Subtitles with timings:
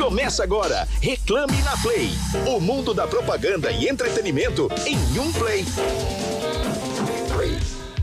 [0.00, 2.08] Começa agora, Reclame na Play.
[2.46, 5.62] O mundo da propaganda e entretenimento em um play.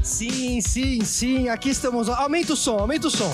[0.03, 2.07] Sim, sim, sim, aqui estamos.
[2.07, 3.31] Aumenta o som, aumenta o som.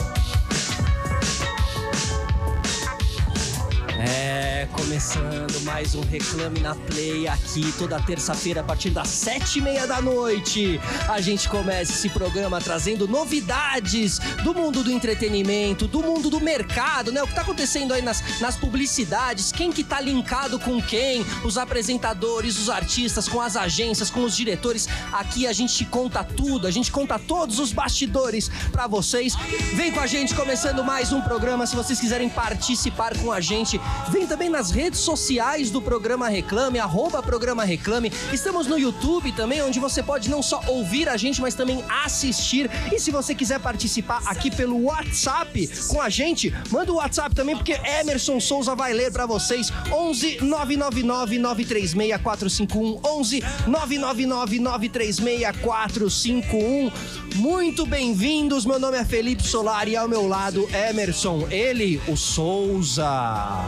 [4.94, 9.88] Começando mais um Reclame na Play aqui toda terça-feira a partir das sete e meia
[9.88, 10.80] da noite.
[11.10, 17.12] A gente começa esse programa trazendo novidades do mundo do entretenimento, do mundo do mercado,
[17.12, 17.24] né?
[17.24, 21.58] O que tá acontecendo aí nas, nas publicidades, quem que tá linkado com quem, os
[21.58, 24.88] apresentadores, os artistas, com as agências, com os diretores.
[25.12, 29.34] Aqui a gente conta tudo, a gente conta todos os bastidores pra vocês.
[29.74, 31.66] Vem com a gente começando mais um programa.
[31.66, 33.82] Se vocês quiserem participar com a gente,
[34.12, 38.12] vem também nas redes sociais do programa Reclame, arroba programa Reclame.
[38.32, 42.70] Estamos no YouTube também, onde você pode não só ouvir a gente, mas também assistir.
[42.92, 47.56] E se você quiser participar aqui pelo WhatsApp com a gente, manda o WhatsApp também,
[47.56, 49.72] porque Emerson Souza vai ler pra vocês.
[49.92, 56.92] 11 999 936 451 11 999 936 451.
[57.36, 58.64] Muito bem-vindos.
[58.64, 63.04] Meu nome é Felipe Solar e ao meu lado Emerson, ele, o Souza.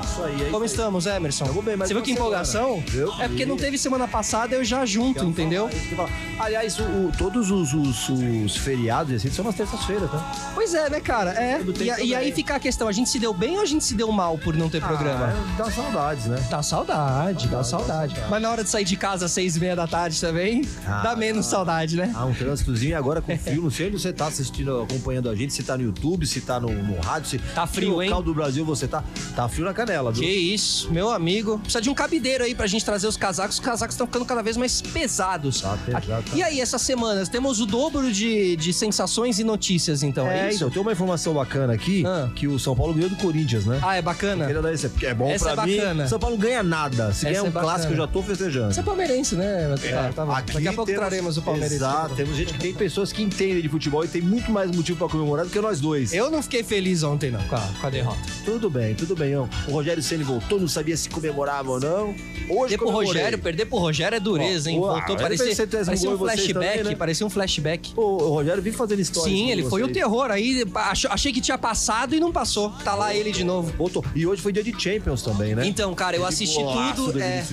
[0.04, 0.80] Isso aí, é Como isso aí.
[0.80, 1.46] estamos, Emerson?
[1.46, 2.84] Tamo bem, mais Você viu uma que empolgação?
[3.20, 5.68] É porque não teve semana passada, eu já junto, entendeu?
[5.90, 6.10] Eu falo.
[6.40, 10.52] Aliás, o- o- todos os, os- os feriados assim são nas terças-feiras, tá?
[10.54, 11.32] Pois é, né, cara?
[11.32, 11.60] É.
[12.02, 13.96] E, e aí fica a questão: a gente se deu bem ou a gente se
[13.96, 15.34] deu mal por não ter programa?
[15.34, 16.38] Ah, dá saudades, né?
[16.50, 18.14] Dá saudade, dá Dá saudade.
[18.14, 18.30] saudade.
[18.30, 21.02] Mas na hora de sair de casa às seis e meia da tarde também, Ah,
[21.02, 22.12] dá menos saudade, né?
[22.14, 23.55] Ah, um trânsitozinho e agora com frio.
[23.64, 26.60] Não sei onde você tá assistindo, acompanhando a gente, se tá no YouTube, se tá
[26.60, 28.24] no, no rádio, se Tá frio, local hein?
[28.26, 29.04] do Brasil você tá.
[29.36, 30.24] Tá frio na canela, viu?
[30.24, 31.60] Que isso, meu amigo.
[31.60, 33.56] Precisa de um cabideiro aí pra gente trazer os casacos.
[33.56, 35.62] Os casacos estão ficando cada vez mais pesados.
[35.62, 36.36] Tá pesado, tá.
[36.36, 40.50] E aí, essas semanas, temos o dobro de, de sensações e notícias, então, é, É,
[40.50, 40.58] isso?
[40.58, 42.30] então, tem uma informação bacana aqui, Ah.
[42.36, 43.80] que o São Paulo ganhou do Corinthians, né?
[43.82, 44.46] Ah, é bacana?
[44.46, 45.78] Queria dar esse, é bom Essa pra é mim.
[45.78, 46.08] bacana.
[46.08, 47.14] São Paulo ganha nada.
[47.14, 47.94] Se ganhar é um clássico, bacana.
[47.94, 48.74] eu já tô festejando.
[48.74, 49.76] Você é palmeirense, né?
[49.92, 50.32] Tá, tá bom.
[50.32, 51.76] Aqui Daqui a pouco temos- traremos o palmeirense.
[51.76, 54.98] Exato, temos gente que tem pessoas que entendem de futebol e tem muito mais motivo
[54.98, 56.14] pra comemorar do que nós dois.
[56.14, 58.20] Eu não fiquei feliz ontem, não, com a, com a derrota.
[58.44, 59.36] Tudo bem, tudo bem.
[59.36, 59.46] ó.
[59.68, 62.16] O Rogério Ceni voltou, não sabia se comemorava ou não.
[62.50, 62.90] Hoje Perder pro.
[62.90, 64.80] Rogério, perder pro Rogério é dureza, hein?
[64.80, 66.96] Ó, Voltou, parecia, parecia um flashback, também, né?
[66.96, 67.92] parecia um flashback.
[67.94, 69.32] Pô, o Rogério vem fazendo história.
[69.32, 70.30] Sim, ele foi o terror.
[70.32, 72.70] Aí ach- achei que tinha passado e não passou.
[72.84, 73.72] Tá lá ele de novo.
[73.78, 74.04] Voltou.
[74.16, 75.66] E hoje foi dia de Champions também, né?
[75.68, 76.60] Então, cara, eu Teve assisti
[76.96, 77.14] tudo.
[77.14, 77.46] do é,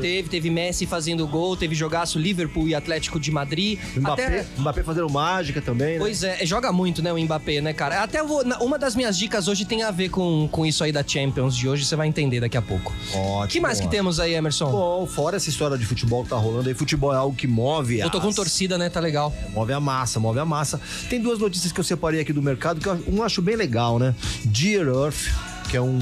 [0.00, 3.78] teve, teve Messi fazendo gol, teve jogaço Liverpool e Atlético de Madrid.
[3.96, 5.98] Mbappé, Até, Mbappé fazendo mágica também, né?
[5.98, 8.02] Pois é, joga muito, né, o Mbappé, né, cara?
[8.02, 11.04] Até vou, uma das minhas dicas hoje tem a ver com, com isso aí da
[11.06, 12.92] Champions de hoje, você vai entender daqui a pouco.
[13.14, 13.44] Ótimo.
[13.44, 14.70] O que mais que temos aí, Emerson?
[14.70, 17.98] Bom, fora essa história de futebol que tá rolando aí, futebol é algo que move
[18.00, 18.88] eu tô com as- torcida, né?
[18.88, 19.32] Tá legal.
[19.54, 20.80] Move a massa, move a massa.
[21.10, 23.98] Tem duas notícias que eu separei aqui do mercado que eu, um acho bem legal,
[23.98, 24.14] né?
[24.44, 25.28] Dear Earth,
[25.66, 25.98] que é, um,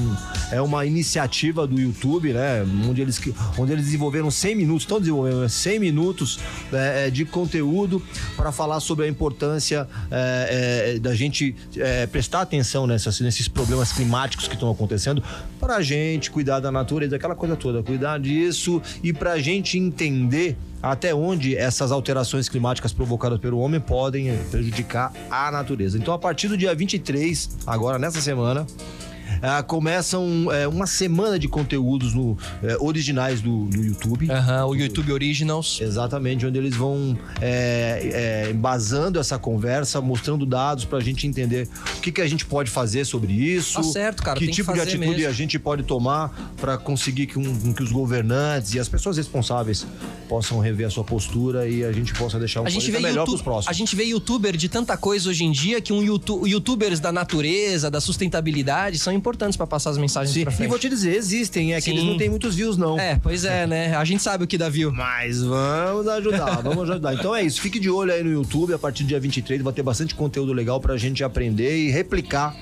[0.51, 2.65] é uma iniciativa do YouTube, né?
[2.87, 3.21] Onde eles,
[3.57, 5.47] onde eles desenvolveram 100 minutos, estão desenvolvendo né?
[5.47, 6.39] 100 minutos
[6.71, 8.01] é, é, de conteúdo
[8.35, 13.91] para falar sobre a importância é, é, da gente é, prestar atenção nessas, nesses problemas
[13.91, 15.23] climáticos que estão acontecendo,
[15.59, 19.77] para a gente cuidar da natureza, aquela coisa toda, cuidar disso e para a gente
[19.77, 25.97] entender até onde essas alterações climáticas provocadas pelo homem podem prejudicar a natureza.
[25.97, 28.67] Então, a partir do dia 23, agora nessa semana,
[29.45, 34.29] ah, começam eh, uma semana de conteúdos no, eh, originais do, do YouTube.
[34.31, 35.79] Aham, o YouTube Originals.
[35.81, 41.67] Exatamente, onde eles vão é, é, embasando essa conversa, mostrando dados pra gente entender
[41.97, 43.75] o que, que a gente pode fazer sobre isso.
[43.77, 45.27] Tá certo, cara, Que tem que tipo de atitude mesmo.
[45.27, 49.85] a gente pode tomar pra conseguir que, um- que os governantes e as pessoas responsáveis
[50.27, 53.19] possam rever a sua postura e a gente possa deixar um A gente, vê melhor
[53.19, 53.67] YouTube, pros próximos.
[53.67, 57.11] a gente vê youtuber de tanta coisa hoje em dia que um YouTube, youtubers da
[57.11, 60.69] natureza, da sustentabilidade, são importantes pra passar as mensagens Sim, pra E frente.
[60.69, 61.91] vou te dizer, existem, é que Sim.
[61.91, 62.99] eles não têm muitos views, não.
[62.99, 63.95] É, pois é, né?
[63.95, 64.91] A gente sabe o que dá view.
[64.91, 67.13] Mas vamos ajudar, vamos ajudar.
[67.13, 69.73] Então é isso, fique de olho aí no YouTube, a partir do dia 23 vai
[69.73, 72.55] ter bastante conteúdo legal pra gente aprender e replicar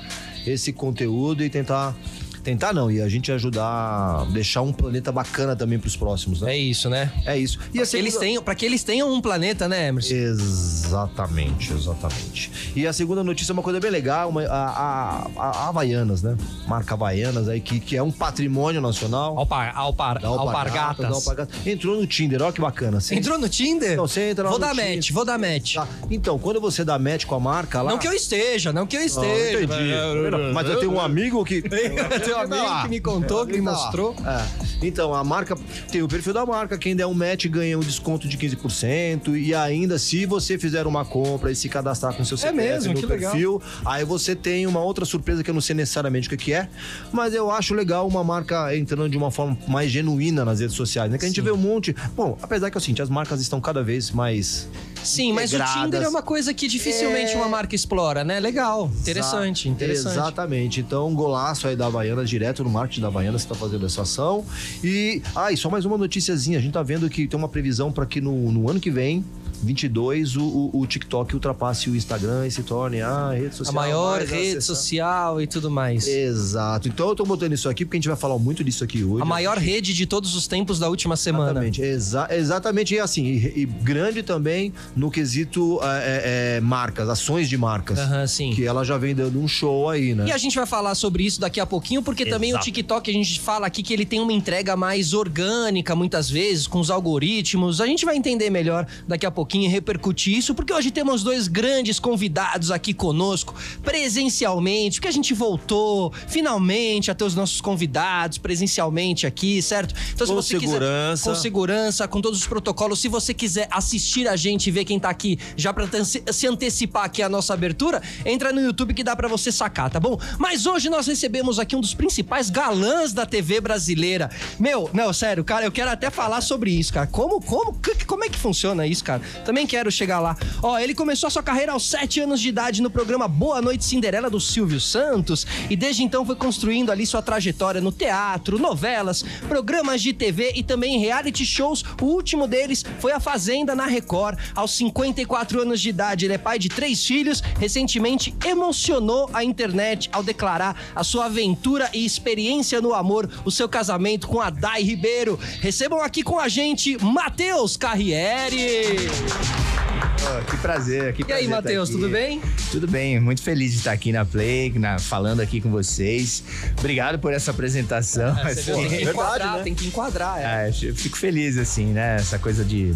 [0.45, 1.95] esse conteúdo e tentar
[2.43, 6.53] tentar não, e a gente ajudar a deixar um planeta bacana também pros próximos, né?
[6.53, 7.11] É isso, né?
[7.25, 7.57] É isso.
[7.73, 10.13] E Pra a que, eles segunda- tenham, pra que eles tenham um planeta, né, Emerson?
[10.13, 12.51] Exatamente, exatamente.
[12.75, 16.35] E a segunda notícia é uma coisa bem legal, uma, a, a, a Havaianas, né?
[16.67, 19.37] Marca Havaianas aí, que, que é um patrimônio nacional.
[19.37, 21.07] Alpar, alpar, da alpargatas.
[21.09, 21.67] da Alpargatas.
[21.67, 22.99] Entrou no Tinder, olha que bacana.
[22.99, 23.95] Você- Entrou no Tinder?
[23.97, 24.95] Não, você entra lá Vou dar Tinder.
[24.95, 25.75] match, vou dar match.
[25.75, 25.87] Tá.
[26.11, 27.91] Então, quando você dá match com a marca lá.
[27.91, 29.63] Não que eu esteja, não que eu Não, esteja.
[29.63, 30.53] entendi.
[30.53, 31.63] Mas eu tenho um amigo que.
[32.37, 34.15] Um amigo que me contou, que me mostrou.
[34.25, 34.45] É.
[34.85, 35.55] Então, a marca
[35.91, 39.37] tem o perfil da marca, quem der um match ganha um desconto de 15%.
[39.37, 42.93] E ainda, se você fizer uma compra e se cadastrar com seu CPF mesmo?
[42.93, 43.31] no Que legal.
[43.31, 46.67] perfil, aí você tem uma outra surpresa que eu não sei necessariamente o que é,
[47.11, 51.09] mas eu acho legal uma marca entrando de uma forma mais genuína nas redes sociais,
[51.11, 51.17] né?
[51.17, 51.95] Que a gente vê um monte.
[52.15, 54.67] Bom, apesar que assim, as marcas estão cada vez mais.
[55.03, 55.59] Sim, mas o.
[55.63, 57.35] Tinder é uma coisa que dificilmente É.
[57.35, 58.39] uma marca explora, né?
[58.39, 60.13] Legal, interessante, interessante.
[60.13, 60.79] Exatamente.
[60.79, 64.01] Então, um golaço aí da Havaianas, direto no marketing da Havaianas, que tá fazendo essa
[64.03, 64.45] ação.
[64.83, 66.57] E, ah, e só mais uma noticiazinha.
[66.57, 69.23] A gente tá vendo que tem uma previsão para que no, no ano que vem,
[69.63, 73.73] 22, o, o, o TikTok ultrapasse o Instagram e se torne a rede A social.
[73.73, 74.61] maior mais rede acessada.
[74.61, 76.07] social e tudo mais.
[76.07, 76.87] Exato.
[76.87, 79.21] Então eu tô botando isso aqui porque a gente vai falar muito disso aqui hoje.
[79.21, 81.51] A maior rede de todos os tempos da última semana.
[81.51, 82.93] Exatamente, exa exatamente.
[82.95, 87.99] E assim, e, e grande também no quesito é, é, é, marcas, ações de marcas.
[87.99, 88.51] Aham, sim.
[88.51, 90.25] Que ela já vem dando um show aí, né?
[90.27, 92.65] E a gente vai falar sobre isso daqui a pouquinho, porque também o Exato.
[92.65, 96.79] TikTok, a gente fala aqui que ele tem uma entrega mais orgânica, muitas vezes, com
[96.79, 97.79] os algoritmos.
[97.79, 101.47] A gente vai entender melhor daqui a pouquinho e repercutir isso, porque hoje temos dois
[101.47, 103.53] grandes convidados aqui conosco,
[103.83, 109.93] presencialmente, porque a gente voltou finalmente a ter os nossos convidados presencialmente aqui, certo?
[110.13, 111.29] Então, Com quiser- segurança.
[111.29, 112.99] com segurança, com todos os protocolos.
[112.99, 115.87] Se você quiser assistir a gente e ver quem tá aqui, já pra
[116.31, 119.99] se antecipar aqui a nossa abertura, entra no YouTube que dá pra você sacar, tá
[119.99, 120.19] bom?
[120.37, 124.29] Mas hoje nós recebemos aqui um dos principais galãs da TV brasileira.
[124.59, 127.07] Meu, não, sério, cara, eu quero até falar sobre isso, cara.
[127.07, 127.75] Como, como,
[128.07, 129.21] como é que funciona isso, cara?
[129.43, 130.35] Também quero chegar lá.
[130.61, 133.85] Ó, ele começou a sua carreira aos 7 anos de idade no programa Boa Noite
[133.85, 139.23] Cinderela do Silvio Santos e desde então foi construindo ali sua trajetória no teatro, novelas,
[139.47, 141.83] programas de TV e também reality shows.
[142.01, 144.37] O último deles foi A Fazenda na Record.
[144.55, 147.41] Aos 54 anos de idade, ele é pai de três filhos.
[147.59, 153.67] Recentemente emocionou a internet ao declarar a sua aventura e experiência no amor, o seu
[153.67, 155.39] casamento com a Dai Ribeiro.
[155.61, 158.97] Recebam aqui com a gente Matheus Carriere.
[159.25, 161.97] Oh, que prazer, que E prazer aí, tá Matheus, aqui.
[161.99, 162.41] tudo bem?
[162.71, 166.43] Tudo bem, muito feliz de estar aqui na Play, na- falando aqui com vocês.
[166.79, 168.37] Obrigado por essa apresentação.
[168.39, 169.05] É, Você viu, tem que assim.
[169.05, 169.63] verdade, enquadrar, né?
[169.63, 170.39] tem que enquadrar.
[170.39, 170.45] é.
[170.45, 172.15] Ah, eu fico feliz, assim, né?
[172.15, 172.95] Essa coisa de.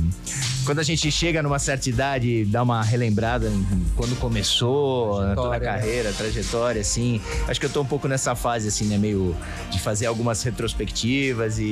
[0.65, 5.55] Quando a gente chega numa certa idade, dá uma relembrada em quando começou, né, toda
[5.55, 5.65] a né?
[5.65, 7.21] carreira, a trajetória, assim.
[7.47, 8.97] Acho que eu tô um pouco nessa fase, assim, né?
[8.97, 9.33] Meio
[9.71, 11.63] de fazer algumas retrospectivas e,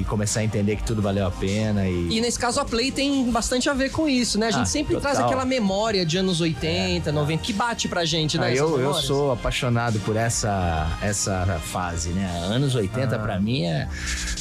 [0.00, 1.86] e começar a entender que tudo valeu a pena.
[1.88, 4.46] E, E nesse caso a Play tem bastante a ver com isso, né?
[4.46, 5.12] A gente Ah, sempre total.
[5.12, 8.46] traz aquela memória de anos 80, 90, que bate pra gente, né?
[8.48, 12.28] Ah, eu, eu sou apaixonado por essa, essa fase, né?
[12.50, 13.88] Anos 80 pra mim é.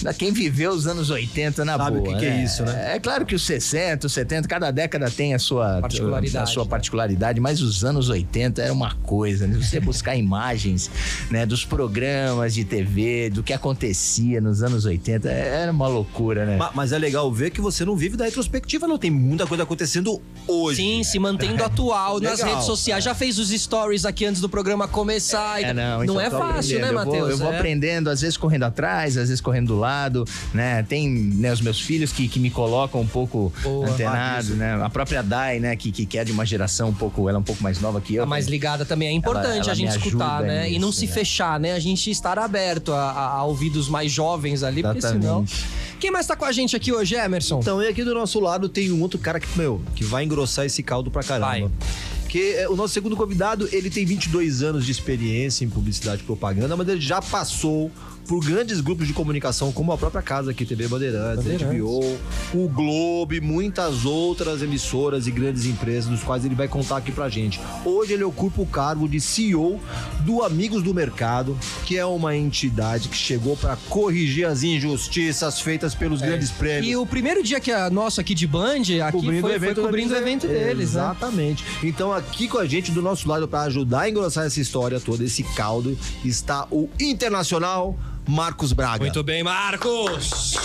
[0.02, 2.14] da Quem viveu os anos 80 na Sabe o boa.
[2.14, 2.96] que que é isso, né?
[2.96, 6.64] É claro que os 60, os 70, cada década tem a sua Particularidade, a sua
[6.64, 6.70] né?
[6.70, 9.58] particularidade, mas os anos 80 era uma coisa, né?
[9.58, 10.90] Você buscar imagens,
[11.30, 16.58] né, dos programas de TV, do que acontecia nos anos 80, era uma loucura, né?
[16.58, 18.98] Ma- Mas é legal ver que você não vive da retrospectiva, não.
[18.98, 20.78] Tem muita coisa acontecendo hoje.
[20.78, 22.54] Sim, se mantendo atual nas Legal.
[22.54, 23.04] redes sociais.
[23.04, 25.62] Já fez os stories aqui antes do programa começar.
[25.62, 26.88] É, não, não então é eu tô fácil, né, aprendendo.
[26.88, 27.30] Eu vou- Matheus?
[27.32, 27.58] Eu vou, É.
[27.58, 30.84] aprendendo, às vezes correndo atrás, às vezes correndo do lado, né?
[30.84, 33.90] Tem né, os meus filhos que, que me colocam um pouco Boa.
[33.90, 34.82] antenado, né?
[34.82, 35.76] A própria Dai, né?
[35.76, 38.16] Que, que, é de uma geração um pouco, ela é um pouco mais nova que
[38.16, 38.24] eu.
[38.24, 39.10] Tá mais ligada também.
[39.10, 40.70] É importante ela a gente escutar, né?
[40.70, 41.12] e não nisso, se né?
[41.12, 41.74] fechar, né?
[41.74, 45.44] A gente estar aberto a, a, a ouvidos mais jovens ali, porque senão.
[45.44, 45.92] Exatamente.
[46.02, 47.60] Quem mais tá com a gente aqui hoje, Emerson?
[47.60, 50.66] Então, e aqui do nosso lado tem um outro cara que, meu, que vai engrossar
[50.66, 51.48] esse caldo pra caramba.
[51.48, 51.72] Vai.
[52.32, 56.24] Que é, o nosso segundo convidado, ele tem 22 anos de experiência em publicidade e
[56.24, 57.92] propaganda, mas ele já passou
[58.26, 61.82] por grandes grupos de comunicação, como a própria casa aqui, TV Bandeirantes, Bandeirantes.
[61.82, 62.18] HBO,
[62.54, 67.12] o Globo e muitas outras emissoras e grandes empresas, dos quais ele vai contar aqui
[67.12, 67.60] pra gente.
[67.84, 69.82] Hoje ele ocupa o cargo de CEO
[70.22, 75.94] do Amigos do Mercado, que é uma entidade que chegou pra corrigir as injustiças feitas
[75.94, 76.88] pelos grandes prêmios.
[76.88, 80.18] E o primeiro dia que a nossa aqui de Band, aqui foi, foi cobrindo o
[80.18, 80.84] evento deles, né?
[80.84, 81.66] Exatamente.
[81.84, 85.24] Então, aqui com a gente, do nosso lado, para ajudar a engrossar essa história toda,
[85.24, 87.98] esse caldo, está o internacional
[88.28, 89.04] Marcos Braga.
[89.04, 90.56] Muito bem, Marcos!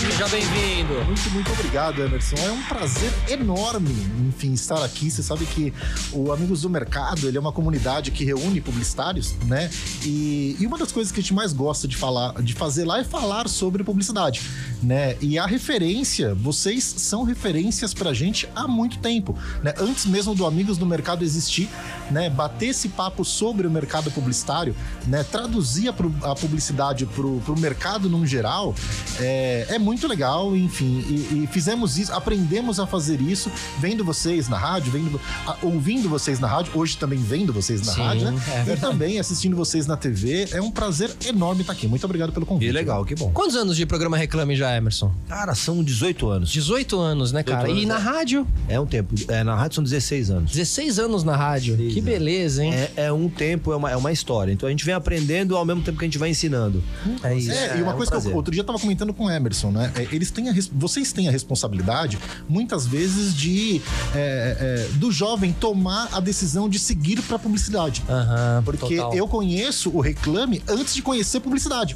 [0.00, 0.94] Seja bem-vindo.
[1.04, 2.36] Muito, muito obrigado, Emerson.
[2.36, 3.94] É um prazer enorme,
[4.28, 5.10] enfim, estar aqui.
[5.10, 5.72] Você sabe que
[6.12, 9.70] o Amigos do Mercado, ele é uma comunidade que reúne publicitários, né?
[10.02, 12.98] E, e uma das coisas que a gente mais gosta de falar, de fazer lá
[13.00, 14.40] é falar sobre publicidade.
[14.82, 15.16] né?
[15.20, 19.74] E a referência, vocês são referências pra gente há muito tempo, né?
[19.78, 21.68] Antes mesmo do Amigos do Mercado existir,
[22.10, 22.30] né?
[22.30, 24.74] Bater esse papo sobre o mercado publicitário,
[25.06, 25.22] né?
[25.24, 28.74] Traduzir a, a publicidade pro, pro mercado num geral,
[29.18, 31.04] é, é muito legal, enfim.
[31.08, 36.08] E, e fizemos isso, aprendemos a fazer isso, vendo vocês na rádio, vendo, a- ouvindo
[36.08, 38.42] vocês na rádio, hoje também vendo vocês na Sim, rádio, né?
[38.68, 40.48] é e também assistindo vocês na TV.
[40.52, 41.88] É um prazer enorme estar aqui.
[41.88, 42.68] Muito obrigado pelo convite.
[42.68, 43.30] Que legal, que bom.
[43.32, 45.12] Quantos anos de programa Reclame já, Emerson?
[45.28, 46.50] Cara, são 18 anos.
[46.50, 47.62] 18 anos, né, cara?
[47.68, 48.10] 18 E na anos, é.
[48.10, 48.46] rádio?
[48.68, 49.14] É um tempo.
[49.28, 50.50] É, na rádio são 16 anos.
[50.52, 51.76] 16 anos na rádio.
[51.76, 52.74] Que beleza, hein?
[52.74, 54.52] É, é um tempo, é uma, é uma história.
[54.52, 56.82] Então a gente vem aprendendo ao mesmo tempo que a gente vai ensinando.
[57.22, 57.50] É isso.
[57.50, 59.30] É, e uma é um coisa que eu, outro dia eu tava comentando com o
[59.30, 59.92] Emerson, né?
[59.94, 63.80] É, Eles têm a, vocês têm a responsabilidade, muitas vezes, de
[64.14, 68.02] é, é, do jovem tomar a decisão de seguir pra publicidade.
[68.08, 69.14] Aham, Porque total.
[69.14, 71.94] eu conheço o Reclame antes de conhecer publicidade.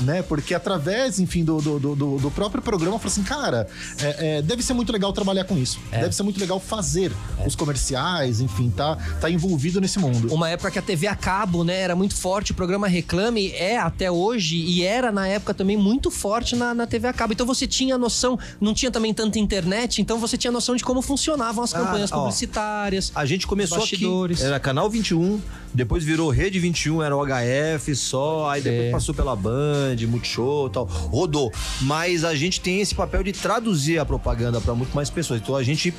[0.00, 0.22] Né?
[0.22, 3.66] Porque através, enfim, do, do, do- do, próprio programa, eu falo assim, cara,
[3.98, 5.78] é, é, deve ser muito legal trabalhar com isso.
[5.90, 6.00] É.
[6.00, 7.10] Deve ser muito legal fazer
[7.46, 10.32] os comerciais, enfim, tá, tá envolvido nesse mundo.
[10.32, 13.78] Uma época que a TV a cabo, né, era muito forte, o programa Reclame é
[13.78, 17.32] até hoje e era na época também muito forte na, na TV a cabo.
[17.32, 21.00] Então você tinha noção, não tinha também tanta internet, então você tinha noção de como
[21.00, 22.18] funcionavam as Ah, campanhas ó.
[22.18, 23.10] publicitárias.
[23.14, 24.04] A gente começou aqui,
[24.40, 25.40] era Canal 21,
[25.76, 28.90] depois virou Rede 21, era o HF só, aí depois É.
[28.90, 31.52] passou pela Band, Multishow e tal, rodou.
[31.82, 35.40] Mas a gente tem esse papel de traduzir a propaganda para muito mais pessoas.
[35.40, 35.92] Então a gente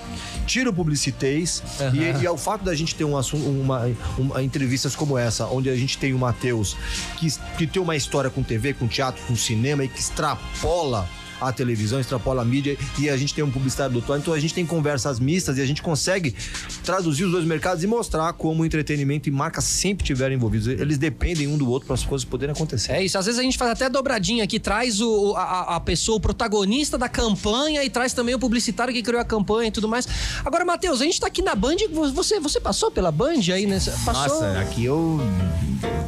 [0.46, 1.96] tira o publicitez Aham.
[2.20, 5.70] e, e ao fato da gente ter um assunto, uma, uma- entrevistas como essa, onde
[5.70, 6.76] a gente tem o Matheus,
[7.18, 11.08] que, que tem uma história com TV, com teatro, com cinema e que extrapola
[11.40, 14.22] a televisão, extrapola a mídia e a gente tem um publicitário do outro lado.
[14.22, 16.36] Então a gente tem conversas mistas e a gente consegue
[16.84, 20.68] traduzir os dois mercados e mostrar como o entretenimento e marca sempre estiveram envolvidos.
[20.68, 22.92] Eles dependem um do outro para as coisas poderem acontecer.
[22.92, 26.18] É isso, às vezes a gente faz até dobradinha aqui, traz o, a, a pessoa,
[26.18, 29.88] o protagonista da campanha e traz também o publicitário que criou a campanha e tudo
[29.88, 30.08] mais.
[30.44, 31.76] Agora, Matheus, a gente tá aqui na Band,
[32.14, 33.92] você, você passou pela Band aí nessa.
[34.06, 34.42] Passou.
[34.42, 35.20] Nossa, aqui eu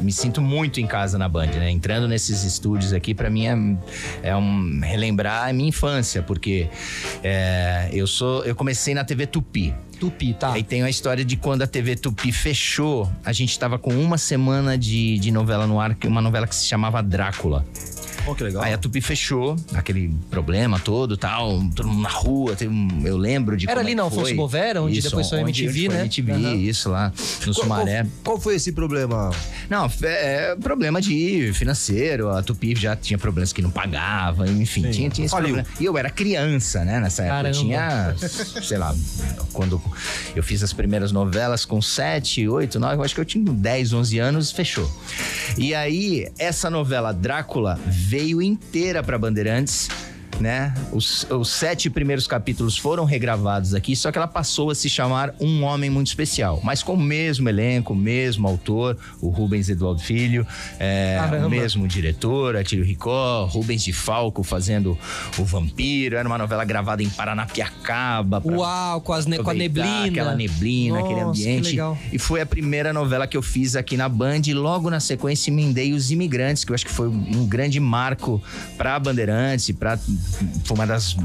[0.01, 1.69] me sinto muito em casa na Band, né?
[1.69, 6.69] Entrando nesses estúdios aqui, pra mim é, é um relembrar a minha infância, porque
[7.23, 9.73] é, eu sou, eu comecei na TV Tupi.
[10.00, 10.53] Tupi, tá.
[10.53, 14.18] Aí tem a história de quando a TV Tupi fechou, a gente tava com uma
[14.18, 17.65] semana de, de novela no ar, que- uma novela que se chamava Drácula.
[18.27, 18.62] Ó, que legal.
[18.62, 23.56] Aí a Tupi fechou, aquele problema todo tal, todo mundo na rua, um- eu lembro
[23.58, 24.34] de Era ali é na que Afonso foi.
[24.36, 26.01] Bovera, onde depois foi onde- MTV, onde foi né?
[26.01, 26.56] MTV, Aham.
[26.56, 28.03] isso lá, no Qual- Sumaré.
[28.03, 29.32] Qual, qual foi esse problema?
[29.70, 32.29] Não, é, é problema de financeiro.
[32.29, 34.91] A Tupi já tinha problemas que não pagava, enfim, Sim.
[34.91, 35.56] tinha, tinha esse Faliu.
[35.56, 35.70] problema.
[35.79, 37.50] E eu era criança, né, nessa época.
[37.50, 38.15] Eu Caramba.
[38.18, 38.94] tinha, sei lá,
[39.53, 39.79] quando
[40.36, 43.93] eu fiz as primeiras novelas com 7, 8, 9, eu acho que eu tinha 10,
[43.93, 44.89] 11 anos, fechou.
[45.58, 49.89] E aí, essa novela Drácula veio inteira pra Bandeirantes.
[50.39, 50.74] Né?
[50.93, 55.34] Os, os sete primeiros capítulos foram regravados aqui, só que ela passou a se chamar
[55.39, 60.00] Um Homem Muito Especial, mas com o mesmo elenco, o mesmo autor, o Rubens Eduardo
[60.01, 60.48] Filho,
[60.79, 64.98] é, o mesmo diretor, Atílio Ricó, Rubens de Falco fazendo
[65.38, 66.15] o Vampiro.
[66.15, 68.41] Era uma novela gravada em Paranapiacaba.
[68.46, 70.05] Uau, com, as ne- com a neblina.
[70.05, 71.69] Aquela neblina, aquele Nossa, que ambiente.
[71.72, 71.98] legal.
[72.12, 74.41] E foi a primeira novela que eu fiz aqui na Band.
[74.48, 78.41] E logo na sequência emendei Os Imigrantes, que eu acho que foi um grande marco
[78.77, 80.00] pra Bandeirantes, pra,
[80.63, 81.15] foi uma das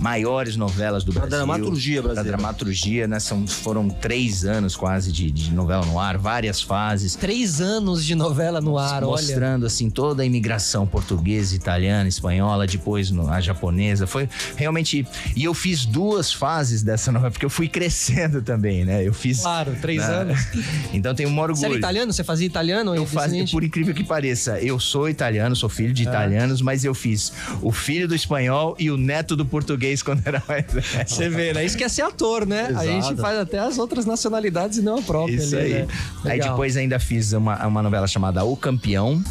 [0.00, 1.38] maiores novelas do Pra Brasil.
[1.46, 2.36] dramaturgia Pra brasileira.
[2.36, 3.20] dramaturgia, né?
[3.20, 8.14] São, foram três anos quase de, de novela no ar, várias fases Três anos de
[8.14, 9.10] novela no ar, olha.
[9.12, 14.06] mostrando assim toda a imigração portuguesa, italiana, espanhola, depois no- a japonesa.
[14.06, 15.06] Foi realmente.
[15.36, 19.06] E eu fiz duas fases dessa novela, porque eu fui crescendo também, né?
[19.06, 19.40] Eu fiz.
[19.40, 20.14] Claro, três né?
[20.14, 20.40] anos.
[20.92, 21.56] Então tem um orgulho.
[21.56, 22.12] Você era italiano?
[22.12, 22.94] Você fazia italiano?
[22.94, 23.52] Eu descendente?
[23.52, 27.70] por incrível que pareça, eu sou italiano, sou filho de italianos, mas eu fiz o
[27.70, 28.39] filho do espanhol
[28.78, 31.08] e o neto do português quando era mais velho.
[31.08, 31.64] Você vê, né?
[31.64, 32.66] Isso que é ser ator, né?
[32.66, 32.86] A Exato.
[32.86, 35.34] gente faz até as outras nacionalidades e não a própria.
[35.34, 35.82] Isso ali, aí.
[35.82, 35.88] né?
[36.24, 39.22] Aí depois ainda fiz uma, uma novela chamada O Campeão.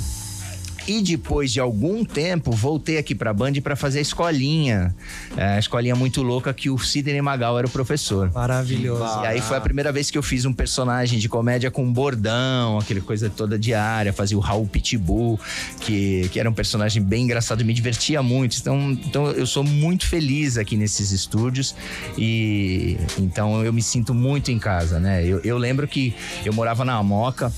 [0.89, 4.95] E depois de algum tempo, voltei aqui pra Band pra fazer a escolinha.
[5.37, 8.31] É, a escolinha muito louca que o Sidney Magal era o professor.
[8.33, 9.21] Maravilhoso.
[9.21, 12.79] E aí foi a primeira vez que eu fiz um personagem de comédia com bordão,
[12.79, 15.39] aquele coisa toda diária, fazia o Raul Pitbull,
[15.79, 18.57] que, que era um personagem bem engraçado, me divertia muito.
[18.57, 21.75] Então, então eu sou muito feliz aqui nesses estúdios
[22.17, 25.23] e então eu me sinto muito em casa, né?
[25.23, 27.53] Eu, eu lembro que eu morava na Moca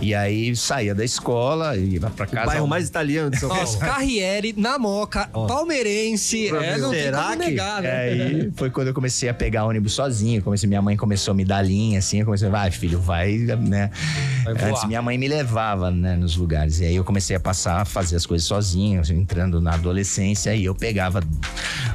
[0.00, 2.46] E aí saía da escola, ia pra O casa.
[2.46, 3.78] bairro mais italiano de São Paulo.
[3.78, 6.48] Carriere, na Moca, palmeirense.
[6.48, 7.88] É, não tem Será como que- negar, né?
[7.88, 10.40] É, aí foi quando eu comecei a pegar ônibus sozinho.
[10.42, 12.20] Comecei, minha mãe começou a me dar linha, assim.
[12.20, 13.90] Eu comecei, vai, filho, vai, né?
[14.50, 16.80] Antes minha mãe me levava, né, nos lugares.
[16.80, 20.54] E aí eu comecei a passar a fazer as coisas sozinho, assim, entrando na adolescência.
[20.54, 21.22] E eu pegava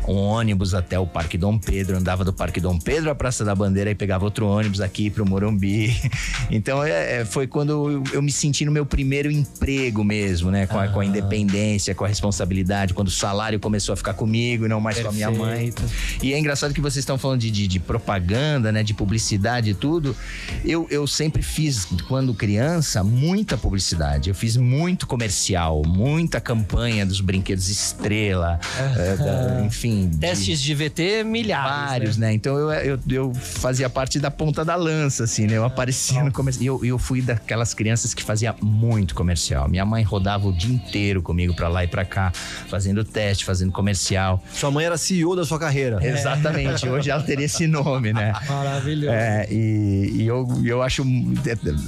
[0.07, 3.55] um ônibus até o Parque Dom Pedro, andava do Parque Dom Pedro à Praça da
[3.55, 5.93] Bandeira e pegava outro ônibus aqui pro Morumbi.
[6.51, 10.67] Então é, é, foi quando eu, me senti no meu primeiro emprego mesmo, né?
[10.67, 14.65] Com a, com a independência, com a responsabilidade, quando o salário começou a ficar comigo
[14.65, 15.73] e não mais com a minha mãe.
[16.21, 18.83] E é engraçado que vocês estão falando de, de, de propaganda, né?
[18.83, 20.15] De publicidade e tudo.
[20.63, 24.27] Eu, eu sempre fiz, quando criança, muita publicidade.
[24.29, 28.59] Eu fiz muito comercial, muita campanha dos brinquedos estrela,
[28.97, 30.09] eh, da- enfim.
[30.09, 31.89] de- Testes de VT, milhares.
[31.89, 32.33] Vários, né?
[32.33, 35.55] Então eu, eu, eu fazia parte da ponta da lança, assim, né?
[35.55, 36.63] Eu aparecia no comercial.
[36.63, 39.69] E eu, eu fui daquelas crianças que fazia muito comercial.
[39.69, 42.29] Minha mãe rodava o dia inteiro comigo pra lá e pra cá,
[42.67, 44.43] fazendo teste, fazendo comercial.
[44.53, 46.05] Sua mãe era CEO da sua carreira.
[46.05, 46.89] Exatamente.
[46.89, 48.33] Hoje ela teria esse nome, né?
[48.49, 49.13] Maravilhoso.
[49.13, 51.05] É, e, e eu, eu acho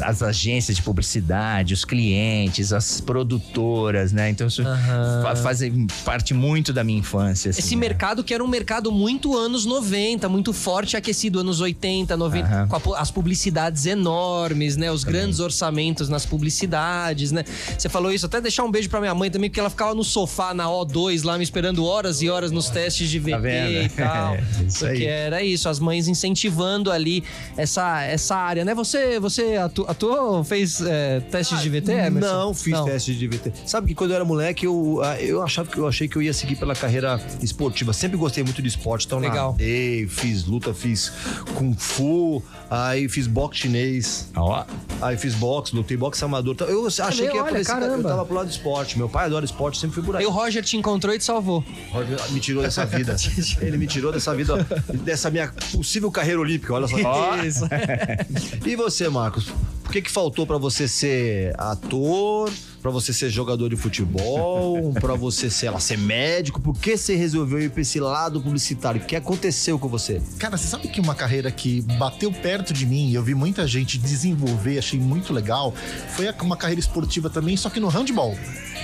[0.01, 4.29] as agências de publicidade, os clientes, as produtoras, né?
[4.29, 5.21] Então isso Aham.
[5.23, 7.49] fa- fazem parte muito da minha infância.
[7.51, 7.79] assim, Esse né?
[7.81, 12.67] mercado que era um mercado muito anos 90, muito forte, aquecido, anos 80, 90, Aham.
[12.67, 14.91] com a as publicidades enormes, né?
[14.91, 17.43] Os grandes orçamentos nas publicidades, né?
[17.77, 20.03] Você falou isso, até deixar um beijo pra minha mãe também, porque ela ficava no
[20.03, 23.89] sofá na O2 lá me esperando horas e horas nos testes de VT Tá e
[23.95, 24.33] tal.
[24.35, 25.05] É, isso porque aí.
[25.05, 27.23] era isso, as mães incentivando ali
[27.57, 28.73] essa, essa área, né?
[28.73, 32.19] Você, você atu- atuou, fez é, testes de VT, Emerson?
[32.33, 33.51] Não, fiz teste de VT.
[33.65, 36.21] Sabe que quando eu era moleque, eu, ah, eu achava que eu achei que eu
[36.21, 37.93] ia seguir pela carreira esportiva.
[37.93, 39.51] Sempre gostei muito de esporte, então Legal.
[39.51, 41.11] nadei, fiz luta, fiz
[41.55, 44.63] kung fu, aí fiz boxe chinês, Ó,
[45.01, 46.53] aí fiz boxe, lutei boxe amador.
[46.53, 48.09] Então, Eu achei que ia olha, aparecer, eu caramba.
[48.09, 48.97] tava pro lado do esporte.
[48.97, 50.21] Meu pai adora esporte, sempre fui por aí.
[50.23, 51.63] Aí o Roger te encontrou e te salvou.
[51.91, 53.15] Roger me tirou dessa vida.
[53.61, 54.65] Ele me tirou dessa vida,
[55.03, 56.95] dessa minha possível carreira olímpica, olha só.
[57.45, 57.65] Isso.
[58.65, 59.47] E você, Marcos?
[59.85, 62.49] O que que faltou pra você ser ator,
[62.85, 66.61] Pra você ser jogador de futebol, pra você, sei lá, ser médico?
[66.61, 69.01] Por que você resolveu ir pra esse lado publicitário?
[69.01, 70.21] O que aconteceu com você?
[70.37, 73.65] Cara, você sabe que uma carreira que bateu perto de mim e eu vi muita
[73.65, 75.73] gente desenvolver, achei muito legal,
[76.09, 78.35] foi uma carreira esportiva também, só que no handball.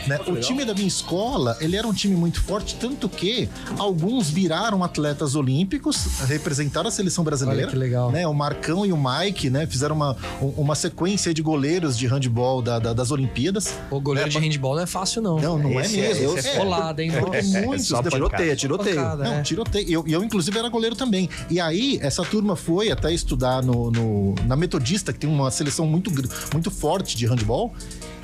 [0.07, 0.19] Né?
[0.25, 4.83] O time da minha escola, ele era um time muito forte, tanto que alguns viraram
[4.83, 7.61] atletas olímpicos, representaram a seleção brasileira.
[7.61, 8.11] Olha que legal.
[8.11, 8.25] Né?
[8.25, 12.63] O Marcão e o Mike, né, fizeram uma, um- uma sequência de goleiros de handball
[12.63, 13.75] da- da- das Olimpíadas.
[13.91, 15.37] O goleiro É, de handball não é fácil, não.
[15.39, 16.37] Não, não Esse é é- mesmo.
[16.37, 17.11] Esse é colado, hein?
[17.11, 17.61] Nossa.
[17.61, 18.95] muitos depois- Tiroteio, tiroteio.
[18.95, 19.43] Pancada, não, né?
[19.43, 19.89] tiroteio.
[19.91, 21.29] Eu, eu, inclusive, era goleiro também.
[21.49, 25.85] E aí, essa turma foi até estudar no, no- na Metodista, que tem uma seleção
[25.85, 26.09] muito,
[26.53, 27.73] muito forte de handball.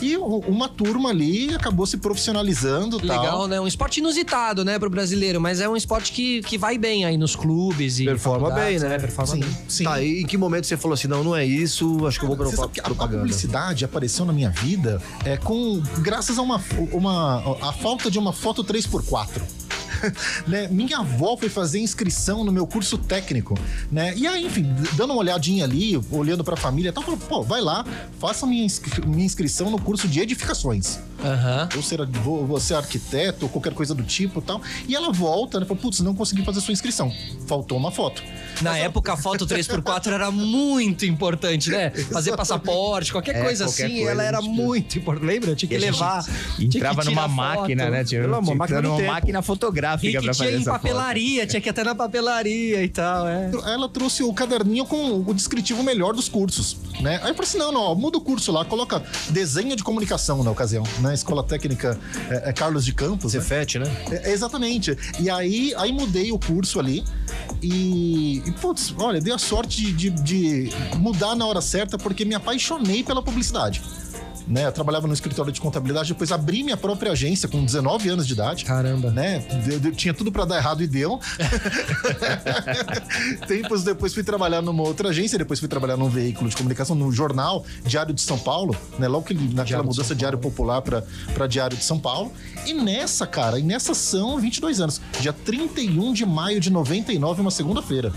[0.01, 3.22] E uma turma ali acabou se profissionalizando e tal.
[3.22, 3.60] Legal, né?
[3.60, 7.18] Um esporte inusitado, né, pro brasileiro, mas é um esporte que, que vai bem aí
[7.18, 8.05] nos clubes e.
[8.05, 9.00] Performa bem, né?
[9.00, 9.57] Performa Sim, bem.
[9.68, 9.83] sim.
[9.83, 12.27] Tá, e em que momento você falou assim, não, não é isso, acho que eu
[12.27, 16.42] vou pra Você sabe que a, publicidade apareceu na minha vida é, com graças a
[16.42, 19.42] uma, uma a falta de uma foto 3x4.
[20.48, 20.68] né?
[20.70, 23.57] Minha avó foi fazer inscrição no meu curso técnico,
[23.92, 24.14] né?
[24.16, 27.62] E aí, enfim, dando uma olhadinha ali, olhando pra família, e tal, falou, pô, vai
[27.62, 27.86] lá,
[28.20, 31.00] faça minha, inscri- minha inscrição no curso de edificações.
[31.24, 31.68] Aham.
[31.75, 34.62] Ou ser, vou, vou ser arquiteto, ou qualquer coisa do tipo e tal.
[34.88, 35.66] E ela volta, né?
[35.66, 37.12] Falou, putz, não consegui fazer sua inscrição.
[37.48, 38.22] Faltou uma foto.
[38.62, 41.90] Na época, a foto 3x4 era muito importante, né?
[42.12, 45.25] Fazer passaporte, qualquer É, coisa qualquer assim, coisa, ela era a gente- muito importante.
[45.27, 45.55] Lembra?
[45.55, 46.24] Tinha que E a gente levar.
[46.24, 47.31] tinha que entrava numa foto.
[47.33, 48.03] máquina, né?
[48.03, 49.12] Tinha, Pelo amor, tinha que máquina entrar do numa tempo.
[49.14, 49.44] máquina E
[49.96, 50.82] que pra tinha fazer em essa foto.
[50.82, 53.52] papelaria, tinha que ir até na papelaria e tal, é.
[53.66, 57.20] ela trouxe o caderninho com o descritivo melhor dos cursos, né?
[57.24, 60.44] Aí eu falei assim, não, não, ó, muda o curso lá, coloca desenho de comunicação
[60.44, 61.14] na ocasião, né?
[61.14, 61.98] Escola Técnica
[62.30, 63.40] é, é Carlos de Campos, né?
[63.42, 63.86] Cefete, né?
[64.12, 64.98] É, exatamente.
[65.20, 67.04] E aí, aí mudei o curso ali
[67.62, 72.26] e, e, putz, olha, dei a sorte de, de- de mudar na hora certa porque
[72.26, 73.82] me apaixonei pela publicidade.
[74.48, 78.25] Né, eu trabalhava no escritório de contabilidade, depois abri minha própria agência com 19 anos
[78.25, 79.12] de idade Caramba.
[79.12, 79.40] né?
[79.66, 81.20] Deu- deu- tinha tudo pra dar errado e deu.
[83.48, 87.12] Tempos depois fui trabalhar numa outra agência, depois fui trabalhar num veículo de comunicação, num
[87.12, 89.07] jornal Diário de São Paulo, né?
[89.07, 92.31] Logo que naquela Diário de mudança São Diário Popular pra, pra Diário de São Paulo.
[92.66, 95.01] E nessa, cara, e nessa são 22 anos.
[95.20, 98.12] Dia 31 de maio de 99, uma segunda-feira.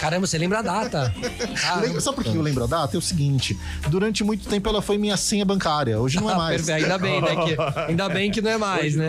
[0.00, 1.14] Caramba, você lembra a data?
[1.60, 1.86] Caramba.
[1.86, 2.96] Lembra- Sabe por que eu lembro a data?
[2.96, 3.56] É o seguinte:
[3.88, 5.75] durante muito tempo ela foi minha senha bancária.
[5.76, 6.00] Área.
[6.00, 6.68] Hoje não é Ah, mais.
[6.68, 7.36] Ainda bem, né?
[7.36, 7.56] Que,
[7.88, 9.08] ainda bem que não é mais, né?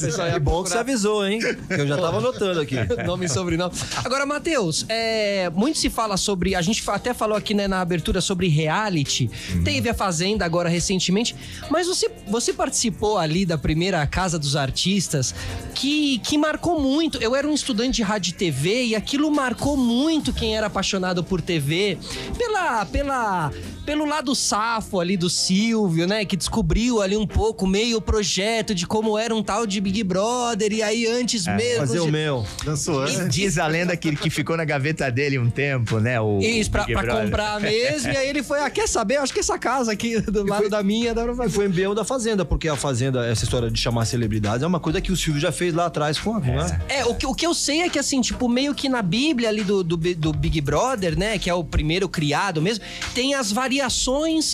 [0.00, 1.38] Pessoal ia É bom que você avisou, hein?
[1.40, 2.76] Que eu já tava anotando aqui.
[3.06, 3.72] Nome e sobrenome.
[4.04, 6.54] Agora, Matheus, é, muito se fala sobre.
[6.54, 9.30] A gente até falou aqui né, na abertura sobre reality.
[9.64, 11.34] Teve a Fazenda agora recentemente.
[11.70, 15.34] Mas você, você participou ali da primeira Casa dos Artistas,
[15.74, 17.18] que, que marcou muito.
[17.18, 21.22] Eu era um estudante de rádio e TV e aquilo marcou muito quem era apaixonado
[21.24, 21.98] por TV.
[22.36, 22.84] Pela.
[22.86, 23.52] pela
[23.84, 26.24] pelo lado safo ali do Silvio, né?
[26.24, 30.02] Que descobriu ali um pouco meio o projeto de como era um tal de Big
[30.04, 30.72] Brother.
[30.72, 31.78] E aí, antes mesmo.
[31.80, 32.46] Fazer de- o meu.
[32.64, 33.34] Dançou E antes.
[33.34, 36.20] diz a lenda que, que ficou na gaveta dele um tempo, né?
[36.20, 38.12] O Isso, pra, pra comprar mesmo.
[38.12, 39.16] e aí ele foi, ah, quer saber?
[39.16, 41.50] Acho que essa casa aqui do lado da minha dá pra E fazer.
[41.54, 45.00] foi embrião da Fazenda, porque a Fazenda, essa história de chamar celebridades, é uma coisa
[45.00, 46.40] que o Silvio já fez lá atrás com a.
[46.40, 46.80] Né?
[46.88, 49.48] É, o que, o que eu sei é que, assim, tipo, meio que na Bíblia
[49.48, 51.38] ali do, do, do Big Brother, né?
[51.38, 53.69] Que é o primeiro criado mesmo, tem as variações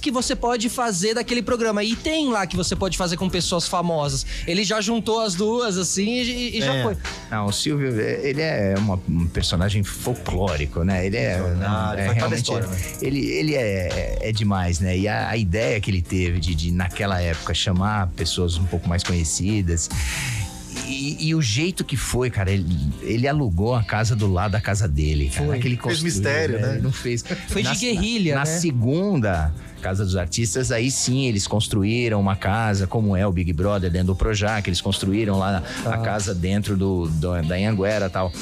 [0.01, 1.83] que você pode fazer daquele programa.
[1.83, 4.27] E tem lá que você pode fazer com pessoas famosas.
[4.47, 6.83] Ele já juntou as duas, assim, e, e já É.
[6.83, 6.97] foi.
[7.31, 11.07] Não, o Silvio, ele é uma- um personagem folclórico, né?
[11.07, 11.41] Ele é.
[11.67, 12.39] Ah, ele é da realmente.
[12.39, 12.77] história, né?
[13.01, 14.97] Ele, ele é, é demais, né?
[14.97, 18.89] E a, a ideia que ele teve de, de, naquela época, chamar pessoas um pouco
[18.89, 19.89] mais conhecidas.
[20.87, 22.67] E, e o jeito que foi, cara, ele,
[23.03, 25.47] ele alugou a casa do lado da casa dele, cara.
[25.47, 25.59] Foi.
[25.59, 26.73] Que ele Fez mistério, né?
[26.75, 27.25] Ele não fez.
[27.49, 28.47] Foi de Na- guerrilha, Na, né?
[28.47, 33.91] segunda Casa dos Artistas, aí sim eles construíram uma casa, como é o Big Brother
[33.91, 35.95] dentro do Projac, eles construíram lá Tá.
[35.95, 38.33] a casa dentro do, do- da Anhanguera e tal.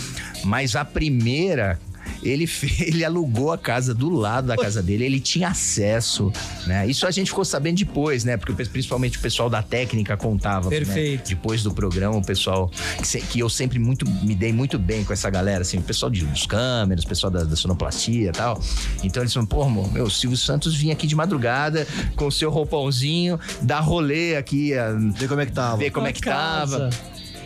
[0.45, 1.79] Mas a primeira.
[2.23, 2.49] Ele,
[2.81, 6.33] ele alugou a casa do lado da casa dele, ele tinha acesso,
[6.67, 6.87] né?
[6.87, 8.37] Isso a gente ficou sabendo depois, né?
[8.37, 10.71] Porque o principalmente o pessoal da técnica contava.
[10.71, 10.77] né?
[10.77, 11.29] Perfeito.
[11.29, 12.71] Depois do programa, o pessoal
[13.03, 16.11] que, que eu sempre muito me dei muito bem com essa galera, assim, o pessoal
[16.11, 18.61] de, dos câmeras, o pessoal da, da sonoplastia e tal.
[19.03, 21.87] Então eles falaram, pô, meu, meu, Silvio Santos vinha aqui de madrugada
[22.17, 25.77] com o seu roupãozinho, dar rolê aqui, a, Ver como é que tava.
[25.77, 26.91] ver como é que tava.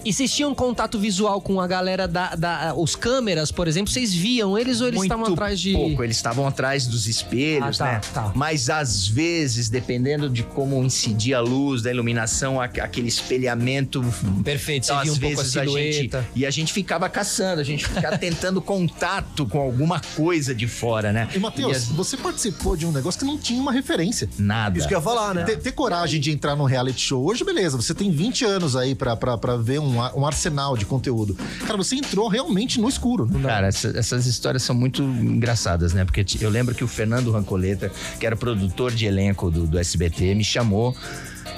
[0.09, 4.14] E vocês tinham contato visual com a galera da, da- Os câmeras, por exemplo, vocês
[4.14, 5.73] viam eles ou eles Muito estavam atrás de.
[5.75, 8.01] pouco, eles estavam atrás dos espelhos, Ah, tá, né?
[8.14, 8.33] tá.
[8.35, 14.03] Mas às vezes, dependendo de como incidia a luz, da iluminação, aquele espelhamento.
[14.42, 16.29] Perfeito, você Então, via às um pouco a vezes a gente silhueta.
[16.35, 21.12] e a gente ficava caçando, a gente ficava tentando contato com alguma coisa de fora,
[21.12, 21.29] né?
[21.35, 24.29] E, Matheus, as- você participou de um negócio que não tinha uma referência.
[24.38, 24.79] nada.
[24.79, 25.44] Isso que eu ia falar, né?
[25.44, 28.94] Ter, ter coragem de entrar num reality show hoje, beleza, você tem 20 anos aí
[28.94, 29.16] pra
[29.59, 31.37] ver um, um arsenal de conteúdo.
[31.66, 33.28] Cara, você entrou realmente no escuro.
[33.42, 36.04] Cara, essa- essas histórias são muito engraçadas, né?
[36.04, 40.34] Porque eu lembro que o Fernando Rancoleta, que era produtor de elenco do, do SBT,
[40.34, 40.96] me chamou.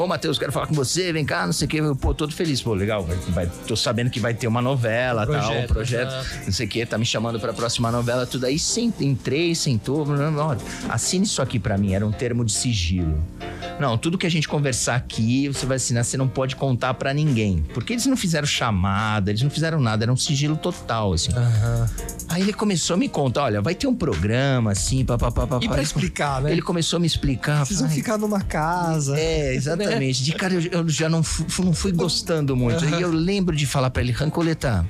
[0.01, 1.83] Pô, Matheus, quero falar com você, vem cá, não sei o quê.
[2.01, 2.63] Pô, todo feliz.
[2.63, 6.09] Pô, legal, vai, vai- tô sabendo que vai ter uma novela, tal, um Projeto, projeto,
[6.09, 6.45] exato.
[6.47, 8.59] não sei o quê, tá me chamando pra próxima novela, tudo aí.
[8.59, 10.59] Sim, entrei, sentou, olha,
[10.89, 13.23] assine isso aqui pra mim, era um termo de sigilo.
[13.79, 17.13] Não, tudo que a gente conversar aqui, você vai assinar, você não pode contar pra
[17.13, 17.63] ninguém.
[17.75, 21.31] Porque eles não fizeram chamada, eles não fizeram nada, era um sigilo total, assim.
[22.29, 25.59] Aí ele começou a me contar, olha, vai ter um programa assim, papapá.
[25.61, 26.53] E pra explicar, né?
[26.53, 27.67] Ele começou a me explicar.
[27.67, 29.19] Vocês vão ficar numa casa.
[29.19, 29.90] É, exatamente.
[30.25, 32.85] De cara, eu, eu já não, fu- não fui gostando muito.
[32.85, 34.87] E eu lembro de falar pra ele, Rancoleta,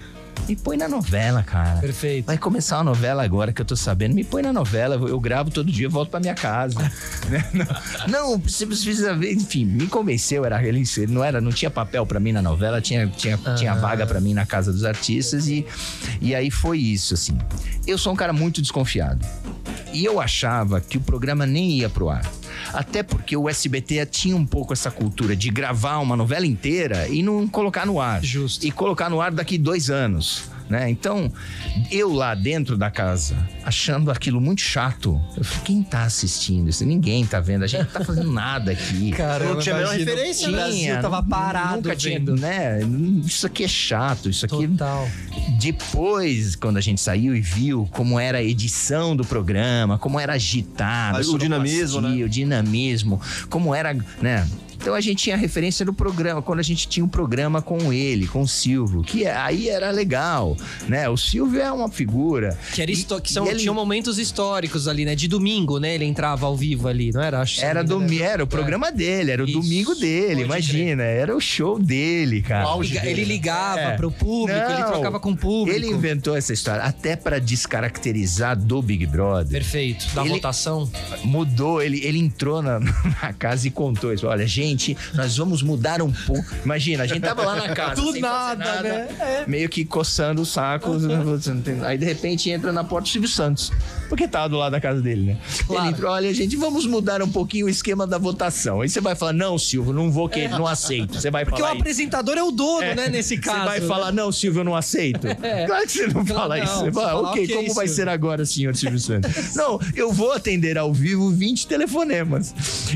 [0.49, 1.79] me põe na novela, cara.
[1.81, 2.27] Perfeito.
[2.27, 4.15] Vai começar uma novela agora que eu tô sabendo.
[4.15, 4.97] Me põe na novela.
[4.97, 6.79] Eu gravo todo dia volto pra minha casa.
[7.31, 7.45] Né?
[8.09, 9.33] não, você precisa ver.
[9.35, 10.45] Enfim, me convenceu.
[10.45, 14.05] Era ele, não era, não tinha papel pra mim na novela, tinha, tinha, tinha vaga
[14.07, 15.65] pra mim na casa dos artistas e,
[16.21, 17.39] e aí foi isso, assim.
[17.87, 19.25] Eu sou um cara muito desconfiado.
[19.93, 22.25] E eu achava que o programa nem ia pro ar.
[22.73, 27.23] Até porque o SBT tinha um pouco essa cultura de gravar uma novela inteira e
[27.23, 28.23] não colocar no ar.
[28.23, 28.67] Justo.
[28.67, 30.51] E colocar no ar daqui dois anos.
[30.71, 30.89] Né?
[30.89, 31.31] Então,
[31.91, 36.85] eu lá dentro da casa, achando aquilo muito chato, eu falei, quem tá assistindo isso?
[36.87, 39.11] Ninguém tá vendo, a gente não tá fazendo nada aqui.
[39.19, 40.57] Caramba, Não tinha a menor imagina, referência, né?
[40.57, 42.37] Brasil tava parado nunca tinha, vendo.
[42.37, 42.79] né?
[43.25, 45.09] Isso aqui é chato, isso aqui Total.
[45.59, 50.35] depois, quando a gente saiu e viu como era a edição do programa, como era
[50.35, 52.25] agitado, o dinamismo, né?
[52.25, 54.47] o dinamismo, como era, né?
[54.81, 58.27] Então a gente tinha referência do programa, quando a gente tinha um programa com ele,
[58.27, 60.57] com o Silvio, que é- aí era legal,
[60.89, 61.09] né?
[61.09, 62.57] O Silvio é uma figura.
[62.73, 65.15] Que, era E- que são, ele- tinham momentos históricos ali, né?
[65.15, 65.95] De domingo, né?
[65.95, 67.41] Ele entrava ao vivo ali, não era?
[67.41, 69.61] Acho que Era, se não me engano, domi- era o programa dele, era o Isso,
[69.61, 72.65] domingo dele, pode imagina, era o show dele, cara.
[72.65, 73.35] O auge Liga- dele, Ele né?
[73.35, 73.97] ligava É.
[73.97, 75.77] pro público, ele Não, trocava com o público.
[75.77, 79.53] Ele inventou essa história até pra descaracterizar do Big Brother.
[79.53, 80.07] Perfeito.
[80.15, 80.91] Da Ele- votação.
[81.25, 82.81] mudou, ele, ele entrou na,
[83.23, 84.27] na casa e contou isso.
[84.27, 84.70] Olha, gente,
[85.15, 86.45] nós vamos mudar um pouco.
[86.65, 88.01] Imagina, a gente tava lá na casa.
[88.01, 89.09] Do fazer nada, né?
[89.21, 89.45] É.
[89.47, 90.91] Meio que coçando o saco.
[91.85, 93.73] Aí de repente entra na porta o Silvio Santos.
[94.11, 95.37] Porque tava do lado da casa dele, né?
[95.67, 95.85] Claro.
[95.87, 98.81] Ele entrou, olha, gente, vamos mudar um pouquinho o esquema da votação.
[98.83, 101.15] Aí você vai falar, não, Silvio, não vou querer, não aceito.
[101.21, 101.75] Você vai Porque o falar.
[101.77, 101.81] isso.
[101.81, 103.59] apresentador é o dono, né, nesse caso.
[103.61, 103.87] Você vai né?
[103.87, 105.27] falar, não, Silvio, eu não aceito.
[105.67, 106.65] Claro que você não Claro, fala não.
[106.65, 106.75] isso.
[106.81, 109.55] Você fala, fala, ok, ok, como vai Silvio." ser agora, senhor Silvio Santos?
[109.55, 112.55] não, eu vou atender ao vivo 20 telefonemas.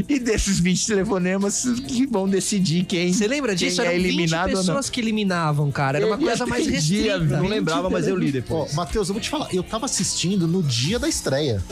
[0.09, 3.81] E desses 20 telefonemas que vão decidir quem, Você lembra disso?
[3.81, 4.61] quem é 20 eliminado ou não.
[4.65, 5.99] pessoas que eliminavam, cara.
[5.99, 7.19] Era uma Eu coisa mais restrita.
[7.19, 8.75] Não lembrava, mas eu li Ó, depois.
[8.75, 11.63] Matheus, eu vou te falar, eu tava assistindo no dia da estreia.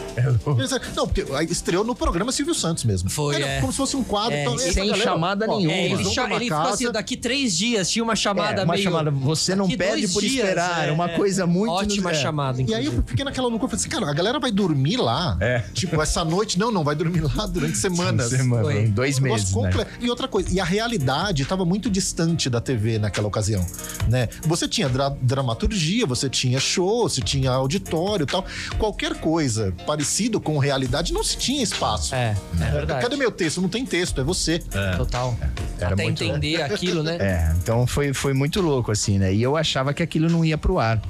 [0.94, 3.08] Não, porque aí estreou no programa Silvio Santos mesmo.
[3.10, 3.60] Foi, Era é.
[3.60, 4.34] Como se fosse um quadro.
[4.34, 5.72] É, então, sem chamada nenhuma.
[5.72, 8.84] É, ele, cha- ele ficou assim, daqui três dias tinha uma chamada É, uma meio...
[8.84, 11.16] chamada, você não pede por dias, esperar, é, uma é.
[11.16, 11.72] coisa muito...
[11.72, 12.14] Ótima é.
[12.14, 12.96] chamada, E aí inclusive.
[12.98, 15.36] eu fiquei naquela loucura, falei assim, cara, a galera vai dormir lá.
[15.40, 15.60] É.
[15.72, 18.28] Tipo, essa noite, não, não, vai dormir lá durante semanas.
[18.30, 18.86] Semana, Foi.
[18.88, 19.70] dois meses, né?
[20.00, 23.64] E outra coisa, e a realidade estava muito distante da TV naquela ocasião,
[24.08, 24.28] né?
[24.42, 28.44] Você tinha dra- dramaturgia, você tinha show, você tinha auditório e tal.
[28.78, 32.14] Qualquer coisa parecido com realidade não se tinha espaço.
[32.14, 33.00] É, é verdade.
[33.02, 33.60] Cadê meu texto?
[33.62, 34.58] Não tem texto, é você.
[34.96, 35.36] Total.
[35.78, 37.16] Era Até muito- entender aquilo, né?
[37.20, 39.32] É, então foi, foi muito louco, assim, né?
[39.32, 41.00] E eu achava que aquilo não ia pro ar.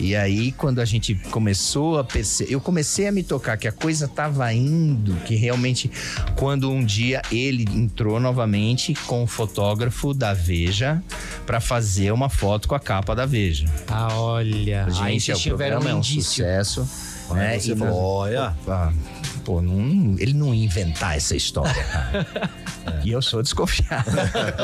[0.00, 2.52] E aí, quando a gente começou a perceber.
[2.52, 5.90] Eu comecei a me tocar que a coisa tava indo, que realmente,
[6.36, 11.02] quando um dia ele entrou novamente com o fotógrafo da Veja
[11.44, 13.66] para fazer uma foto com a capa da Veja.
[13.88, 14.86] Ah, olha.
[14.86, 16.22] aí Gente, vocês o tiveram programa é um um indício.
[16.22, 16.88] sucesso.
[17.34, 17.48] né?
[17.52, 18.54] Aí você E falou, olha.
[18.66, 18.92] Ah,
[19.44, 22.50] pô, não- ele não ia inventar essa história, cara.
[23.04, 24.10] E eu sou desconfiado.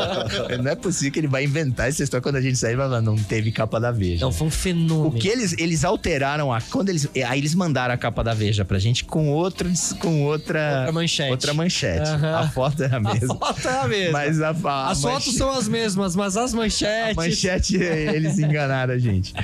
[0.62, 2.86] não é possível que ele vai inventar essa história quando a gente sair e vai
[2.86, 4.16] falar, não teve capa da Veja.
[4.16, 5.18] Então foi um O fenômeno.
[5.18, 6.60] que eles, eles alteraram a.
[6.60, 7.08] Quando eles.
[7.28, 9.68] Aí eles mandaram a capa da Veja pra gente com outra.
[10.00, 11.30] Com outra, Outra manchete.
[11.30, 12.08] Outra manchete.
[12.08, 12.34] Aham.
[12.38, 13.34] A foto é a A mesma.
[13.36, 14.12] foto é a mesma.
[14.12, 17.16] Mas a, a As fotos manche- são as mesmas, mas as a manchetes...
[17.16, 19.34] manchete, eles enganaram a gente.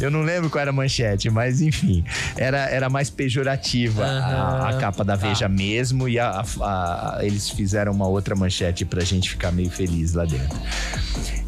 [0.00, 2.04] Eu não lembro qual era a manchete, mas enfim.
[2.36, 4.68] Era, era mais pejorativa a, Aham.
[4.68, 6.08] a capa da Veja mesmo.
[6.08, 10.24] E a- a- a- eles fizeram uma outra manchete pra gente ficar meio feliz lá
[10.24, 10.58] dentro.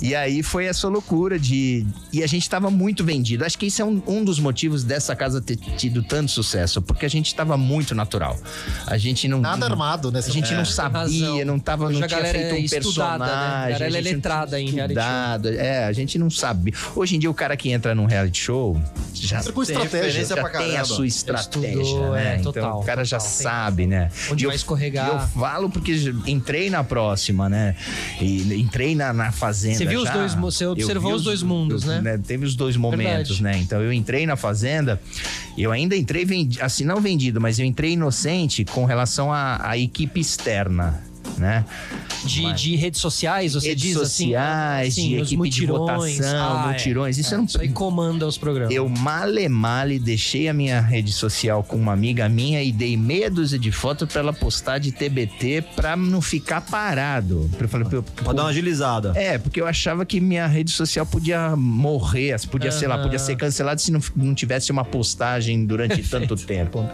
[0.02, 1.86] E aí foi essa loucura de.
[2.12, 3.44] E a gente tava muito vendido.
[3.44, 7.04] Acho que isso é um, um dos motivos dessa casa ter tido tanto sucesso, porque
[7.04, 8.38] a gente tava muito natural.
[8.86, 9.40] A gente não.
[9.40, 10.20] Nada não- armado, né?
[10.20, 12.68] A gente não sabia, não tava, Hoje não a tinha feito um é né?
[12.68, 13.74] personagem.
[13.74, 15.52] A galera a é não letrada em reality show.
[15.52, 16.74] É, a gente não sabe.
[16.96, 18.80] Hoje em dia o cara que entra num reality show
[19.14, 20.24] já Tem estratégia.
[20.24, 22.36] já pra tem a sua estratégia, Estudou, né?
[22.36, 23.32] é, então total, o cara já total.
[23.34, 24.10] Tem sabe, né?
[24.30, 25.06] Onde E vai eu- escorregar.
[25.06, 27.74] e eu falo porque já entrei na próxima, né?
[28.20, 29.76] E entrei na, na fazenda.
[29.76, 32.18] Você viu os dois você observou vi os dois mundos, eu- né?
[32.26, 33.42] Teve os dois momentos, Verdade.
[33.42, 33.58] né?
[33.58, 35.00] Então eu entrei na fazenda,
[35.58, 39.76] eu ainda entrei vendi, assim não vendido, mas eu entrei inocente com relação à, à
[39.76, 41.02] equipe externa.
[41.38, 41.64] Né?
[42.24, 45.02] De, Mas- de redes sociais, você redes diz sociais, assim?
[45.02, 46.18] de sim, equipe de mutirões.
[46.18, 46.72] votação, Ah, é.
[46.72, 47.18] mutirões.
[47.18, 48.74] Isso É, eu não Isso aí comanda os programas.
[48.74, 53.30] eu male male deixei a minha rede social com uma amiga minha e dei meia
[53.30, 57.50] dúzia de foto pra ela postar de TBT pra não ficar parado.
[57.58, 59.12] Eu falei, pô, Pode dar uma agilizada.
[59.16, 63.36] é, porque eu achava que minha rede social podia morrer, podia, sei lá, podia ser
[63.36, 66.86] cancelada se não, não tivesse uma postagem durante tanto tempo.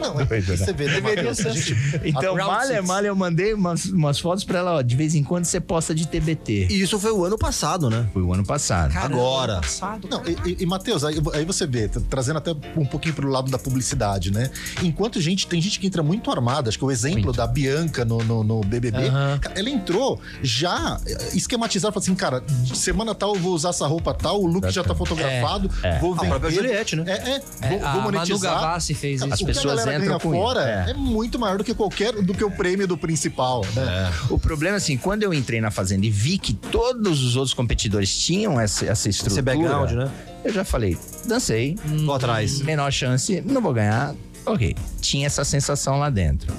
[0.00, 1.40] Não, é, você vê, né, Matheus?
[1.46, 4.94] A gente- Então, Round malha, malha, eu mandei umas, umas fotos pra ela, ó, de
[4.96, 6.68] vez em quando você posta de TBT.
[6.70, 8.06] E isso foi o ano passado, né?
[8.12, 8.92] Foi o ano passado.
[8.92, 9.54] Caramba, agora.
[9.60, 13.14] Passado, Não, e, e, e Matheus, aí, aí você vê, tra- trazendo até um pouquinho
[13.14, 14.50] pro lado da publicidade, né?
[14.82, 17.36] Enquanto gente, tem gente que entra muito armada, acho que o exemplo Muito.
[17.36, 22.42] da Bianca no, no, no BBB, cara, ela entrou já eh, esquematizada, falou assim, cara,
[22.74, 26.16] semana tal eu vou usar essa roupa tal, o look já tá fotografado, vou A
[26.16, 26.28] vender.
[26.28, 27.04] própria Juliette, né?
[27.06, 28.54] É, é, É, vou, a vou Manu monetizar.
[28.60, 29.32] Gavassi fez isso.
[29.32, 30.90] As que pessoas a galera entram ganha com fora isso, é.
[30.90, 30.94] é.
[30.94, 34.12] muito maior do que qualquer do que o prêmio do principal, né?
[34.30, 38.16] O problema, assim, quando eu entrei na Fazenda e vi que todos os outros competidores
[38.16, 39.40] tinham essa, essa estrutura...
[39.40, 40.10] Esse background, né?
[40.44, 42.60] Eu já falei, dancei, Tô atrás.
[42.60, 44.14] menor chance, não vou ganhar.
[44.44, 46.52] Ok, tinha essa sensação lá dentro.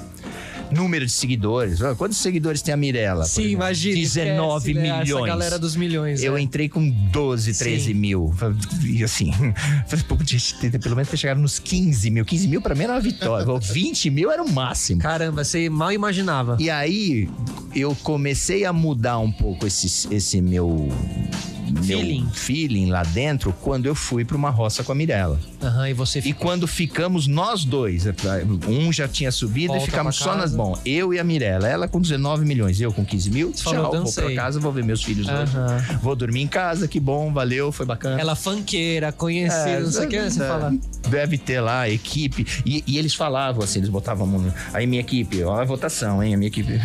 [0.71, 1.79] Número de seguidores.
[1.97, 3.25] Quantos seguidores tem a Mirella?
[3.25, 3.95] Sim, imagina.
[3.95, 4.89] 19 esquece, né?
[4.89, 5.27] Essa milhões.
[5.27, 6.23] galera dos milhões.
[6.23, 6.41] Eu é.
[6.41, 7.93] entrei com 12, 13 Sim.
[7.93, 8.33] mil.
[8.83, 9.31] E assim,
[10.81, 12.25] pelo menos ter chegado nos 15 mil.
[12.25, 13.45] 15 mil pra mim era uma vitória.
[13.59, 15.01] 20 mil era o máximo.
[15.01, 16.57] Caramba, você mal imaginava.
[16.59, 17.29] E aí
[17.75, 20.89] eu comecei a mudar um pouco esse, esse meu,
[21.87, 22.21] Feeling.
[22.23, 25.39] meu feeling lá dentro quando eu fui pra uma roça com a Mirella.
[25.61, 26.41] Aham, e você E ficou.
[26.47, 28.05] quando ficamos nós dois,
[28.67, 30.53] um já tinha subido Volta e ficamos só nas.
[30.53, 31.67] Bom, eu e a Mirella.
[31.67, 33.53] Ela com 19 milhões, eu com 15 mil.
[33.53, 35.55] Falou, tchau, vou pra casa, vou ver meus filhos hoje.
[35.57, 35.77] Aham.
[36.01, 38.19] Vou dormir em casa, que bom, valeu, foi bacana.
[38.19, 40.73] Ela fanqueira, conhecida, não sei o que, você é, fala.
[41.09, 42.45] Deve ter lá a equipe.
[42.65, 44.39] E, e eles falavam assim, eles botavam a mão.
[44.41, 46.33] no- Aí minha equipe, ó, a votação, hein?
[46.33, 46.79] A minha equipe.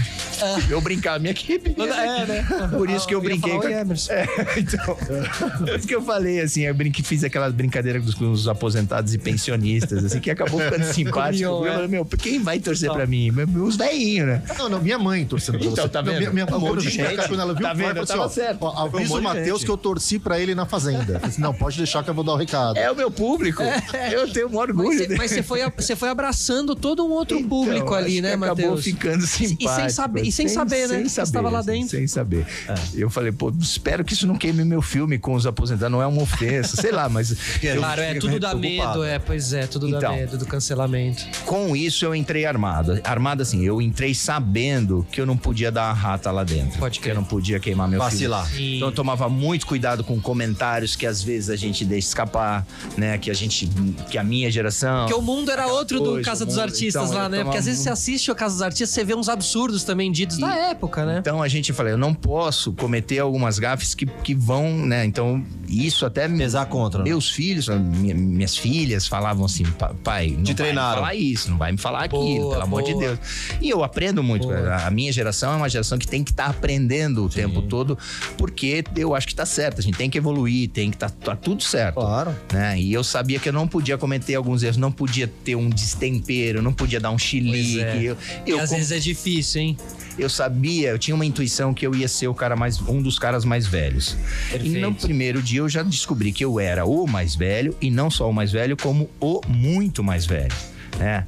[0.69, 1.75] Eu brincava, minha equipe.
[1.81, 2.47] É, né?
[2.77, 3.81] Por isso que eu ia brinquei falar, com "Oi, a...
[3.81, 4.27] Emerson." É,
[4.59, 9.15] então, Por isso que eu falei, assim, eu brinque, fiz aquela brincadeira com os, aposentados
[9.15, 11.39] e pensionistas, assim, que acabou ficando simpático.
[11.39, 11.73] Mion, Eu é.
[11.75, 13.31] falei, meu, quem vai torcer pra mim?
[13.63, 14.43] Os velhinhos, né?
[14.59, 15.89] Não, não, minha mãe torcendo pra Então, você.
[15.91, 16.19] tá Não, vendo?
[16.19, 17.29] Minha, minha, Um monte quando de eu vim pra cá, gente.
[17.29, 17.87] quando ela viu, Tá vendo?
[17.89, 18.63] falou Eu tava assim, certo.
[18.63, 21.21] ó, um avisa monte o de Matheus que eu torci pra ele na fazenda.
[21.23, 22.77] Assim, não, pode deixar que eu vou dar o recado.
[22.79, 23.63] É o meu público.
[24.11, 24.89] Eu tenho um orgulho.
[24.89, 25.19] Mas você- dele.
[25.19, 28.65] Mas você foi, você foi abraçando todo um outro Então, público ali, né, que Acabou
[28.67, 28.85] Matheus?
[28.85, 29.75] ficando simpático.
[29.75, 31.89] sem saber- e sem saber, né, que você estava lá assim, dentro.
[31.91, 32.47] Sem saber.
[32.95, 35.91] Eu falei, pô, espero que isso não queime meu filme com os aposentados.
[35.93, 37.33] Não é uma ofensa, sei lá, mas...
[37.77, 40.15] Claro, é, tudo dá medo, é, pois é, tudo dá Então.
[40.15, 41.25] medo do cancelamento.
[41.45, 43.01] com isso eu entrei armado.
[43.05, 46.79] Armado assim, eu entrei sabendo que eu não podia dar uma rata lá dentro.
[46.79, 47.15] Pode que crer.
[47.15, 48.47] eu não podia queimar meu Vacilar.
[48.47, 48.77] filho.
[48.77, 52.67] Então eu tomava muito cuidado com comentários que às vezes a gente deixa escapar,
[52.97, 53.17] né?
[53.19, 53.69] Que a gente,
[54.11, 55.07] que a minha geração.
[55.07, 57.43] Porque o mundo era outro do Hoje, Casa o dos mundo- Artistas então, lá, né?
[57.45, 60.39] Porque às vezes você assiste o Casa dos Artistas, você vê uns absurdos também ditos
[60.39, 61.19] da época, né?
[61.19, 65.05] Então a gente falei, eu não posso cometer algumas gafes que, que vão, né?
[65.05, 66.99] Então isso até Pesar contra.
[66.99, 67.05] né?
[67.05, 70.89] Meus filhos, minha- minhas filhas falavam assim, "Pa- pai, não vai treinaram.
[70.91, 73.05] me falar isso, não vai me falar aquilo, Boa, pelo amor de boa.
[73.05, 73.19] Deus.
[73.61, 74.47] E eu aprendo muito.
[74.47, 74.77] Boa.
[74.87, 77.97] A minha geração é uma geração que tem que estar aprendendo o tempo todo,
[78.37, 79.79] porque eu acho que tá certo.
[79.79, 81.95] A gente tem que evoluir, tem que tá, tá tudo certo.
[81.95, 82.35] Claro.
[82.53, 82.79] Né?
[82.81, 86.61] E eu sabia que eu não podia cometer alguns erros, não podia ter um destempero,
[86.63, 87.81] não podia dar um chilique.
[87.81, 87.97] É.
[88.03, 89.77] Eu, eu às com- vezes é difícil, hein?
[90.19, 93.19] eu sabia, eu tinha uma intuição que eu ia ser o cara mais, um dos
[93.19, 94.15] caras mais velhos.
[94.63, 94.79] Perfeito.
[94.79, 98.11] E no primeiro dia eu já descobri que eu era o mais velho e não
[98.11, 100.55] só o mais velho, como o muito mais velho.
[100.99, 101.27] Né?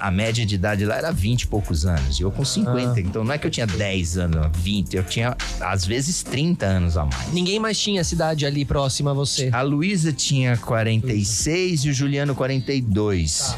[0.00, 2.18] A média de idade lá era 20 e poucos anos.
[2.18, 3.00] E eu com 50.
[3.00, 4.96] Então não é que eu tinha 10 anos, 20.
[4.96, 7.32] Eu tinha, às vezes, 30 anos a mais.
[7.32, 9.50] Ninguém mais tinha cidade ali próxima a você.
[9.52, 13.54] A Luísa tinha 46 e o Juliano 42.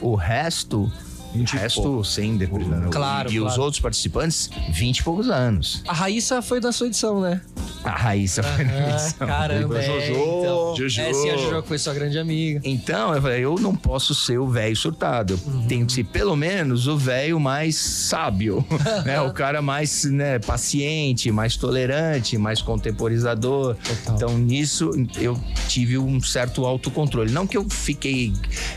[0.00, 0.92] O resto.
[1.34, 2.66] O 20 e resto sem depois.
[2.66, 2.88] né?
[2.90, 3.62] Claro, E os claro.
[3.62, 5.82] outros participantes, 20 e poucos anos.
[5.88, 7.40] A Raíssa foi da sua edição, né?
[7.82, 9.26] A Raíssa foi na Ah, edição.
[9.26, 9.92] caramba, Jojo.
[10.00, 10.76] é, então.
[10.76, 11.00] Jojo.
[11.00, 12.60] É, sim, a Jojo que foi sua grande amiga.
[12.64, 15.38] Então, eu falei, eu não posso ser o velho surtado.
[15.46, 15.66] Eu Uhum.
[15.66, 18.64] tenho que ser pelo menos o velho mais sábio,
[19.04, 19.20] né?
[19.20, 23.74] O cara mais né, paciente, mais tolerante, mais contemporizador.
[23.76, 24.14] Total.
[24.16, 27.30] Então, nisso, eu tive um certo autocontrole.
[27.32, 28.32] Não que eu fiquei,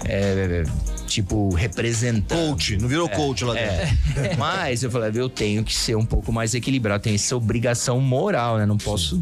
[0.06, 0.64] é,
[1.08, 2.47] tipo, representando.
[2.50, 4.22] Coach, não virou coach lá dentro.
[4.22, 8.00] É, mas eu falei, eu tenho que ser um pouco mais equilibrado, tenho essa obrigação
[8.00, 8.66] moral, né?
[8.66, 9.20] Não posso.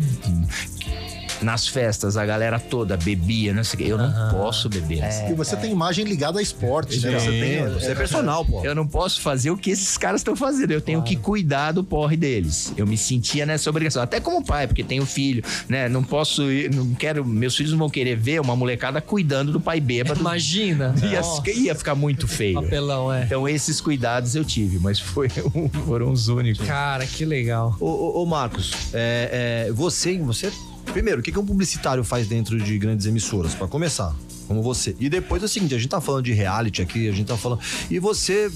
[1.45, 3.91] Nas festas, a galera toda bebia, não sei o quê.
[3.91, 5.03] Eu não posso beber.
[5.29, 7.19] E você tem imagem ligada a esporte, né?
[7.19, 7.69] Você tem.
[7.69, 8.65] Você é personal, pô.
[8.65, 10.71] Eu não posso fazer o que esses caras estão fazendo.
[10.71, 12.73] Eu tenho que cuidar do porre deles.
[12.75, 14.01] Eu me sentia nessa obrigação.
[14.01, 15.87] Até como pai, porque tenho filho, né?
[15.87, 17.23] Não posso ir, não quero.
[17.23, 20.19] Meus filhos não vão querer ver uma molecada cuidando do pai bêbado.
[20.19, 20.95] Imagina.
[21.05, 22.59] Ia, Nossa, ia ficar muito feio.
[22.59, 23.23] papelão, é.
[23.23, 25.29] Então, esses cuidados eu tive, mas foi,
[25.85, 26.65] foram os únicos.
[26.65, 27.75] Cara, que legal.
[27.79, 30.51] Ô, ô, ô, Marcos, é, é, você, você.
[30.91, 34.15] Primeiro, o que, que um publicitário faz dentro de grandes emissoras, Pra começar?
[34.47, 34.95] Como você.
[34.99, 37.37] E depois é o seguinte: a gente tá falando de reality aqui, a gente tá
[37.37, 37.61] falando.
[37.89, 38.51] E você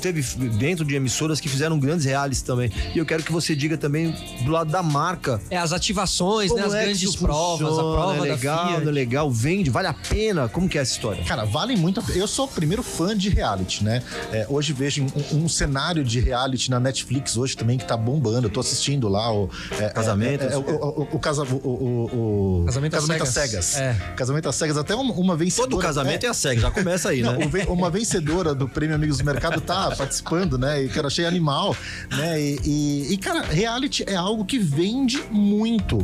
[0.00, 2.70] teve dentro de emissoras que fizeram grandes realities também.
[2.94, 5.40] E eu quero que você diga também do lado da marca.
[5.50, 6.62] É, as ativações, né?
[6.62, 10.48] As é grandes provas, a prova é legal, é legal, vende, vale a pena.
[10.48, 11.22] Como que é essa história?
[11.24, 12.18] Cara, vale muito a pena.
[12.18, 14.02] Eu sou o primeiro fã de reality, né?
[14.32, 18.46] É, hoje vejo um, um cenário de reality na Netflix hoje também que tá bombando.
[18.46, 19.50] Eu tô assistindo lá o.
[19.78, 23.28] é, Casamento, é, é, o, o, o, casa- o, o- o- Casamento às às cegas.
[23.28, 23.76] cegas.
[23.76, 23.94] É.
[24.16, 24.76] Casamento às cegas.
[24.76, 25.70] Até uma, uma vencedora.
[25.70, 27.50] Todo casamento é, a cega, já começa aí, Não, né?
[27.68, 30.82] uma vencedora do Prêmio Amigos do Mercado tá participando, né?
[30.84, 31.76] E que eu achei animal,
[32.10, 32.40] né?
[32.40, 35.98] E, e- e, cara, reality é algo que vende muito,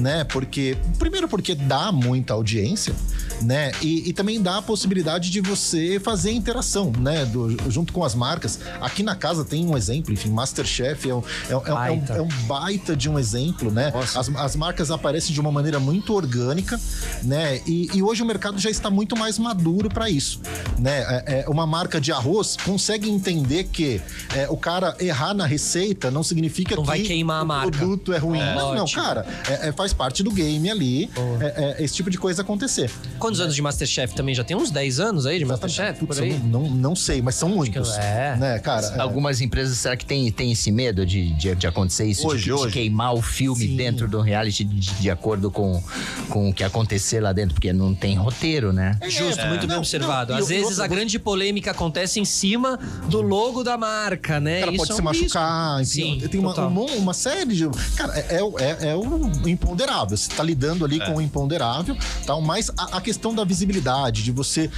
[0.00, 0.24] né?
[0.24, 2.94] Porque, primeiro porque dá muita audiência,
[3.42, 3.72] né?
[3.82, 7.24] E, e também dá a possibilidade de você fazer interação, né?
[7.24, 8.58] Do- junto com as marcas.
[8.80, 11.74] Aqui na casa tem um exemplo, enfim, Masterchef é um, é, é um- é um,
[11.98, 12.12] Baita.
[12.14, 13.92] é um baita de um exemplo, né?
[14.16, 16.80] As, as marcas aparecem de uma maneira muito orgânica,
[17.22, 17.60] né?
[17.66, 20.40] E, e hoje o mercado já está muito mais maduro para isso,
[20.78, 21.00] né?
[21.26, 24.00] É, é, uma marca de arroz consegue entender que
[24.34, 27.70] é, o cara errar na receita não significa Não que vai queimar a o marca.
[27.78, 28.38] produto é ruim.
[28.38, 29.02] não, não, ótimo.
[29.02, 32.90] cara, é- é, faz parte do game ali é, é, esse tipo de coisa acontecer.
[33.18, 34.34] Quantos anos de Masterchef também?
[34.34, 35.98] Já tem uns 10 anos aí de Masterchef?
[36.00, 36.38] Putz, por eu aí?
[36.44, 37.96] não, não, não sei, mas são muitos.
[37.98, 38.36] é.
[38.36, 38.86] Né, cara?
[38.96, 39.00] é.
[39.00, 42.26] Algumas empresas, será que tem, tem esse medo de, de, de acontecer isso?
[42.26, 42.72] Hoje, de, de hoje.
[42.72, 43.76] queimar o filme Sim.
[43.76, 45.82] dentro do reality de, de acordo com,
[46.28, 47.54] com o que acontecer lá dentro?
[47.54, 48.98] Porque não tem roteiro, né?
[49.08, 50.32] Justo, muito bem Não, observado.
[50.32, 52.78] não, Às o- vezes outra- a grande polêmica acontece em cima
[53.08, 54.58] do logo da marca, né?
[54.58, 55.38] O cara Isso pode é se um risco.
[55.38, 57.68] machucar, enfim, Sim, tem uma, uma, uma série de.
[57.96, 60.16] Cara, é, é, é o imponderável.
[60.16, 64.32] Você tá lidando ali com o imponderável, tal, mas a, a questão da visibilidade, de
[64.32, 64.70] você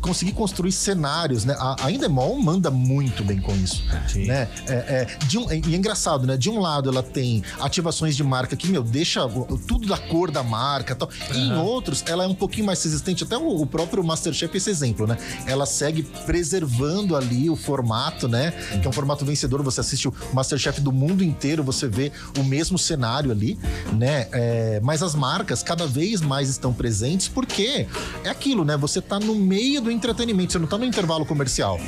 [0.00, 1.54] conseguir construir cenários, né?
[1.58, 3.84] A, a Endemol manda muito bem com isso.
[4.14, 4.48] Né?
[4.68, 6.36] É, é, de um, e é engraçado, né?
[6.36, 9.26] De um lado, ela tem ativações de marca que, meu, deixa
[9.66, 11.08] tudo da cor da marca tal.
[11.34, 13.24] E em outros, ela é um pouquinho mais resistente.
[13.24, 15.16] Até o, o próprio Masterchef é esse exemplo, né?
[15.46, 18.52] Ela segue preservando ali o formato, né?
[18.80, 19.62] Que é um formato vencedor.
[19.62, 23.58] Você assiste o Masterchef do mundo inteiro, você vê o mesmo cenário ali,
[23.92, 24.28] né?
[24.32, 27.86] É, mas as marcas cada vez mais estão presentes porque
[28.24, 28.76] é aquilo, né?
[28.76, 31.78] Você tá no meio do entretenimento, você não tá no intervalo comercial.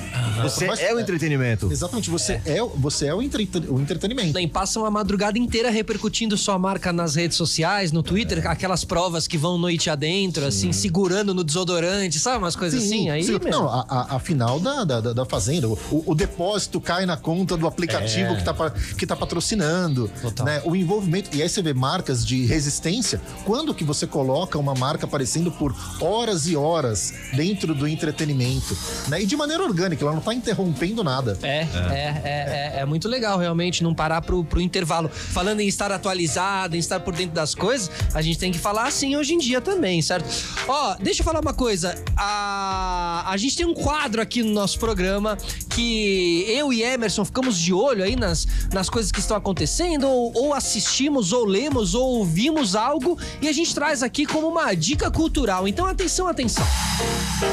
[0.43, 1.71] Você Mas- é o entretenimento.
[1.73, 4.35] Exatamente, você é, você é o, entre- o entretenimento.
[4.35, 9.27] Nem passam a madrugada inteira repercutindo sua marca nas redes sociais, no Twitter, aquelas provas
[9.27, 12.39] que vão noite adentro, assim, segurando no desodorante, sabe?
[12.39, 13.11] Umas coisas assim.
[13.11, 13.39] Aí, sim.
[13.51, 17.17] Não, a, a- a final da, da, da- da fazenda, o, o depósito cai na
[17.17, 18.55] conta do aplicativo que, tá,
[18.99, 20.11] que tá patrocinando.
[20.21, 20.45] Total.
[20.45, 20.63] Né?
[20.65, 21.35] O envolvimento.
[21.37, 23.21] E aí você vê marcas de resistência.
[23.45, 28.77] Quando que você coloca uma marca aparecendo por horas e horas dentro do entretenimento?
[29.07, 29.23] Né?
[29.23, 31.39] E de maneira orgânica, ela não tá interrompendo nada.
[31.43, 35.09] É, é, é, é, é muito legal realmente não parar pro, pro intervalo.
[35.09, 38.89] Falando em estar atualizado, em estar por dentro das coisas, a gente tem que falar
[38.89, 40.29] assim hoje em dia também, certo?
[40.67, 41.95] Ó, deixa eu falar uma coisa.
[42.17, 45.28] A, a gente tem um quadro aqui no nosso programa
[45.69, 50.33] que eu e Emerson ficamos de olho aí nas, nas coisas que estão acontecendo, ou,
[50.35, 55.11] ou assistimos, ou lemos, ou ouvimos algo, e a gente traz aqui como uma dica
[55.11, 55.67] cultural.
[55.67, 56.67] Então atenção, atenção.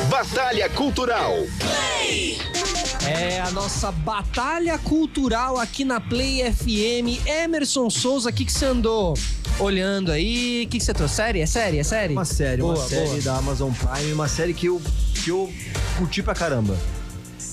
[0.09, 1.33] Batalha Cultural.
[3.07, 7.25] É a nossa batalha cultural aqui na Play FM.
[7.27, 9.13] Emerson Souza, o que, que você andou
[9.59, 10.65] olhando aí?
[10.65, 11.15] O que, que você trouxe?
[11.15, 11.41] Série?
[11.41, 11.77] É série?
[11.77, 12.13] É série?
[12.13, 13.21] Uma série, boa, uma série boa.
[13.21, 14.81] da Amazon Prime, uma série que eu,
[15.13, 15.51] que eu
[15.97, 16.77] curti pra caramba.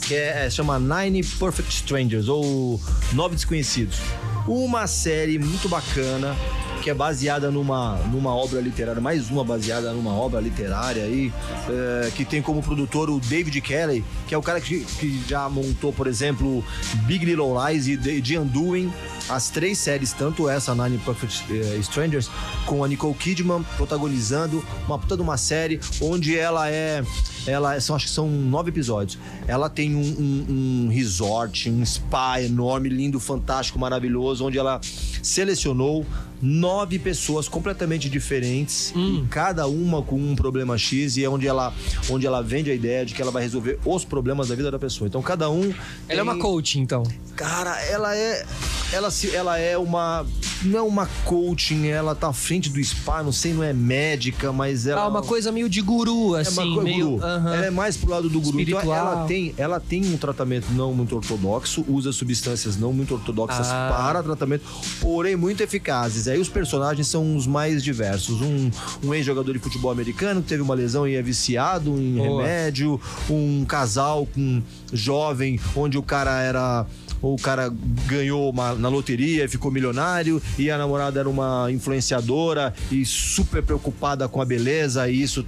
[0.07, 2.81] Que é, é- chama Nine Perfect Strangers, ou
[3.13, 3.99] Nove Desconhecidos.
[4.47, 6.37] Uma série muito bacana,
[6.83, 11.33] que é baseada numa, numa obra literária, mais uma baseada numa obra literária aí,
[11.69, 15.49] é, que tem como produtor o David Kelly, que é o cara que, que já
[15.49, 16.65] montou, por exemplo,
[17.07, 18.93] Big Little Lies e The, Undoing,
[19.29, 22.29] as três séries, tanto essa Nine Perfect eh, Strangers,
[22.67, 27.05] com a Nicole Kidman protagonizando uma puta de uma série onde ela é.
[27.47, 29.19] Ela são, acho que são nove episódios.
[29.49, 30.47] Ela tem um, um-
[30.87, 34.81] um resort, um spa enorme, lindo, fantástico, maravilhoso, onde ela
[35.23, 36.07] selecionou
[36.43, 41.73] nove pessoas completamente diferentes, e cada uma com um problema X, e é onde ela,
[42.11, 44.79] onde ela vende a ideia de que ela vai resolver os problemas da vida da
[44.79, 45.07] pessoa.
[45.07, 45.73] Então cada um.
[46.09, 47.05] Ela é uma tem- coach, então.
[47.37, 48.45] Cara, ela é.
[48.93, 50.27] Ela, se, ela é uma.
[50.65, 54.53] Não é uma coaching, ela tá à frente do spa, não sei, não é médica,
[54.53, 55.01] mas ela.
[55.03, 57.11] Ah, uma coisa meio de guru, é assim, uma coisa meio.
[57.13, 57.25] guru.
[57.27, 58.61] Ela é mais pro lado do guru.
[58.61, 58.97] Então Espiritual.
[59.17, 63.89] ela tem, ela tem um tratamento não muito ortodoxo, usa substâncias não muito ortodoxas Ah.
[63.93, 64.65] para tratamento,
[65.01, 66.29] porém muito eficazes.
[66.33, 68.41] Aí os personagens são os mais diversos.
[68.41, 68.71] Um,
[69.05, 72.43] um ex-jogador de futebol americano que teve uma lesão e é viciado em Boa.
[72.43, 74.63] remédio, um casal com
[74.93, 76.87] jovem, onde o cara era
[77.21, 77.73] o cara
[78.09, 83.63] ganhou uma- na loteria e ficou milionário e a namorada era uma influenciadora e super
[83.63, 85.45] preocupada com a beleza e isso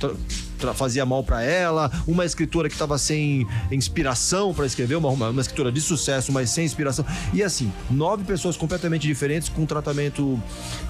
[0.74, 5.40] fazia mal pra ela, uma escritora que tava sem inspiração pra escrever, uma, uma, uma
[5.40, 7.04] escritora de sucesso, mas sem inspiração.
[7.32, 10.40] E assim, nove pessoas completamente diferentes com um tratamento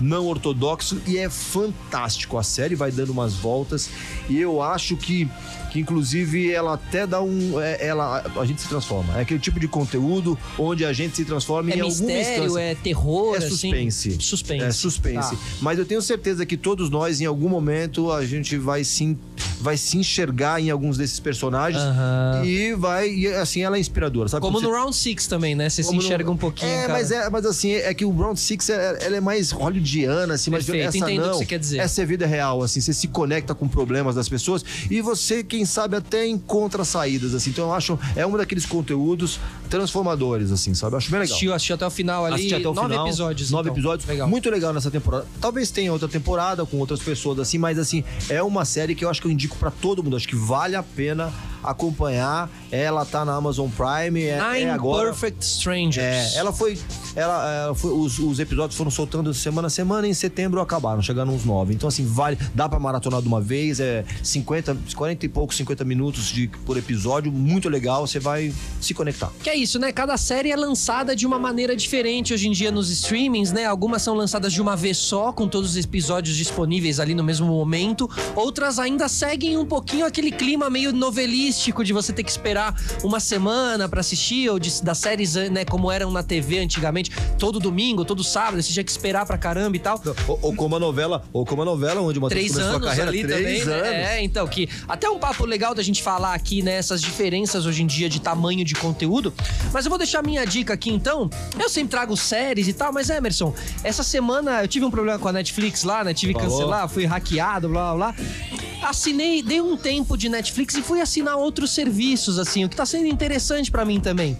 [0.00, 2.38] não ortodoxo e é fantástico.
[2.38, 3.90] A série vai dando umas voltas
[4.28, 5.28] e eu acho que,
[5.74, 9.18] que inclusive ela até dá um, é- ela a gente se transforma.
[9.18, 12.60] É aquele tipo de conteúdo onde a gente se transforma É em alguma mistério, instância.
[12.60, 13.48] é terror, É assim?
[13.48, 14.16] suspense.
[14.20, 14.64] Suspense.
[14.64, 15.34] É suspense.
[15.34, 15.42] Tá.
[15.60, 19.18] Mas eu tenho certeza que todos nós, em algum momento, a gente vai se,
[19.60, 22.42] vai se enxergar em alguns desses personagens Aham.
[22.44, 23.10] e vai.
[23.10, 24.42] E assim, ela é inspiradora, sabe?
[24.42, 25.68] Como no Round Six também, né?
[25.68, 26.92] Você se como no- enxerga um pouquinho, É, cara.
[26.92, 30.52] mas é, mas assim, é que o Round Six é- ela é mais hollywoodiana, assim,
[30.52, 31.32] mas Perfeito, essa entendo não.
[31.32, 31.78] que você quer dizer.
[31.78, 35.63] Essa é vida real, assim, você se conecta com problemas das pessoas e você, quem
[35.64, 37.50] sabe, até encontra saídas, assim.
[37.50, 39.38] Então eu acho, é um daqueles conteúdos
[39.68, 40.94] transformadores, assim, sabe?
[40.94, 41.32] Eu acho bem legal.
[41.32, 42.34] Assistiu, assistiu até o final ali.
[42.34, 43.50] Assisti até o nove final, episódios.
[43.50, 43.74] Nove então.
[43.74, 44.08] episódios.
[44.08, 44.28] Legal.
[44.28, 45.26] Muito legal nessa temporada.
[45.40, 49.10] Talvez tenha outra temporada com outras pessoas assim, mas assim, é uma série que eu
[49.10, 50.16] acho que eu indico pra todo mundo.
[50.16, 51.32] Acho que vale a pena
[51.64, 52.50] acompanhar.
[52.70, 54.22] Ela tá na Amazon Prime.
[54.22, 55.06] É, Nine é agora.
[55.06, 56.34] Perfect Strangers.
[56.34, 56.78] É, ela foi.
[57.16, 61.00] Ela, ela foi os, os episódios foram soltando semana a semana e em setembro acabaram,
[61.00, 61.74] chegando uns nove.
[61.74, 62.38] Então, assim, vale.
[62.54, 63.80] Dá pra maratonar de uma vez.
[63.80, 67.32] É 50, 40 e poucos, 50 minutos de, por episódio.
[67.32, 68.06] Muito legal.
[68.06, 69.30] Você vai se conectar.
[69.42, 69.92] Que é isso, né?
[69.92, 73.64] Cada série é lançada de uma maneira diferente hoje em dia nos streamings, né?
[73.64, 77.46] Algumas são lançadas de uma vez só, com todos os episódios disponíveis ali no mesmo
[77.46, 78.10] momento.
[78.34, 82.74] Outras ainda seguem um pouquinho aquele clima meio novelístico místico de você ter que esperar
[83.04, 87.60] uma semana pra assistir, ou de, das séries, né, como eram na TV antigamente, todo
[87.60, 90.02] domingo, todo sábado, você tinha que esperar pra caramba e tal.
[90.26, 92.90] Ou, ou como a novela, ou como a novela onde uma Três começou anos a
[92.90, 93.82] carreira, ali três também, anos.
[93.90, 94.18] né?
[94.18, 96.72] É, então, que até um papo legal da gente falar aqui, né?
[96.74, 99.32] Essas diferenças hoje em dia de tamanho de conteúdo.
[99.72, 101.30] Mas eu vou deixar minha dica aqui então.
[101.58, 105.28] Eu sempre trago séries e tal, mas Emerson, essa semana eu tive um problema com
[105.28, 106.12] a Netflix lá, né?
[106.12, 108.24] Tive que cancelar, fui hackeado, blá blá blá.
[108.82, 112.86] Assinei, dei um tempo de Netflix e fui assinar outros serviços, assim, o que tá
[112.86, 114.36] sendo interessante pra mim também.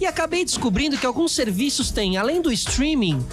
[0.00, 3.24] E acabei descobrindo que alguns serviços têm, além do streaming,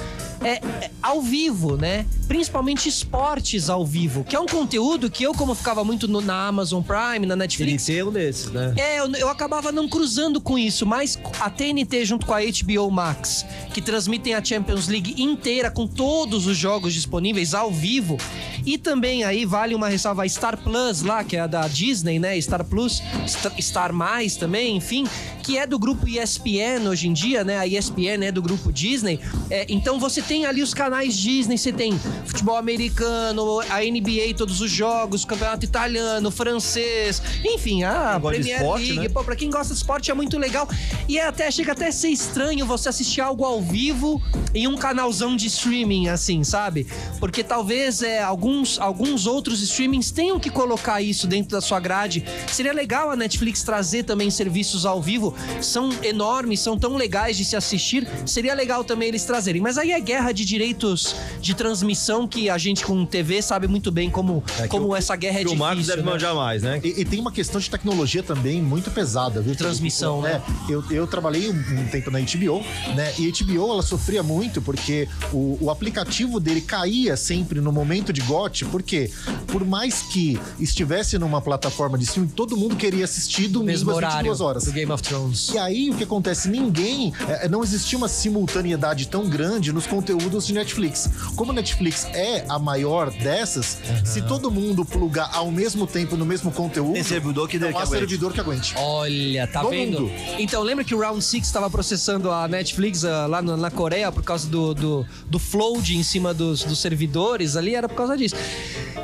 [0.41, 0.53] é,
[0.85, 2.05] é ao vivo, né?
[2.27, 6.47] Principalmente esportes ao vivo, que é um conteúdo que eu, como ficava muito no- na
[6.47, 8.73] Amazon Prime, na Netflix, TNT é um desses, né?
[8.77, 12.91] é, eu, eu acabava não cruzando com isso, mas a TNT junto com a HBO
[12.91, 18.17] Max, que transmitem a Champions League inteira com todos os jogos disponíveis ao vivo,
[18.65, 22.19] e também aí vale uma ressalva a Star Plus lá, que é a da Disney,
[22.19, 22.39] né?
[22.41, 25.07] Star Plus, Star, Star Mais também, enfim,
[25.43, 27.57] que é do grupo ESPN hoje em dia, né?
[27.57, 29.19] A ESPN é do grupo Disney.
[29.49, 34.59] É, então você tem ali os canais Disney, você tem futebol americano, a NBA, todos
[34.61, 38.99] os jogos, campeonato italiano, francês, enfim, a Quem Premier esporte, League.
[38.99, 39.09] né?
[39.09, 40.67] Pô, pra quem gosta de esporte é muito legal.
[41.07, 44.21] E é até chega até a ser estranho você assistir algo ao vivo
[44.53, 46.85] em um canalzão de streaming, assim, sabe?
[47.19, 52.25] Porque talvez é, alguns, alguns outros streamings tenham que colocar isso dentro da sua grade.
[52.51, 55.33] Seria legal a Netflix trazer também serviços ao vivo.
[55.61, 58.07] São enormes, são tão legais de se assistir.
[58.25, 59.61] Seria legal também eles trazerem.
[59.61, 63.91] Mas aí é guerra de direitos de transmissão que a gente com TV sabe muito
[63.91, 65.65] bem como, É como o- essa guerra é que o difícil.
[65.65, 66.11] Marcos deve né?
[66.11, 66.79] manjar mais, né?
[66.83, 69.55] E, e tem uma questão de tecnologia também muito pesada, viu?
[69.55, 70.41] Transmissão, é, né?
[70.69, 72.59] Eu, eu trabalhei um, um tempo na HBO,
[72.95, 73.13] né?
[73.17, 78.11] E a HBO ela sofria muito porque o, o aplicativo dele caía sempre no momento
[78.11, 79.11] de GOT, porque
[79.47, 83.97] por mais que estivesse numa plataforma de streaming, todo mundo queria assistir domingo Mesmo às
[83.97, 84.63] horário 22 horas.
[84.65, 85.49] do Game of Thrones.
[85.53, 86.49] E aí o que acontece?
[86.49, 87.13] Ninguém.
[87.27, 91.09] é, não existia uma simultaneidade tão grande nos conteúdos de Netflix.
[91.35, 96.25] Como a Netflix é a maior dessas, se todo mundo plugar ao mesmo tempo no
[96.25, 97.99] mesmo conteúdo, Tem servidor que, não que há aguente.
[97.99, 98.73] servidor que aguente.
[98.77, 100.01] Olha, tá Do vendo?
[100.01, 100.11] mundo.
[100.39, 104.11] Então, lembra que o Round 6 estava processando a Netflix ah, lá na, na Coreia
[104.11, 107.75] por causa do, do, do float em cima dos, dos servidores ali?
[107.75, 108.35] Era por causa disso.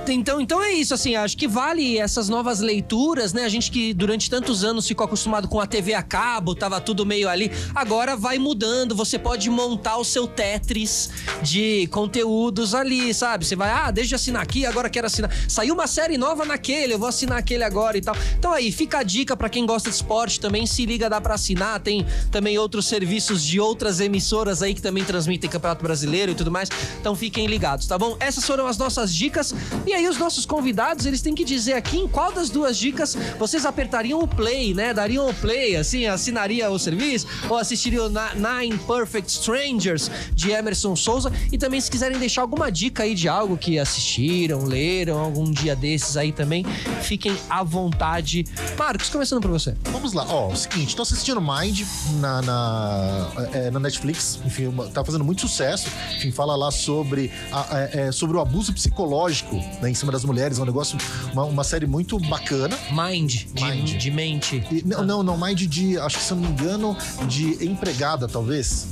[0.08, 3.46] Então, então é isso, assim, acho que vale essas novas leituras, né?
[3.46, 7.06] A gente que durante tantos anos ficou acostumado com a TV a cabo, tava tudo
[7.06, 7.50] meio ali.
[7.74, 10.93] Agora vai mudando, você pode montar o seu Tetris
[11.42, 13.46] de conteúdos ali, sabe?
[13.46, 15.32] Você vai, ah, deixa de assinar aqui, agora quero assinar.
[15.48, 18.16] Saiu uma série nova naquele, eu vou assinar aquele agora e tal.
[18.38, 21.36] Então aí, fica a dica pra quem gosta de esporte também, se liga, dá pra
[21.36, 21.80] assinar.
[21.80, 26.52] Tem também outros serviços de outras emissoras aí que também transmitem Campeonato Brasileiro e tudo
[26.52, 26.70] mais.
[27.00, 28.18] Então fiquem ligados, tá bom?
[28.20, 29.54] Essas foram as nossas dicas.
[29.86, 33.16] E aí, os nossos convidados, eles têm que dizer aqui em qual das duas dicas
[33.38, 34.94] vocês apertariam o play, né?
[34.94, 41.32] Dariam o play, assim, assinaria o serviço, ou assistiriam Nine Perfect Strangers de Emerson Souza.
[41.52, 45.76] E também, se quiserem deixar alguma dica aí de algo que assistiram, leram algum dia
[45.76, 46.66] desses aí também,
[47.02, 48.46] fiquem à vontade.
[48.78, 49.76] Marcos, começando por você.
[49.92, 51.82] Vamos lá, ó, o seguinte, tô assistindo Mind
[52.20, 57.68] na, na, é, na Netflix, enfim, tá fazendo muito sucesso, enfim, fala lá sobre, a-
[57.94, 60.98] é, é, sobre o abuso psicológico né, em cima das mulheres, é um negócio,
[61.32, 62.78] uma, uma série muito bacana.
[62.92, 63.98] Mind, de, Mind.
[63.98, 64.64] de mente.
[64.72, 68.28] E, não, não, não, Mind de, acho que se eu não me engano, de empregada,
[68.28, 68.88] talvez.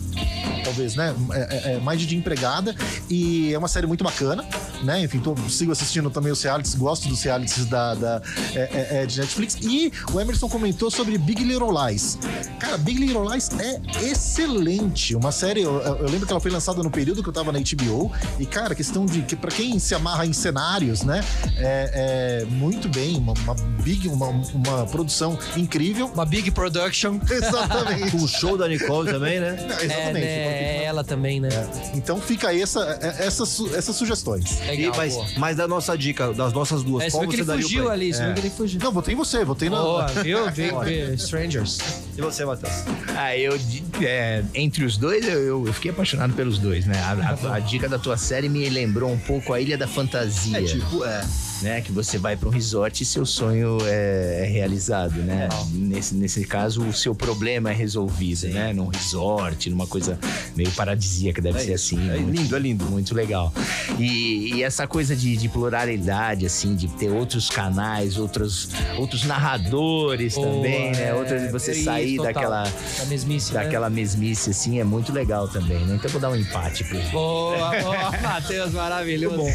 [0.64, 1.14] Talvez, né?
[1.34, 2.76] É, é, é, Mind de empregada.
[3.10, 4.46] E é uma série muito bacana,
[4.84, 5.02] né?
[5.02, 8.22] Enfim, tô, sigo assistindo também os realities, gosto dos realities da, da,
[8.54, 9.58] é, é, é, de Netflix.
[9.62, 12.18] E o Emerson comentou sobre Big Little Lies.
[12.60, 15.16] Cara, Big Little Lies é excelente.
[15.16, 17.60] Uma série, eu, eu lembro que ela foi lançada no período que eu tava na
[17.60, 18.12] HBO.
[18.40, 19.22] E, cara, questão de.
[19.24, 21.24] que para quem se amarra em cenários, né?
[21.58, 26.08] É, é muito bem, uma, uma big, uma, uma produção incrível.
[26.14, 27.20] Uma big production.
[27.30, 28.12] Exatamente.
[28.12, 29.58] Com o show da Nicole também, né?
[29.68, 30.26] Não, É, exatamente.
[30.26, 30.78] né?
[30.78, 31.50] É ela também, né?
[31.94, 34.60] Então fica aí essa, é- essas, su- essas sugestões.
[34.64, 35.26] E, Legal, mas, boa.
[35.38, 37.90] mas da nossa dica, das nossas duas, É, você qual que você ele daria fugiu
[37.90, 38.34] ali, É.
[38.34, 38.80] que ele fugiu.
[38.84, 39.78] Não, votei em você, votei na.
[39.82, 40.40] Boa, viu?
[40.52, 41.80] Big, Strangers.
[42.18, 42.74] E você, Matheus?
[43.16, 43.58] Ah, eu.
[44.02, 46.98] é, entre os dois, eu, eu- eu fiquei apaixonado pelos dois, né?
[47.00, 50.58] A, a- a dica da tua série me lembrou um pouco a Ilha da Fantasia.
[50.60, 51.22] É tipo, é.
[51.62, 51.82] Né?
[51.82, 55.48] Que você vai para um resort e seu sonho é, é realizado, né?
[55.72, 58.74] Nesse, nesse caso, o seu problema é resolvido, né?
[58.74, 60.20] Num resort, numa coisa
[60.56, 61.96] meio paradisíaca, deve É ser isso.
[61.96, 62.10] assim.
[62.10, 62.86] É muito- lindo, é lindo.
[62.86, 63.54] Muito legal.
[64.00, 70.36] E, e essa coisa de, de pluralidade, assim, de ter outros canais, outros, outros narradores
[70.36, 71.10] Boa, também, né?
[71.10, 72.34] é, de você isso, sair total.
[72.34, 73.64] daquela Da mesmice, né?
[73.64, 75.96] daquela mesmice assim é muito legal também, né?
[75.96, 79.38] Então eu vou dar um empate pro Boa, boa, Matheus, maravilhoso.
[79.38, 79.50] Bom,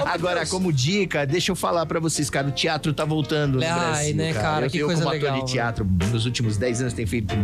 [0.00, 3.64] amo Agora, como dica, deixa eu falar pra vocês, cara, o teatro tá voltando no
[3.64, 6.56] Ai, Brasil, né, cara, eu, que eu, coisa como legal, ator de teatro, nos últimos
[6.56, 7.34] 10 anos tenho feito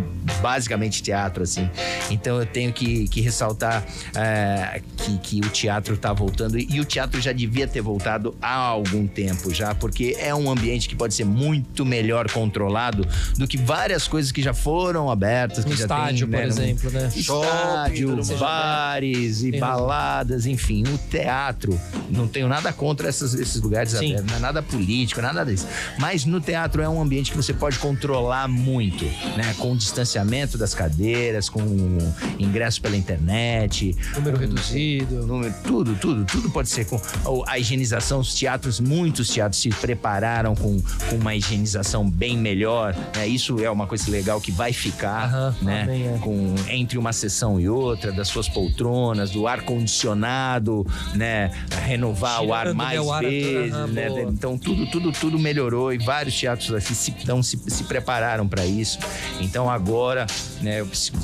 [0.40, 1.68] basicamente teatro, assim.
[2.10, 3.84] Então eu tenho que, que ressaltar
[4.14, 8.54] é, que, que o teatro tá voltando e o teatro já devia ter voltado há
[8.54, 13.06] algum tempo já, porque é um ambiente que pode ser muito melhor controlado
[13.36, 16.46] do que várias coisas que já foram abertas, que Um já estádio, tem, por né,
[16.46, 17.10] exemplo, né?
[17.14, 18.30] Estádio, mais.
[18.30, 21.78] bares e baladas, enfim, o teatro.
[22.10, 24.12] Não tenho nada contra essas- esses lugares Sim.
[24.12, 25.66] abertos, não é nada político, nada disso.
[25.98, 29.04] Mas no teatro é um ambiente que você pode controlar muito,
[29.36, 29.54] né?
[29.58, 31.98] Com o distanciamento das cadeiras, com o
[32.38, 35.26] ingresso pela internet, Número reduzido.
[35.26, 38.20] número, tudo, tudo, tudo pode ser com ou a higienização.
[38.20, 42.94] Os teatros, muitos teatros se prepararam com, com uma higienização bem melhor.
[43.16, 43.26] Né?
[43.28, 45.86] Isso é uma coisa legal que vai ficar, Aham, né?
[46.16, 46.18] é.
[46.18, 51.50] Com entre uma sessão e outra, das suas poltronas, do ar condicionado, né?
[51.86, 54.08] Renovar o ar mais ar, vezes, aham, né?
[54.08, 54.20] boa.
[54.22, 58.64] Então tudo, tudo, tudo melhorou e vários teatros aqui se, então, se, se prepararam para
[58.66, 58.98] isso.
[59.40, 60.26] Então agora,
[60.60, 60.80] né?
[60.80, 61.18] eu preciso-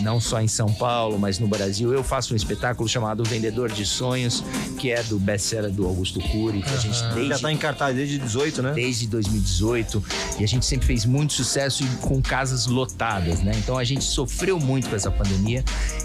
[0.00, 3.84] não só em São Paulo, mas no Brasil, eu faço um espetáculo chamado Vendedor de
[3.84, 4.42] Sonhos,
[4.78, 7.94] que é do best-seller do Augusto Cury, que a gente Já desde tá em cartaz
[7.96, 8.72] desde 18, né?
[8.72, 10.02] desde 2018
[10.38, 13.52] e a gente sempre fez muito sucesso com casas lotadas, né?
[13.56, 15.64] Então a gente sofreu muito com essa pandemia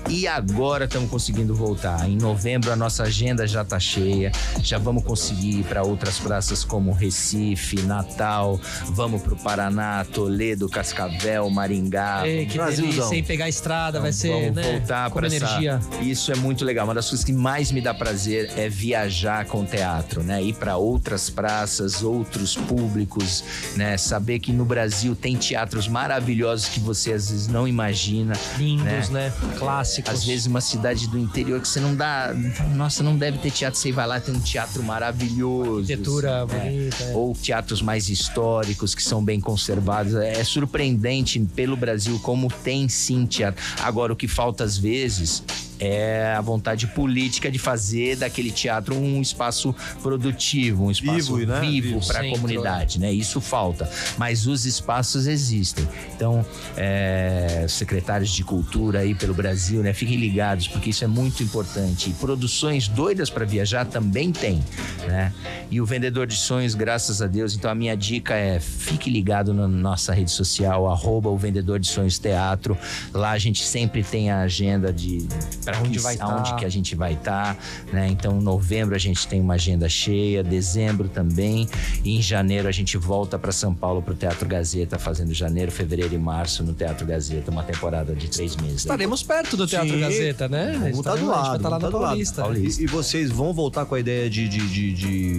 [0.09, 2.07] e agora estamos conseguindo voltar.
[2.09, 4.31] Em novembro a nossa agenda já tá cheia,
[4.61, 11.49] já vamos conseguir ir para outras praças como Recife, Natal, vamos pro Paraná, Toledo, Cascavel,
[11.49, 12.27] Maringá.
[12.27, 13.09] Ei, que Brasilzão.
[13.09, 14.61] sem pegar estrada, vai ser, né?
[14.71, 15.79] voltar com energia.
[16.01, 16.85] Isso é muito legal.
[16.85, 20.41] Uma das coisas que mais me dá prazer é viajar com teatro, né?
[20.41, 23.43] Ir para outras praças, outros públicos,
[23.75, 23.97] né?
[23.97, 28.33] Saber que no Brasil tem teatros maravilhosos que você às vezes não imagina.
[28.57, 29.31] Lindos, né?
[29.57, 30.11] Clássicos.
[30.11, 32.33] Às vezes uma cidade do interior que você não dá,
[32.73, 35.91] nossa, não deve ter teatro, você vai lá tem um teatro maravilhoso.
[35.91, 36.69] Arquitetura né?
[36.69, 37.03] bonita.
[37.03, 37.15] é.
[37.15, 40.15] ou teatros mais históricos que são bem conservados.
[40.15, 43.56] É surpreendente pelo Brasil como tem sim teatro.
[43.81, 45.43] Agora, o que falta às vezes
[45.79, 51.59] é a vontade política de fazer daquele teatro um espaço produtivo, um espaço Vivo, né?
[51.59, 53.11] vivo para a comunidade, né?
[53.11, 53.89] Isso falta.
[54.17, 55.87] Mas os espaços existem.
[56.15, 59.93] Então, é, secretários de cultura aí pelo Brasil, né?
[59.93, 62.09] Fiquem ligados porque isso é muito importante.
[62.09, 64.63] E produções doidas para viajar também tem,
[65.07, 65.33] né?
[65.69, 67.55] E o vendedor de sonhos, graças a Deus.
[67.55, 71.87] Então, a minha dica é fique ligado na nossa rede social, arroba o vendedor de
[71.87, 72.77] sonhos teatro.
[73.13, 75.27] Lá a gente sempre tem a agenda de
[75.71, 76.55] para Onde vai aonde tá.
[76.55, 77.57] que a gente vai estar,
[77.91, 78.07] né?
[78.07, 81.67] Então, novembro a gente tem uma agenda cheia, dezembro também,
[82.03, 85.71] e em janeiro a gente volta para São Paulo para o Teatro Gazeta, fazendo janeiro,
[85.71, 88.77] fevereiro e março no Teatro Gazeta, uma temporada de três meses.
[88.79, 89.99] Estaremos perto do Teatro Sim.
[89.99, 90.77] Gazeta, né?
[90.79, 91.47] Vamos estar do Estaremos- a gente lado.
[91.49, 92.07] vai estar lá na tá do lado.
[92.09, 92.41] Paulista.
[92.41, 92.81] Paulista.
[92.81, 94.93] E, e vocês vão voltar com a ideia de, de, de-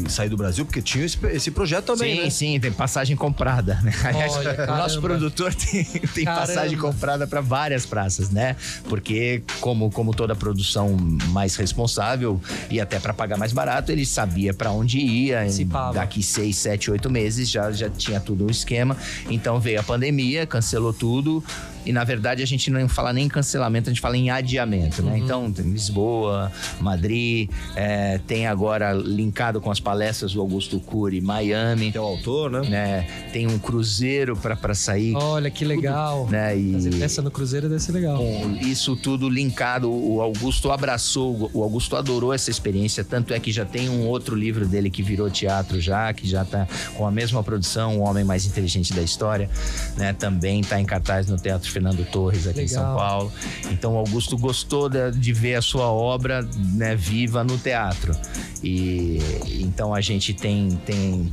[0.04, 0.64] de sair do Brasil?
[0.64, 2.30] Porque tinha esse, esse projeto também, sim, né?
[2.30, 3.92] sim, tem passagem comprada, né?
[4.04, 8.56] Aliás, o nosso produtor tem, tem passagem comprada para várias praças, né?
[8.88, 10.96] Porque como, como toda produção
[11.28, 15.46] mais responsável e até para pagar mais barato, ele sabia para onde ia.
[15.94, 18.96] Daqui seis, sete, oito meses já, já tinha tudo o esquema.
[19.30, 21.42] Então veio a pandemia, cancelou tudo.
[21.86, 25.00] E na verdade a gente não fala nem em cancelamento, a gente fala em adiamento,
[25.00, 25.08] Uhum.
[25.10, 25.18] né?
[25.20, 31.90] Então tem Lisboa, Madrid, é, tem agora linkado com as palestras do Augusto Cury, Miami
[31.92, 32.68] Que é o autor, né?
[32.68, 33.06] né?
[33.32, 36.26] Tem um cruzeiro para sair, Olha que legal.
[36.28, 36.54] né?
[36.58, 38.18] E Fazer peça no Cruzeiro deve ser legal.
[38.18, 43.52] com isso tudo linkado, o Augusto abraçou, o Augusto adorou essa experiência, tanto é que
[43.52, 47.10] já tem um outro livro dele que virou teatro já, que já tá com a
[47.10, 49.50] mesma produção, O Homem Mais Inteligente da História,
[49.96, 50.12] né?
[50.12, 52.84] Também tá em cartaz no Teatro Fernando Torres aqui em Legal.
[52.84, 53.32] São Paulo.
[53.70, 58.16] Então o Augusto gostou de, de ver a sua obra, né, viva no teatro.
[58.62, 59.18] E
[59.60, 61.30] então a gente tem tem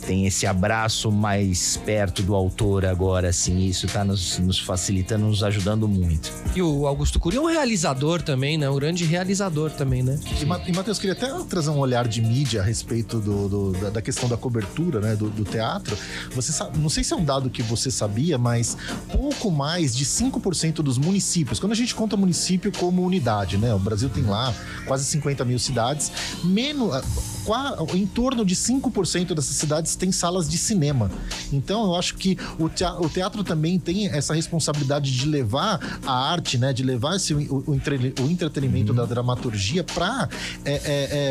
[0.00, 5.42] tem esse abraço mais perto do autor agora, assim, isso tá nos, nos facilitando, nos
[5.42, 6.32] ajudando muito.
[6.54, 8.68] E o Augusto Cury é um realizador também, né?
[8.68, 10.18] Um grande realizador também, né?
[10.40, 13.72] E, Ma- e Matheus, queria até trazer um olhar de mídia a respeito do, do-
[13.72, 15.96] da, da questão da cobertura né, do, do teatro.
[16.34, 18.76] Você sabe, não sei se é um dado que você sabia, mas
[19.12, 23.74] pouco mais de 5% dos municípios, quando a gente conta município como unidade, né?
[23.74, 24.54] O Brasil tem lá
[24.86, 26.10] quase 50 mil cidades,
[26.42, 26.90] menos.
[27.94, 31.10] Em torno de 5% dessas cidades tem salas de cinema.
[31.52, 36.12] Então eu acho que o tea- o teatro também tem essa responsabilidade de levar a
[36.30, 36.72] arte, né?
[36.72, 40.28] De levar esse, o, o entre- o entretenimento da dramaturgia para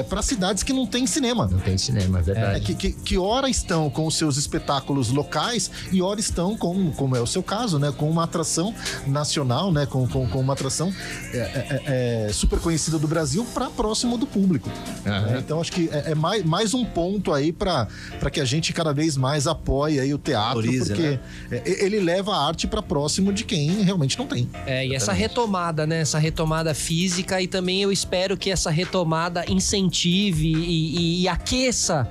[0.09, 1.47] para cidades que não tem cinema.
[1.49, 2.59] Não tem cinema, é É, verdade.
[2.65, 7.15] que, que, que ora estão com os seus espetáculos locais e ora estão com, como
[7.15, 8.73] é o seu caso, né, com uma atração
[9.07, 10.93] nacional, né, com, com, com uma atração
[11.33, 14.69] é, é, é, super conhecida do Brasil para próximo do público.
[15.05, 15.21] Aham.
[15.27, 15.39] né?
[15.39, 17.87] Então acho que é, é mais, mais um ponto aí para
[18.31, 21.19] que a gente cada vez mais apoie aí o teatro, porque né?
[21.51, 24.49] é, ele leva a arte para próximo de quem realmente não tem.
[24.65, 26.01] É, e essa retomada, né?
[26.01, 32.07] Essa retomada física e também eu espero que essa retomada incentive e, e- e aqueça.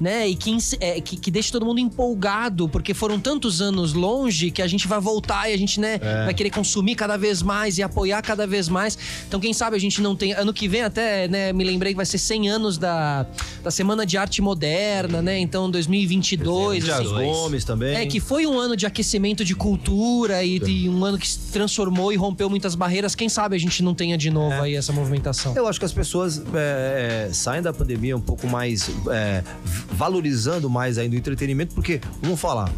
[0.00, 0.28] Né?
[0.28, 4.62] E que, é, que, que deixe todo mundo empolgado, porque foram tantos anos longe que
[4.62, 7.82] a gente vai voltar e a gente né, vai querer consumir cada vez mais e
[7.82, 8.96] apoiar cada vez mais.
[9.28, 10.32] Então, quem sabe a gente não tem.
[10.32, 13.26] Ano que vem, até, né, me lembrei que vai ser 100 anos da,
[13.62, 15.38] da Semana de Arte Moderna, né?
[15.38, 16.84] Então, 2022.
[16.84, 17.94] Dias assim, Gomes também.
[17.94, 21.38] é, que foi um ano de aquecimento de cultura e de um ano que se
[21.52, 23.14] transformou e rompeu muitas barreiras.
[23.14, 25.54] Quem sabe a gente não tenha de novo aí essa movimentação.
[25.54, 29.42] Eu acho que as pessoas é, é, saem da pandemia um pouco mais é,
[29.90, 32.72] valorizando mais ainda o entretenimento, porque, vamos falar,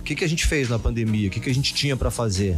[0.00, 1.28] o que, que a gente fez na pandemia?
[1.28, 2.56] O que, que a gente tinha pra fazer?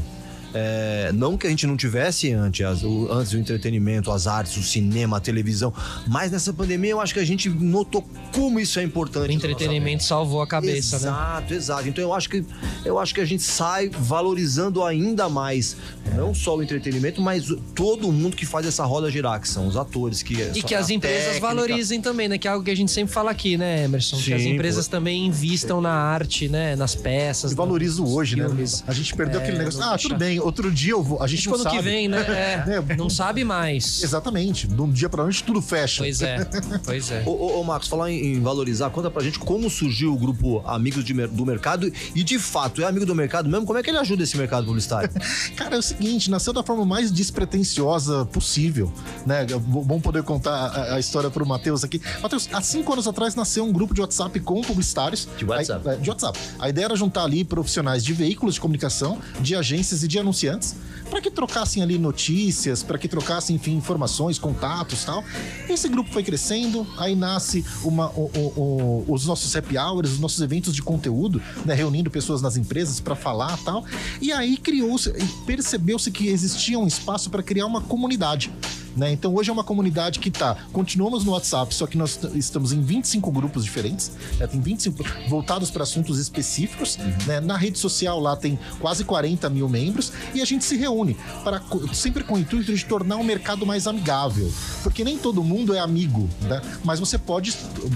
[0.52, 4.56] É, não que a gente não tivesse antes, as- o, antes o entretenimento, as artes,
[4.56, 5.72] o cinema, a televisão,
[6.08, 9.30] mas nessa pandemia eu acho que a gente notou como isso é importante.
[9.30, 11.02] O entretenimento salvou a cabeça, né?
[11.02, 11.88] exato, exato.
[11.88, 12.44] Então eu acho que
[12.84, 15.76] eu acho que a gente sai valorizando ainda mais
[16.16, 19.66] não só o entretenimento, mas o- todo mundo que faz essa roda girar, que são
[19.68, 21.46] os atores que E que as empresas técnica.
[21.46, 22.38] valorizem também, né?
[22.38, 24.16] Que é algo que a gente sempre fala aqui, né, Emerson?
[24.16, 24.92] que as Sim, empresas pô.
[24.92, 26.74] também invistam na arte, né?
[26.74, 27.52] Nas peças.
[27.52, 28.80] E valorizo nos hoje, filmes.
[28.80, 28.84] né?
[28.88, 29.82] A gente perdeu É, aquele negócio.
[29.82, 31.22] Ah, tudo bem, outro dia eu vou.
[31.22, 31.88] A gente Tipo não ano que sabe.
[31.88, 32.20] vem, né?
[32.28, 32.96] É, É.
[32.96, 34.02] não sabe mais.
[34.02, 34.66] Exatamente.
[34.66, 36.02] De um dia pra noite tudo fecha.
[36.02, 36.44] Pois é,
[36.84, 37.22] pois é.
[37.26, 40.60] Ô, ô, ô, Marcos, falar em, em valorizar, conta pra gente como surgiu o grupo
[40.66, 43.66] Amigos de do Mercado e, de fato, é amigo do mercado mesmo?
[43.66, 45.10] Como é que ele ajuda esse mercado publicitário?
[45.56, 48.92] Cara, é o seguinte, nasceu da forma mais despretensiosa possível,
[49.26, 49.42] né?
[49.42, 52.00] É bo- Bom poder contar a, a história pro Matheus aqui.
[52.22, 55.28] Matheus, há cinco anos atrás nasceu um grupo de WhatsApp com publicitários.
[55.36, 55.88] De WhatsApp.
[55.88, 56.38] A- é, de WhatsApp.
[56.58, 60.76] A ideia era juntar ali profissionais de veículos de comunicação, de agências e de anunciantes,
[61.10, 65.24] para que trocassem ali notícias, para que trocassem, enfim, informações, contatos tal.
[65.68, 68.60] Esse grupo foi crescendo, aí nasce uma, o- o-
[69.08, 73.00] o- os nossos happy hours, os nossos eventos de conteúdo, né, reunindo pessoas nas empresas
[73.00, 73.84] para falar tal.
[74.20, 75.12] E aí criou-se,
[75.44, 78.52] percebeu-se que existia um espaço para criar uma comunidade.
[78.96, 79.12] Né?
[79.12, 80.56] Então hoje é uma comunidade que tá.
[80.72, 84.12] Continuamos no WhatsApp, só que nós estamos em 25 grupos diferentes.
[84.38, 84.46] né?
[84.46, 86.96] Tem 25 voltados para assuntos específicos.
[87.26, 87.40] né?
[87.40, 91.62] Na rede social lá tem quase 40 mil membros e a gente se reúne para
[91.92, 94.50] sempre com o intuito de tornar o mercado mais amigável.
[94.82, 96.60] Porque nem todo mundo é amigo, né?
[96.84, 97.52] mas você pode,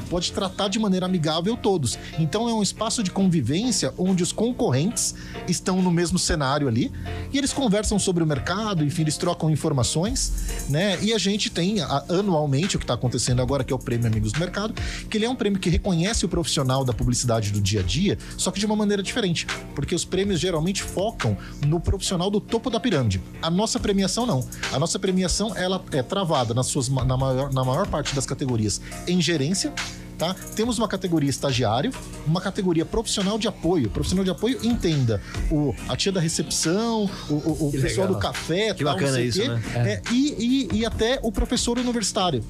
[0.09, 1.99] pode tratar de maneira amigável todos.
[2.19, 5.15] Então é um espaço de convivência onde os concorrentes
[5.49, 6.93] estão no mesmo cenário ali
[7.33, 10.33] e eles conversam sobre o mercado, enfim, eles trocam informações,
[10.69, 10.94] né?
[11.03, 14.07] E a gente tem a- anualmente o que está acontecendo agora, que é o Prêmio
[14.07, 14.75] Amigos do Mercado,
[15.09, 18.19] que ele é um prêmio que reconhece o profissional da publicidade do dia a dia,
[18.37, 21.37] só que de uma maneira diferente, porque os prêmios geralmente focam
[21.67, 23.21] no profissional do topo da pirâmide.
[23.43, 24.47] A nossa premiação não.
[24.73, 28.81] A nossa premiação ela é travada nas suas na maior, na maior parte das categorias
[29.07, 29.73] em gerência
[30.19, 30.35] Tá?
[30.55, 31.91] Temos uma categoria estagiário,
[32.27, 33.91] uma categoria profissional de apoio.
[33.91, 38.09] Profissional de apoio, entenda, o, a tia da recepção, o, o- o pessoal legal.
[38.09, 39.49] do café, Que tal, bacana isso, quê.
[39.49, 39.61] né?
[39.75, 42.45] É, e, e- e até o professor universitário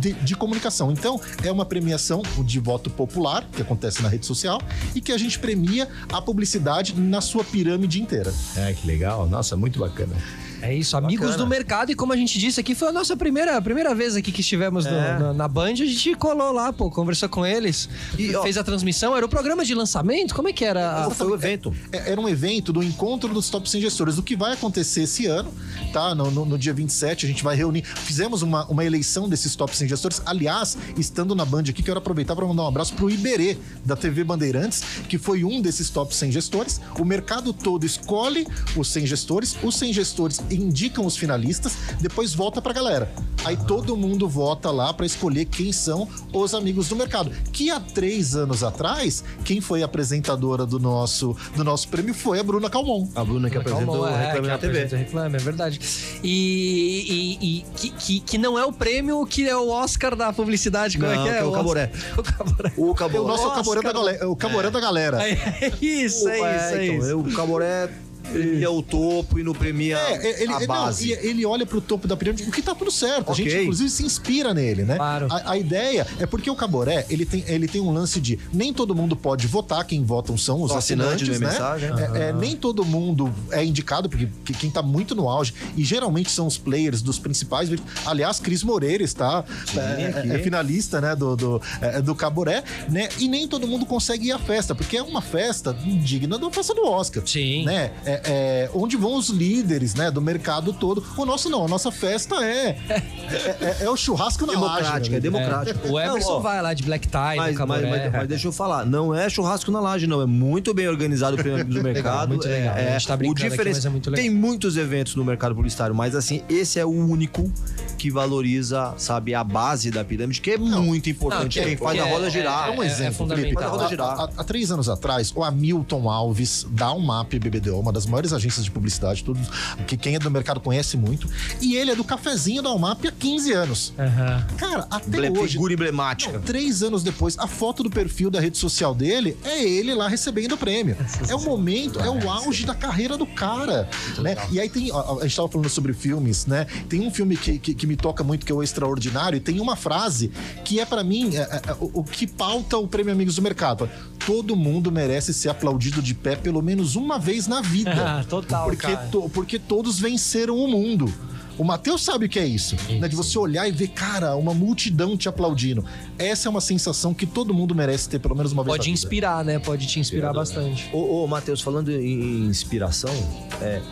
[0.00, 0.92] de, de comunicação.
[0.92, 4.60] Então, é uma premiação de voto popular, que acontece na rede social,
[4.94, 8.32] e que a gente premia a publicidade na sua pirâmide inteira.
[8.56, 9.28] É, que legal.
[9.28, 10.14] Nossa, muito bacana.
[10.62, 11.44] É isso, amigos Bacana.
[11.44, 11.92] do mercado.
[11.92, 14.84] E como a gente disse aqui, foi a nossa primeira, primeira vez aqui que estivemos
[14.84, 15.18] no- É.
[15.18, 15.70] na, na Band.
[15.72, 17.88] A gente colou lá, pô, conversou com eles,
[18.18, 19.16] E, ó- fez a transmissão.
[19.16, 20.34] Era o programa de lançamento?
[20.34, 21.06] Como é que era?
[21.06, 21.74] a- Foi o evento.
[21.92, 24.18] É- Era um evento do encontro dos top 100 gestores.
[24.18, 25.52] O que vai acontecer esse ano,
[25.92, 26.14] tá?
[26.14, 27.82] No, no- no dia 27, a gente vai reunir.
[27.84, 30.20] Fizemos uma, uma eleição desses top 100 gestores.
[30.26, 34.24] Aliás, estando na Band aqui, quero aproveitar para mandar um abraço pro Iberê, da TV
[34.24, 36.80] Bandeirantes, que foi um desses top 100 gestores.
[36.98, 38.46] O mercado todo escolhe
[38.76, 43.10] os 100 gestores, os 100 gestores indicam os finalistas, depois volta pra galera.
[43.44, 47.30] Aí todo mundo vota lá para escolher quem são os amigos do mercado.
[47.52, 52.42] Que há três anos atrás, quem foi apresentadora do nosso, do nosso prêmio foi a
[52.42, 53.08] Bruna Calmon.
[53.14, 54.84] A Bruna que apresentou Calma, o é, Reclame que na TV.
[54.84, 55.80] o Reclame, é verdade.
[56.22, 60.32] E, e- e que, que, que não é o prêmio, que é o Oscar da
[60.32, 60.98] publicidade.
[60.98, 61.32] Como Não, é que é?
[61.32, 61.92] que é o Oscar- Caboré.
[62.18, 62.72] O Caboré.
[62.76, 63.20] O Caboré.
[63.20, 63.64] O nosso é o Oscar.
[63.64, 65.18] Caboré da, galera, o Caboré da galera.
[65.28, 67.06] É isso, é isso, é então, isso.
[67.06, 67.90] eu- o Caboré
[68.32, 71.08] premia o topo e não premia É, ele, a não, base.
[71.08, 73.30] e ele olha pro topo da pirâmide, o que tá tudo certo.
[73.32, 74.96] A gente, inclusive, se inspira nele, né?
[74.96, 75.26] Claro.
[75.30, 78.72] A, a ideia é porque o Caboré, ele tem, ele tem um lance de nem
[78.72, 81.50] todo mundo pode votar, quem votam são os Só assinante assinantes, de né?
[81.50, 81.90] mensagem.
[82.16, 85.84] É, é, nem todo mundo é indicado, porque que- quem tá muito no auge, e
[85.84, 87.68] geralmente são os players dos principais.
[88.04, 89.44] Aliás, Cris Moreira está
[89.76, 90.30] é, aqui.
[90.32, 93.08] é finalista, né, do, do, é, do Caboré, né?
[93.18, 95.72] E nem todo mundo consegue ir à festa, porque é uma festa
[96.02, 97.22] digna da festa do Oscar.
[97.26, 97.64] Sim.
[97.64, 97.90] Né?
[98.04, 101.04] É, é, onde vão os líderes, né, do mercado todo.
[101.16, 104.68] O nosso não, a nossa festa é é, é- é o churrasco na laje.
[104.82, 105.16] Democrática, né?
[105.16, 105.88] é democrática.
[105.88, 108.52] O Everson Não, ó, vai lá de black tie, Mas, mas, mas- mas deixa eu
[108.52, 110.20] falar, não é churrasco na laje, não.
[110.22, 112.28] É muito bem organizado o Prêmio do Mercado.
[112.28, 112.76] muito legal.
[112.76, 114.22] É, A gente tá o brincando aqui, diferen- mas é muito legal.
[114.24, 117.50] Tem muitos eventos no mercado publicitário, mas assim, esse é o único
[117.98, 121.54] que valoriza, sabe, a base da pirâmide, que é muito importante.
[121.54, 122.68] que é- Quem faz que a é- roda girar.
[122.68, 123.52] É um é exemplo, Felipe.
[123.54, 123.62] fundamental.
[123.62, 124.08] Faz a roda girar.
[124.08, 128.32] Há, há- há três anos atrás, o Hamilton Alves, da UMAP BBDO, uma das maiores
[128.32, 129.48] agências de publicidade, todos,
[129.86, 131.28] que quem é do mercado conhece muito,
[131.60, 133.92] e ele é do cafezinho da UMAP há 15 anos.
[133.98, 134.46] Aham.
[134.56, 135.52] Cara, até Emble- hoje.
[135.52, 136.32] Figura emblemática.
[136.32, 140.06] Não, três anos depois, a foto do perfil da rede social dele é ele lá
[140.08, 140.96] recebendo o prêmio.
[141.28, 143.88] É o momento, é o auge da carreira do cara.
[144.18, 144.36] Né?
[144.52, 144.90] E aí tem.
[144.92, 146.66] A, a gente tava falando sobre filmes, né?
[146.88, 149.58] Tem um filme que, que, que me toca muito, que é o Extraordinário, e tem
[149.60, 150.30] uma frase
[150.64, 153.42] que é pra mim é, é, é, o, o que pauta o prêmio Amigos do
[153.42, 153.88] Mercado.
[154.24, 157.88] Todo mundo merece ser aplaudido de pé pelo menos uma vez na vida.
[158.18, 159.08] Ah, total, porque, cara.
[159.08, 161.12] to- porque todos venceram o mundo.
[161.58, 163.08] O Matheus sabe o que é isso, né?
[163.08, 165.84] De você olhar e ver, cara, uma multidão te aplaudindo.
[166.16, 168.94] Essa é uma sensação que todo mundo merece ter pelo menos uma vez Pode na
[168.94, 169.04] vida.
[169.04, 169.58] inspirar, né?
[169.58, 170.88] Pode te inspirar bastante.
[170.92, 173.12] Ô, ô Matheus, falando em inspiração,
[173.60, 173.82] é,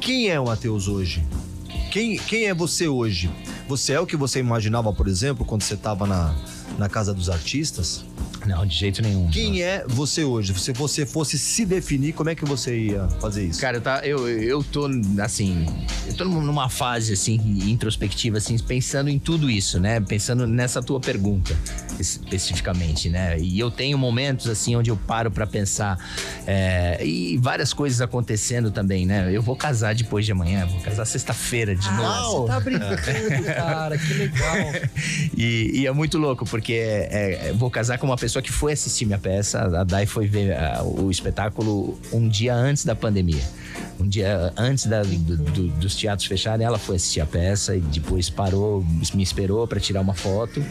[0.00, 1.20] quem é o Matheus hoje?
[1.96, 3.30] Quem, quem é você hoje?
[3.66, 6.34] Você é o que você imaginava, por exemplo, quando você estava na,
[6.78, 8.04] na Casa dos Artistas?
[8.46, 9.28] Não, de jeito nenhum.
[9.28, 10.54] Quem é você hoje?
[10.58, 13.60] Se você fosse se definir, como é que você ia fazer isso?
[13.60, 14.88] Cara, eu, tá, eu, eu tô,
[15.20, 15.66] assim,
[16.06, 20.00] eu tô numa fase, assim, introspectiva, assim, pensando em tudo isso, né?
[20.00, 21.56] Pensando nessa tua pergunta,
[21.98, 23.36] especificamente, né?
[23.38, 25.98] E eu tenho momentos, assim, onde eu paro pra pensar
[26.46, 29.28] é, e várias coisas acontecendo também, né?
[29.34, 32.02] Eu vou casar depois de amanhã, vou casar sexta-feira de novo.
[32.02, 32.46] Uau!
[32.46, 32.96] Tá brincando,
[33.56, 33.98] cara.
[33.98, 34.56] Que legal.
[35.36, 38.72] E, e é muito louco, porque é, é, vou casar com uma pessoa que foi
[38.72, 39.60] assistir minha peça.
[39.80, 43.42] A Dai foi ver ah, o espetáculo um dia antes da pandemia.
[43.98, 47.80] Um dia antes da- do- do- dos teatros fecharem, ela foi assistir a peça e
[47.80, 48.84] depois parou,
[49.14, 50.62] me esperou para tirar uma foto,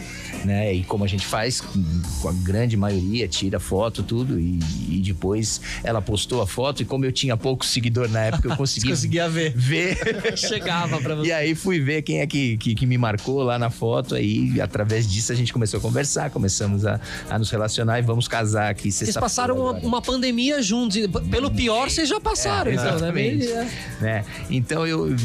[0.43, 0.73] né?
[0.73, 4.39] E como a gente faz com a grande maioria, tira foto, tudo.
[4.39, 4.59] E,
[4.89, 6.82] e depois ela postou a foto.
[6.82, 9.53] E como eu tinha pouco seguidor na época, eu consegui conseguia ver.
[9.55, 9.97] ver.
[10.38, 11.30] Chegava pra você.
[11.30, 14.15] E aí fui ver quem é que, que, que me marcou lá na foto.
[14.15, 16.99] Aí, através disso, a gente começou a conversar, começamos a,
[17.30, 20.97] a nos relacionar e vamos casar aqui Vocês passaram uma, uma pandemia juntos.
[21.32, 23.14] Pelo pior, vocês já passaram, É, então, né?
[23.16, 23.47] Exatamente.
[23.47, 23.70] Bem-
[24.01, 24.26] né?
[24.49, 25.16] Então eu.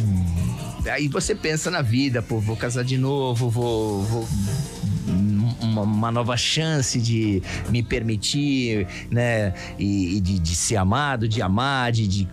[0.90, 4.02] Aí você pensa na vida, pô, vou casar de novo, vou.
[4.02, 4.28] vou
[5.60, 9.54] uma, uma nova chance de me permitir, né?
[9.78, 12.28] E, e de, de ser amado, de amar, de, de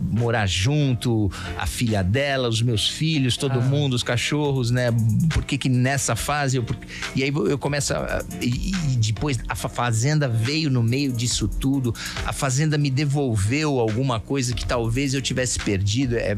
[0.00, 4.88] morar junto, a filha dela, os meus filhos, todo mundo, os cachorros, né?
[5.32, 6.64] Por que que nessa fase eu.
[7.14, 8.22] E aí eu começo a.
[8.40, 8.72] E
[9.12, 11.94] depois a fa- fazenda veio no meio disso tudo,
[12.24, 16.16] a fazenda me devolveu alguma coisa que talvez eu tivesse perdido.
[16.16, 16.36] é-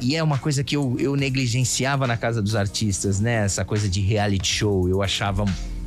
[0.00, 3.44] e é uma coisa que eu, eu negligenciava na casa dos artistas, né?
[3.44, 4.88] Essa coisa de reality show.
[4.88, 5.44] Eu achava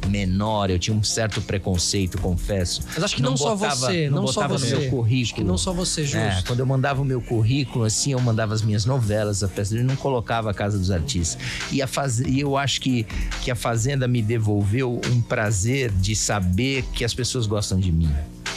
[0.08, 2.82] menor, eu tinha um certo preconceito, confesso.
[2.93, 4.76] Mas acho que não, só botava- você, não, só botava você.
[4.76, 5.24] no meu currículo.
[5.24, 6.18] Acho que não só você, justo.
[6.18, 9.76] É, quando eu mandava o meu currículo, assim, eu mandava as minhas novelas, a peça,
[9.76, 11.38] eu não colocava a Casa dos Artistas.
[11.72, 12.20] E, a faz...
[12.20, 13.06] e eu acho que,
[13.43, 18.10] que a Fazenda me devolveu um prazer de saber que as pessoas gostam de mim.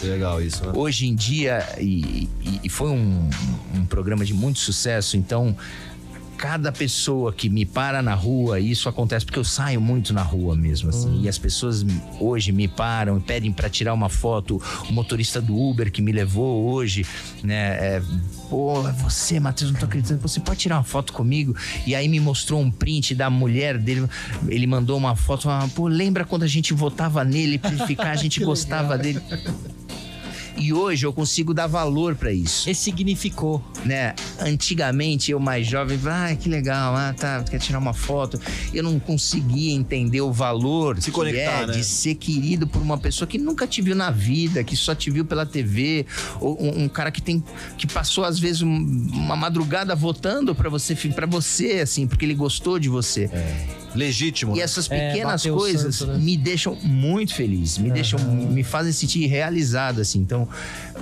[0.02, 0.72] Legal isso, né?
[0.74, 3.28] Hoje em dia, e, e- e foi um,
[3.74, 5.54] um programa de muito sucesso, então
[6.40, 10.22] cada pessoa que me para na rua, e isso acontece porque eu saio muito na
[10.22, 11.84] rua mesmo, assim, e as pessoas
[12.18, 14.60] hoje me param e pedem para tirar uma foto.
[14.88, 17.04] O motorista do Uber que me levou hoje,
[17.44, 17.96] né?
[17.96, 18.02] É,
[18.48, 20.20] Pô, é você, Matheus, não tô acreditando.
[20.22, 21.54] Você pode tirar uma foto comigo?
[21.86, 24.08] E aí me mostrou um print da mulher dele.
[24.48, 25.42] Ele mandou uma foto.
[25.42, 28.12] falando, Pô, lembra quando a gente votava nele pra ele ficar?
[28.12, 29.20] A gente gostava dele.
[30.56, 33.62] E hoje eu consigo dar valor pra isso Ressignificou.
[33.84, 34.14] né?
[34.38, 38.38] Antigamente, eu mais jovem, ah, que legal, ah, tá, quer tirar uma foto.
[38.72, 41.72] Eu não conseguia entender o valor Se que conectar, é né?
[41.72, 45.10] de ser querido por uma pessoa que nunca te viu na vida, que só te
[45.10, 46.04] viu pela TV,
[46.40, 47.42] ou um, um cara que tem
[47.78, 52.34] que passou às vezes um- uma madrugada votando pra você, para você assim, porque ele
[52.34, 53.30] gostou de você.
[53.94, 54.54] Legítimo.
[54.54, 54.62] E né?
[54.62, 56.18] essas É, pequenas o coisas santo, né?
[56.18, 60.18] me deixam muito feliz, me deixam, me fazem sentir realizado, assim.
[60.20, 60.48] Então,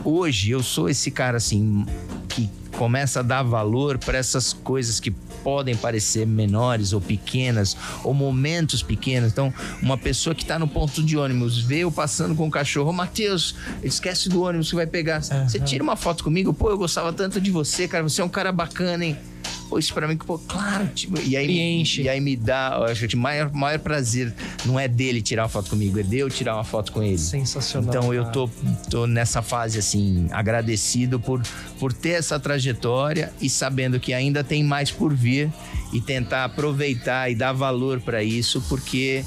[0.05, 1.85] hoje eu sou esse cara, assim,
[2.29, 5.11] que começa a dar valor para essas coisas que
[5.43, 9.33] podem parecer menores ou pequenas, ou momentos pequenos.
[9.33, 12.91] Então, uma pessoa que tá no ponto de ônibus, vê eu passando com o cachorro,
[12.91, 15.21] "Ô, Matheus, esquece do ônibus que vai pegar.
[15.23, 16.53] Você tira uma foto comigo?
[16.55, 19.17] Pô, eu gostava tanto de você, cara, você é um cara bacana, hein?
[19.69, 20.87] Pô, isso pra mim, pô, claro.
[20.95, 22.03] Tipo, e aí E enche.
[22.03, 24.33] E aí me dá, eu acho que o maior, maior prazer
[24.65, 27.19] não é dele tirar uma foto comigo, é de eu tirar uma foto com ele.
[27.19, 27.89] Sensacional.
[27.89, 28.49] Então eu tô,
[28.91, 31.43] tô nessa fase assim, agradecido por,
[31.79, 35.53] por ter essa trajetória e sabendo que ainda tem mais por vir
[35.93, 39.25] e tentar aproveitar e dar valor pra isso, porque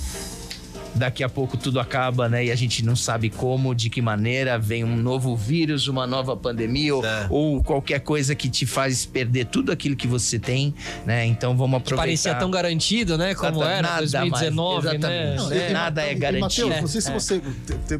[0.95, 2.45] daqui a pouco tudo acaba, né?
[2.45, 6.35] E a gente não sabe como, de que maneira, vem um novo vírus, uma nova
[6.35, 7.27] pandemia ou, É.
[7.29, 10.73] ou qualquer coisa que te faz perder tudo aquilo que você tem,
[11.05, 11.25] né?
[11.25, 12.01] Então vamos Que aproveitar.
[12.01, 13.33] parecia tão garantido, né?
[13.35, 15.33] Como Exata- era nada 2019, mais, né?
[15.35, 15.63] exatamente.
[15.69, 15.73] É.
[15.73, 16.67] Nada é e- e, garantido.
[16.67, 17.13] Matheus, não sei se É.
[17.13, 17.41] você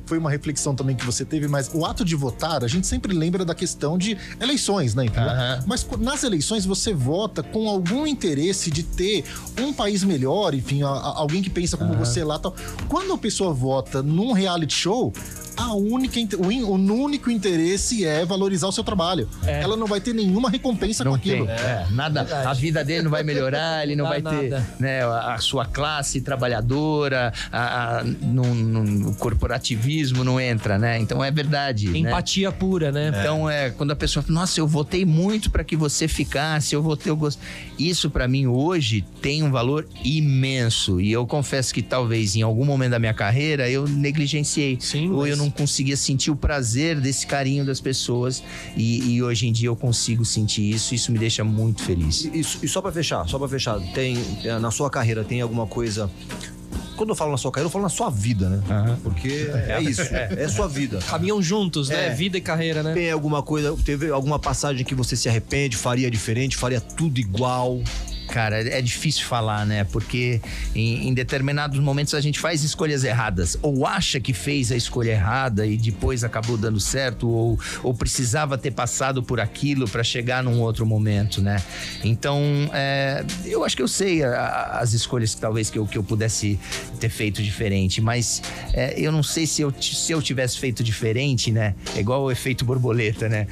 [0.05, 3.13] foi uma reflexão também que você teve, mas o ato de votar, a gente sempre
[3.13, 5.05] lembra da questão de eleições, né?
[5.05, 5.29] entendeu?
[5.29, 5.63] Aham.
[5.65, 9.23] Mas nas eleições você vota com algum interesse de ter
[9.59, 12.55] um país melhor, enfim, alguém que pensa como você lá, tal.
[12.88, 15.13] Quando a pessoa vota num reality show,
[15.64, 19.28] a única o, in- o único interesse é valorizar o seu trabalho.
[19.45, 19.62] É.
[19.62, 21.49] Ela não vai ter nenhuma recompensa Não com tem, aquilo.
[21.49, 22.47] é, nada, Verdade.
[22.47, 24.68] a vida dele não vai melhorar, ele não Dá vai ter nada.
[24.80, 30.99] né, a, a sua classe trabalhadora, a, a, no, no corporativismo não entra, né?
[30.99, 31.89] Então é verdade.
[31.89, 31.99] né?
[31.99, 33.09] Empatia pura, né?
[33.20, 36.82] Então é quando a pessoa fala, nossa, eu votei muito para que você ficasse, eu
[36.82, 37.39] votei, eu gosto.
[37.78, 42.66] Isso para mim hoje tem um valor imenso e eu confesso que talvez em algum
[42.66, 46.99] momento da minha carreira eu negligenciei Sim, ou mas- eu não conseguia sentir o prazer
[46.99, 48.43] desse carinho das pessoas
[48.76, 52.26] e, e hoje em dia eu consigo sentir isso, isso me deixa muito feliz.
[52.26, 55.41] E, e- e só pra fechar, só pra fechar, tem eh, na sua carreira tem
[55.41, 56.10] alguma coisa
[56.97, 58.64] quando eu falo na sua carreira, eu falo na sua vida, né?
[58.70, 58.99] Aham.
[59.04, 60.99] Porque é isso, é sua vida.
[60.99, 62.08] Caminham juntos, né?
[62.08, 62.14] É.
[62.14, 62.93] Vida e carreira, né?
[62.93, 67.82] Tem alguma coisa, teve alguma passagem que você se arrepende, faria diferente, faria tudo igual?
[68.32, 69.84] Cara, é difícil falar, né?
[69.84, 70.41] Porque
[70.73, 73.57] em, em determinados momentos a gente faz escolhas erradas.
[73.61, 78.57] Ou acha que fez a escolha errada e depois acabou dando certo, ou, ou precisava
[78.57, 81.61] ter passado por aquilo para chegar num outro momento, né?
[82.03, 82.41] Então,
[82.73, 85.97] é, eu acho que eu sei a- a- as escolhas que talvez que eu, que
[85.97, 86.57] eu pudesse
[86.99, 88.41] ter feito diferente, mas
[88.73, 91.75] é, eu não sei se eu, se eu tivesse feito diferente, né?
[91.95, 93.45] É igual o efeito borboleta, né?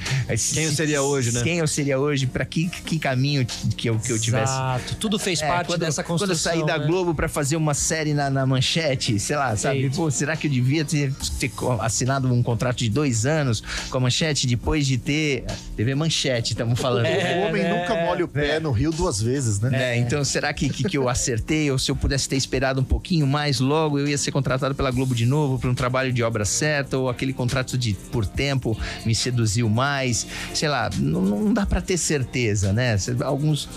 [0.56, 1.44] Quem eu seria hoje, né?
[1.44, 4.96] Quem eu seria hoje, para que, que caminho que eu, que eu tivesse Exato.
[4.96, 6.36] Tudo fez é, parte quando, dessa construção.
[6.54, 6.88] Quando eu saí da né?
[6.88, 9.90] Globo pra fazer uma série na, na manchete, sei lá, sabe?
[9.90, 11.52] Pô, será que eu devia ter, ter
[11.82, 15.46] assinado um contrato de dois anos com a manchete depois de ter.
[15.76, 17.06] TV Manchete, estamos falando.
[17.06, 17.80] É, o homem né?
[17.80, 19.70] nunca molha o pé no rio duas vezes, né?
[19.70, 19.98] Né?
[19.98, 21.72] Então, será que, que, que eu acertei?
[21.72, 24.92] Ou se eu pudesse ter esperado um pouquinho mais, logo eu ia ser contratado pela
[24.92, 26.98] Globo de novo para um trabalho de obra certa?
[26.98, 30.28] Ou aquele contrato de por tempo me seduziu mais?
[30.54, 32.98] Sei lá, não, não dá para ter certeza, né?
[33.24, 33.70] Alguns.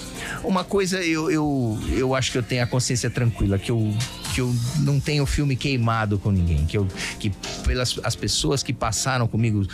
[0.42, 3.94] Uma coisa eu, eu, eu acho que eu tenho a consciência tranquila, que eu,
[4.34, 6.66] que eu não tenho filme queimado com ninguém.
[6.66, 6.88] Que, eu,
[7.20, 7.30] que
[7.64, 9.64] pelas as pessoas que passaram comigo,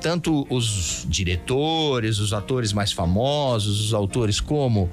[0.00, 4.90] tanto os diretores, os atores mais famosos, os autores, como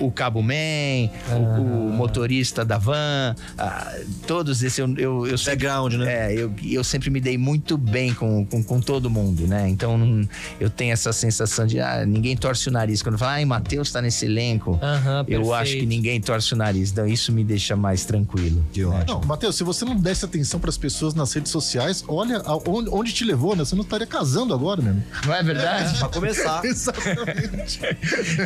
[0.00, 3.94] o Cabo Man, o, o motorista da van, ah,
[4.26, 6.32] todos esses eu, eu, eu sempre, Background, né?
[6.32, 9.68] é, eu, eu sempre me dei muito bem com, com, com todo mundo, né?
[9.68, 10.28] Então não-
[10.60, 13.02] eu tenho essa sensação de ah, ninguém torce o nariz.
[13.02, 16.90] Quando fala, ai, Matheus tá nesse elenco, Aham, eu acho que ninguém torce o nariz.
[16.90, 18.64] Então isso me deixa mais tranquilo.
[18.72, 19.20] Que ótimo.
[19.20, 22.56] Não, Matheus, se você não desse atenção para as pessoas nas redes sociais, olha a-
[22.68, 23.64] onde, onde te levou, né?
[23.64, 24.96] Você não estaria casando agora, né?
[25.26, 25.98] Não é verdade?
[25.98, 26.64] Pra começar.
[26.66, 27.80] Exatamente.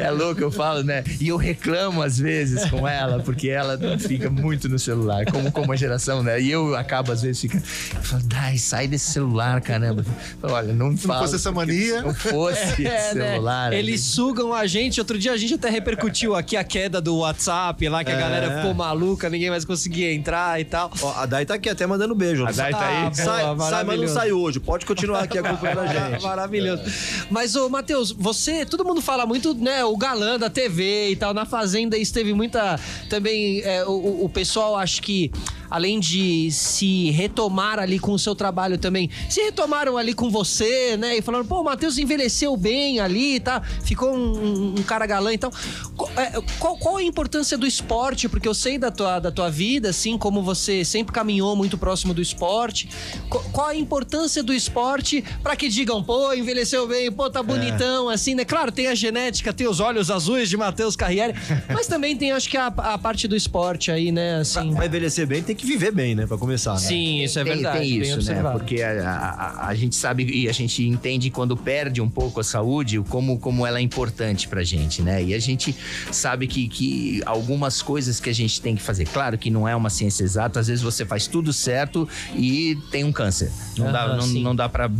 [0.01, 1.03] É louco, eu falo, né?
[1.21, 5.73] E eu reclamo às vezes com ela, porque ela fica muito no celular, como, como
[5.73, 6.41] a geração, né?
[6.41, 7.57] E eu acabo, às vezes, fica.
[7.95, 10.05] Eu falo, Dai, sai desse celular, caramba.
[10.41, 11.99] Falo, Olha, não Se não fosse essa mania.
[12.01, 13.33] Se não fosse É, esse né?
[13.33, 13.73] celular.
[13.73, 15.01] Eles sugam a gente.
[15.01, 18.21] Outro dia a gente até repercutiu aqui a queda do WhatsApp lá, que a É.
[18.21, 20.91] galera ficou maluca, ninguém mais conseguia entrar e tal.
[21.01, 22.45] Ó, a Dai tá aqui até mandando beijo.
[22.47, 22.97] A Dai tá aí?
[22.97, 24.59] Ah, boa, Sai, sai, mas não sai hoje.
[24.61, 26.23] Pode continuar aqui acompanhando a gente.
[26.23, 26.83] Maravilhoso.
[27.31, 31.28] Mas, ô, Matheus, você, todo mundo fala muito, né, o galã da TV e tal.
[31.33, 32.79] Na Fazenda isso teve muita.
[33.09, 35.31] Também, é, o, o pessoal acho que
[35.71, 40.97] além de se retomar ali com o seu trabalho também, se retomaram ali com você,
[40.97, 41.17] né?
[41.17, 43.61] E falaram, pô, o Matheus envelheceu bem ali, tá?
[43.85, 45.51] Ficou um, um cara galã então.
[45.97, 48.29] Qual, é, qual, qual a importância do esporte?
[48.29, 52.15] Porque eu sei da tua, da tua vida, assim, como você sempre caminhou muito próximo
[52.15, 52.89] do esporte.
[53.29, 58.35] Qual, a importância do esporte para que digam, pô, envelheceu bem, pô, tá bonitão, assim,
[58.35, 58.45] né?
[58.45, 61.35] Claro, tem a genética, tem os olhos azuis de Matheus Carriere,
[61.69, 64.37] mas também tem, acho que, a, a parte do esporte aí, né?
[64.37, 64.75] Assim.
[64.75, 66.27] Pra envelhecer bem, tem que viver bem, né?
[66.27, 66.79] Pra começar, né?
[66.79, 67.79] Sim, isso é tem, verdade.
[67.79, 68.43] tem isso, né?
[68.53, 72.45] Porque a, a- a gente sabe e a gente entende quando perde um pouco a
[72.45, 75.23] saúde, como, como ela é importante pra gente, né?
[75.23, 75.75] E a gente
[76.13, 79.07] sabe que, que algumas coisas que a gente tem que fazer.
[79.07, 83.05] Claro que não é uma ciência exata, às vezes você faz tudo certo e tem
[83.05, 83.51] um câncer.
[83.77, 84.43] Não dá, não, sim.
[84.43, 84.91] não dá pra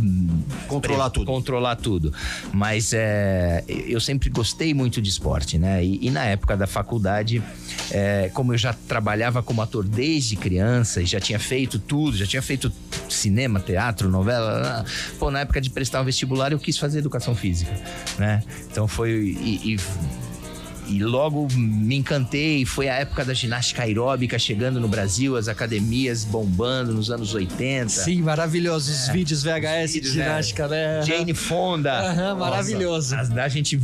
[0.67, 1.25] Controlar tudo.
[1.25, 2.13] Controlar tudo.
[2.53, 5.83] Mas é, eu sempre gostei muito de esporte, né?
[5.83, 7.41] E, e na época da faculdade,
[7.91, 10.48] é, como eu já trabalhava como ator desde criança
[11.01, 12.71] e já tinha feito tudo, já tinha feito
[13.09, 14.83] cinema, teatro, novela.
[15.17, 17.71] Pô, na época de prestar o vestibular, eu quis fazer educação física,
[18.17, 18.43] né?
[18.71, 19.09] Então foi.
[19.11, 19.79] e- e
[20.89, 22.65] e logo me encantei.
[22.65, 27.89] Foi a época da ginástica aeróbica chegando no Brasil, as academias bombando nos anos 80.
[27.89, 31.01] Sim, maravilhosos os vídeos VHS vídeos, de ginástica, né?
[31.03, 31.99] Jane Fonda.
[31.99, 33.15] Aham, maravilhoso.
[33.15, 33.79] A, a gente.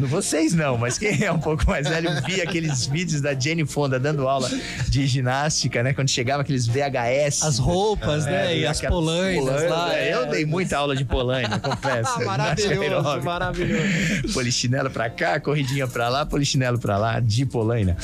[0.00, 3.98] Vocês não, mas quem é um pouco mais velho via aqueles vídeos da Jane Fonda
[3.98, 4.50] dando aula
[4.88, 5.92] de ginástica, né?
[5.92, 7.42] Quando chegava aqueles VHS.
[7.42, 8.58] As roupas, né?
[8.58, 9.94] E as aquelas polainas lá.
[9.94, 10.14] é, é.
[10.14, 12.12] Eu dei muita aula de polaina, confesso.
[12.16, 14.32] Ah, maravilhoso, maravilhoso.
[14.32, 17.96] Polichinelo pra cá, corridinha pra lá, polichinelo pra lá, de polaina.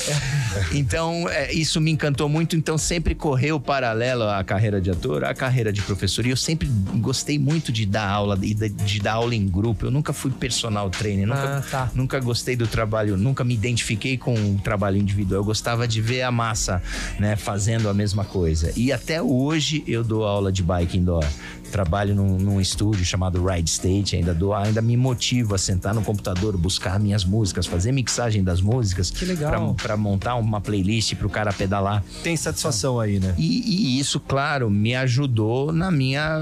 [0.72, 2.56] Então, é, isso me encantou muito.
[2.56, 6.26] Então, sempre correu paralelo à carreira de ator, à carreira de professor.
[6.26, 9.86] E eu sempre gostei muito de dar aula e de, de dar aula em grupo.
[9.86, 11.90] Eu nunca fui personal trainer, nunca, Ah, tá.
[11.94, 15.40] nunca gostei do trabalho, nunca me identifiquei com o trabalho individual.
[15.40, 16.82] Eu gostava de ver a massa,
[17.18, 18.72] né, fazendo a mesma coisa.
[18.76, 21.24] E até hoje eu dou aula de bike indoor.
[21.70, 26.02] Trabalho num, num estúdio chamado Ride State, ainda dou, ainda me motivo a sentar no
[26.02, 29.74] computador, buscar minhas músicas, fazer mixagem das músicas, Que legal.
[29.74, 32.02] para montar uma playlist pro cara pedalar.
[32.22, 33.34] Tem satisfação aí, né?
[33.38, 36.40] E, e isso, claro, me ajudou na minha.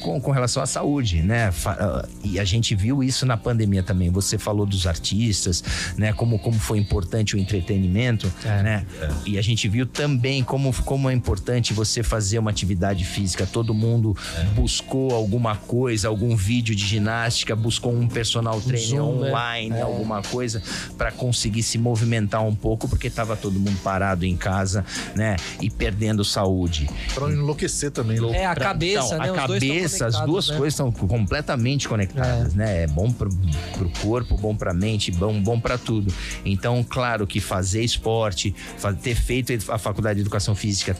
[0.00, 1.52] com, com relação à saúde, né?
[1.66, 4.10] Ah, E a gente viu isso na pandemia também.
[4.10, 5.62] Você falou dos artistas,
[5.96, 6.12] né?
[6.12, 8.84] Como, como foi importante o entretenimento, né?
[9.26, 13.46] E a gente viu também como, como é importante você fazer uma atividade física.
[13.46, 14.16] Todo mundo
[14.62, 19.28] buscou alguma coisa, algum vídeo de ginástica, buscou um personal trainer Zoom, né?
[19.30, 20.62] online, alguma coisa,
[20.96, 24.84] para conseguir se movimentar um pouco, porque tava todo mundo parado em casa,
[25.16, 25.34] né?
[25.60, 26.88] E perdendo saúde.
[27.12, 28.20] Pra não enlouquecer também.
[28.20, 28.36] né?
[28.38, 29.28] É, a Pra- cabeça, então, né?
[29.40, 30.56] A Os dois estão cabeça, as duas né?
[30.56, 32.84] coisas estão completamente conectadas, né?
[32.84, 33.30] É bom pro,
[33.76, 36.14] pro corpo, bom pra mente, bom, bom para tudo.
[36.44, 38.54] Então, claro que fazer esporte,
[39.02, 40.96] ter feito a faculdade de educação física,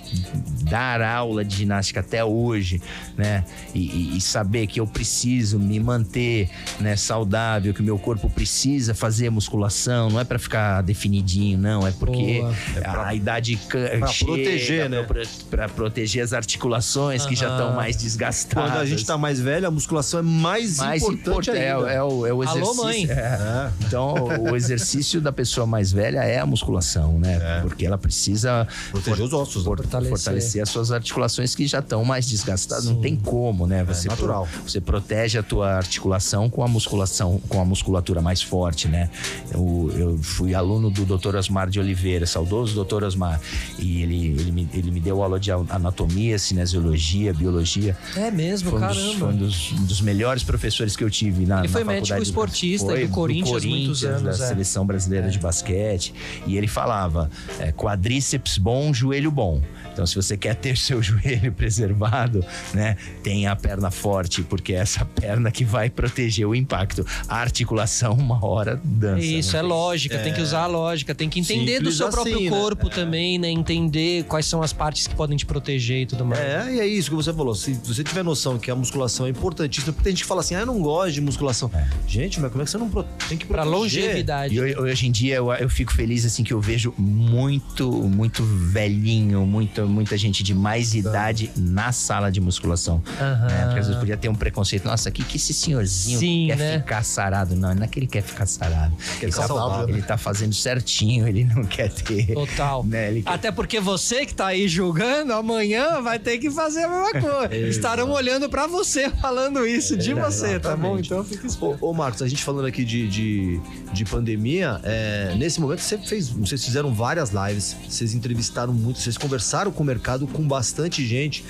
[0.68, 2.82] dar aula de ginástica até hoje,
[3.16, 3.44] né?
[3.74, 8.28] E, e- e saber que eu preciso me manter, né, saudável, que o meu corpo
[8.28, 12.54] precisa fazer musculação, não é pra ficar definidinho, não, é porque Boa.
[12.84, 15.02] a, a idade pra chega, proteger, né?
[15.02, 18.70] pra- pra proteger as articulações que já estão mais desgastadas.
[18.70, 21.90] Quando a gente tá mais velho, a musculação é mais, mais importante importante é, ainda.
[21.90, 22.84] é o, é o Alô, exercício.
[22.84, 23.06] mãe.
[23.08, 23.12] É.
[23.12, 23.70] É.
[23.86, 24.14] Então,
[24.50, 27.60] o exercício da pessoa mais velha é a musculação, né?
[27.62, 29.64] Porque ela precisa Proteger os ossos, né?
[29.64, 30.10] for- Fortalecer.
[30.16, 30.62] fortalecer.
[30.62, 32.84] as suas articulações que já estão mais desgastadas.
[32.86, 33.82] Não tem como, né?
[33.84, 34.46] Você natural.
[34.50, 39.10] pro- você protege a tua articulação com a musculação, com a musculatura mais forte, né?
[39.52, 41.36] Eu, eu fui aluno do Dr.
[41.36, 43.04] Osmar de Oliveira, saudoso Dr.
[43.04, 43.40] Osmar,
[43.78, 47.96] e ele, ele, me, ele me deu aula de anatomia, cinesiologia, biologia.
[48.16, 49.18] É mesmo, Foi um, dos, caramba.
[49.18, 52.00] foi um dos, um dos melhores professores que eu tive na Ele na foi faculdade
[52.00, 54.48] médico do- esportista foi, do Corinthians muitos anos, da é.
[54.48, 56.14] seleção brasileira de basquete.
[56.46, 59.60] E ele falava: é, quadríceps bom, joelho bom.
[59.92, 62.96] Então, se você quer ter seu joelho preservado, né,
[63.32, 67.04] tenha a perna forte, porque é essa perna que vai proteger o impacto.
[67.26, 69.24] A articulação, uma hora, dança.
[69.24, 69.60] Isso, né?
[69.60, 72.44] é lógica, tem que usar a lógica, tem que entender do Simples seu próprio assim,
[72.44, 72.50] né?
[72.50, 73.48] corpo também, né?
[73.48, 76.40] Entender quais são as partes que podem te proteger e tudo mais.
[76.42, 77.54] É, e é isso que você falou.
[77.54, 80.54] Se você tiver noção que a musculação é importantíssima, porque tem gente que fala assim,
[80.54, 81.70] ah, eu não gosto de musculação.
[82.06, 83.02] Gente, mas como é que você não pro...
[83.28, 84.02] tem que Pra proteger?
[84.04, 84.54] longevidade.
[84.54, 88.44] E ho- hoje em dia eu, eu fico feliz assim que eu vejo muito, muito
[88.44, 93.02] velhinho, muito, muita gente de mais idade na sala de musculação.
[93.20, 93.46] Aham.
[93.46, 93.64] né?
[93.66, 94.84] Porque às vezes podia ter um preconceito.
[94.84, 96.78] Nossa, que, que esse senhorzinho Sim, quer né?
[96.78, 97.54] ficar sarado.
[97.56, 98.94] Não, não é que ele quer ficar sarado.
[99.20, 99.88] Ele ficar só saudável.
[99.94, 102.32] Ele tá fazendo certinho, ele não quer ter.
[102.34, 102.84] Total.
[102.84, 106.84] Né, ele quer- Até porque você que tá aí julgando, amanhã vai ter que fazer
[106.84, 107.56] a mesma coisa.
[107.68, 110.98] Estarão olhando pra você falando isso de você, tá bom?
[110.98, 111.06] exatamente.
[111.06, 111.78] Então fica Ô, esperto.
[111.86, 113.60] ô, Marcos, a gente falando aqui de, de,
[113.92, 119.16] de pandemia, é, nesse momento você fez, vocês fizeram várias lives, vocês entrevistaram muito, vocês
[119.18, 121.44] conversaram com o mercado, com bastante gente.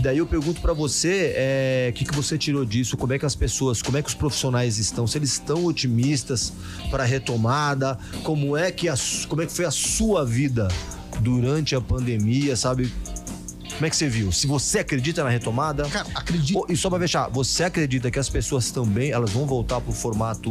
[0.00, 2.96] Daí eu pergunto pra você, é, o que, que você tirou disso?
[2.96, 5.06] Como é que as pessoas, como é que os profissionais estão?
[5.06, 6.52] Se eles estão otimistas
[6.90, 7.98] para retomada?
[8.22, 8.94] Como é que a,
[9.28, 10.68] como é que foi a sua vida
[11.20, 12.92] durante a pandemia, sabe?
[13.74, 14.32] Como é que você viu?
[14.32, 15.84] Se você acredita na retomada?
[15.88, 16.66] Cara, acredito.
[16.68, 20.50] E só pra fechar, você acredita que as pessoas também elas vão voltar pro formato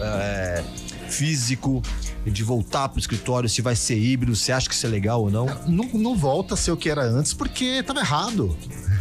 [0.00, 0.62] é,
[1.08, 1.82] físico,
[2.26, 5.30] de voltar pro escritório, se vai ser híbrido, você acha que isso é legal ou
[5.30, 5.46] não?
[5.66, 8.56] Não, não volta a ser o que era antes porque estava errado.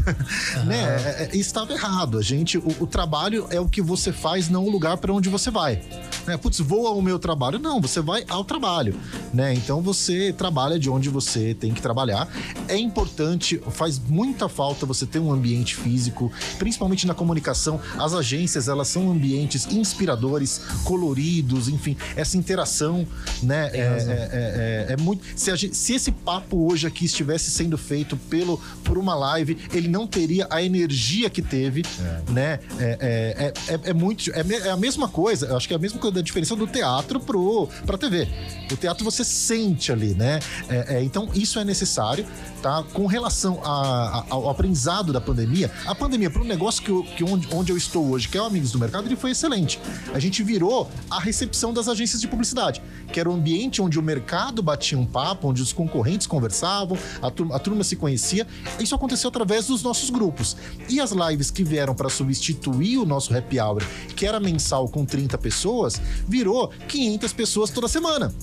[0.66, 0.84] né?
[1.20, 2.18] É, é, Estava errado.
[2.18, 5.30] A gente, o, o trabalho é o que você faz, não o lugar para onde
[5.30, 5.82] você vai.
[6.26, 6.38] Né?
[6.38, 7.60] Putz, vou ao meu trabalho.
[7.60, 8.96] Não, você vai ao trabalho.
[9.34, 9.54] Né?
[9.54, 12.28] Então você trabalha de onde você tem que trabalhar.
[12.68, 17.80] É importante, faz muita falta você ter um ambiente físico, principalmente na comunicação.
[17.98, 23.08] As agências, elas são ambientes inspiradores, coloridos, enfim, essa interação,
[23.42, 23.70] né?
[23.74, 23.84] É, é-
[24.32, 25.24] é- é- é muito.
[25.36, 29.58] Se, a gente- se esse papo hoje aqui estivesse sendo feito pelo, por uma live,
[29.74, 31.84] ele não teria a energia que teve,
[32.30, 32.60] né?
[32.80, 34.30] É, é, é, é muito.
[34.32, 36.68] É, é a mesma coisa, eu acho que é a mesma coisa da diferença do
[36.68, 38.28] teatro pro, pra TV.
[38.72, 40.40] O teatro você sente ali, né?
[40.70, 42.26] É, é, então, isso é necessário,
[42.62, 42.84] tá?
[42.94, 47.04] Com relação a- a- ao aprendizado da pandemia, a pandemia, para um negócio que, eu-
[47.04, 49.80] que onde, onde eu estou hoje, que é o Amigos do Mercado, ele foi excelente.
[50.14, 52.82] A gente virou a recepção das agências de publicidade,
[53.12, 57.30] que era o ambiente onde o mercado batia um papo, onde os concorrentes conversavam, a
[57.30, 58.48] turma, a turma se conhecia.
[58.80, 60.56] Isso aconteceu através dos nossos grupos.
[60.90, 63.84] E as lives que vieram para substituir o nosso happy hour,
[64.16, 68.34] que era mensal com 30 pessoas, virou 500 pessoas toda semana.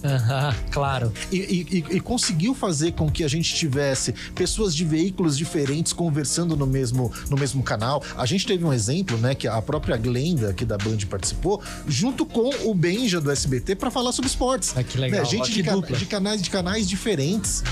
[0.70, 1.12] Claro.
[1.32, 6.56] E, e- e- conseguiu fazer com que a gente tivesse pessoas de veículos diferentes conversando
[6.56, 8.02] no mesmo, no mesmo canal.
[8.16, 12.24] A gente teve um exemplo, né, que a própria Glenda aqui da Band participou, junto
[12.24, 14.72] com o Benja do SBT para falar sobre esportes.
[14.76, 15.20] Ah, que legal.
[15.20, 15.62] Né, Gente de,
[15.98, 17.62] de canais de canais diferentes,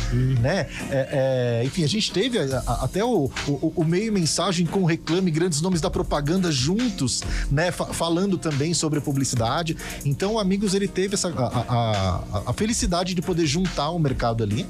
[0.40, 0.66] né?
[0.90, 4.84] É, é, enfim, a gente teve a- a- até o, o, o meio mensagem com
[4.84, 7.70] reclame, grandes nomes da propaganda juntos, né?
[7.70, 9.75] fa- falando também sobre publicidade.
[10.04, 14.42] Então, o Amigos ele teve essa, a, a- a- felicidade de poder juntar o mercado
[14.42, 14.66] ali,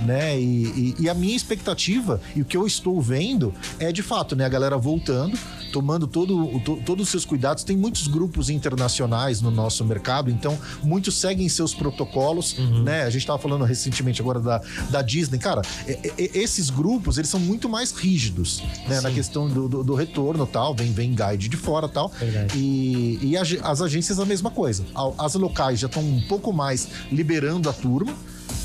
[0.00, 0.38] né?
[0.38, 4.34] E, e- e a minha expectativa e o que eu estou vendo é de fato,
[4.36, 4.44] né?
[4.44, 5.38] A galera voltando,
[5.72, 7.64] tomando todo, to- todos os seus cuidados.
[7.64, 13.02] Tem muitos grupos internacionais no nosso mercado, então muitos seguem seus protocolos, né?
[13.02, 14.60] A gente estava falando recentemente agora da,
[14.90, 15.62] da Disney, cara.
[15.86, 19.00] e- e- esses grupos eles são muito mais rígidos, né?
[19.00, 20.74] Na questão do, do, do retorno, tal.
[20.74, 22.08] Vem, vem guide de fora, tal.
[22.18, 22.58] Verdade.
[22.58, 24.84] E, e as agências a mesma coisa.
[24.94, 28.12] A- As locais já estão um pouco mais liberando a turma.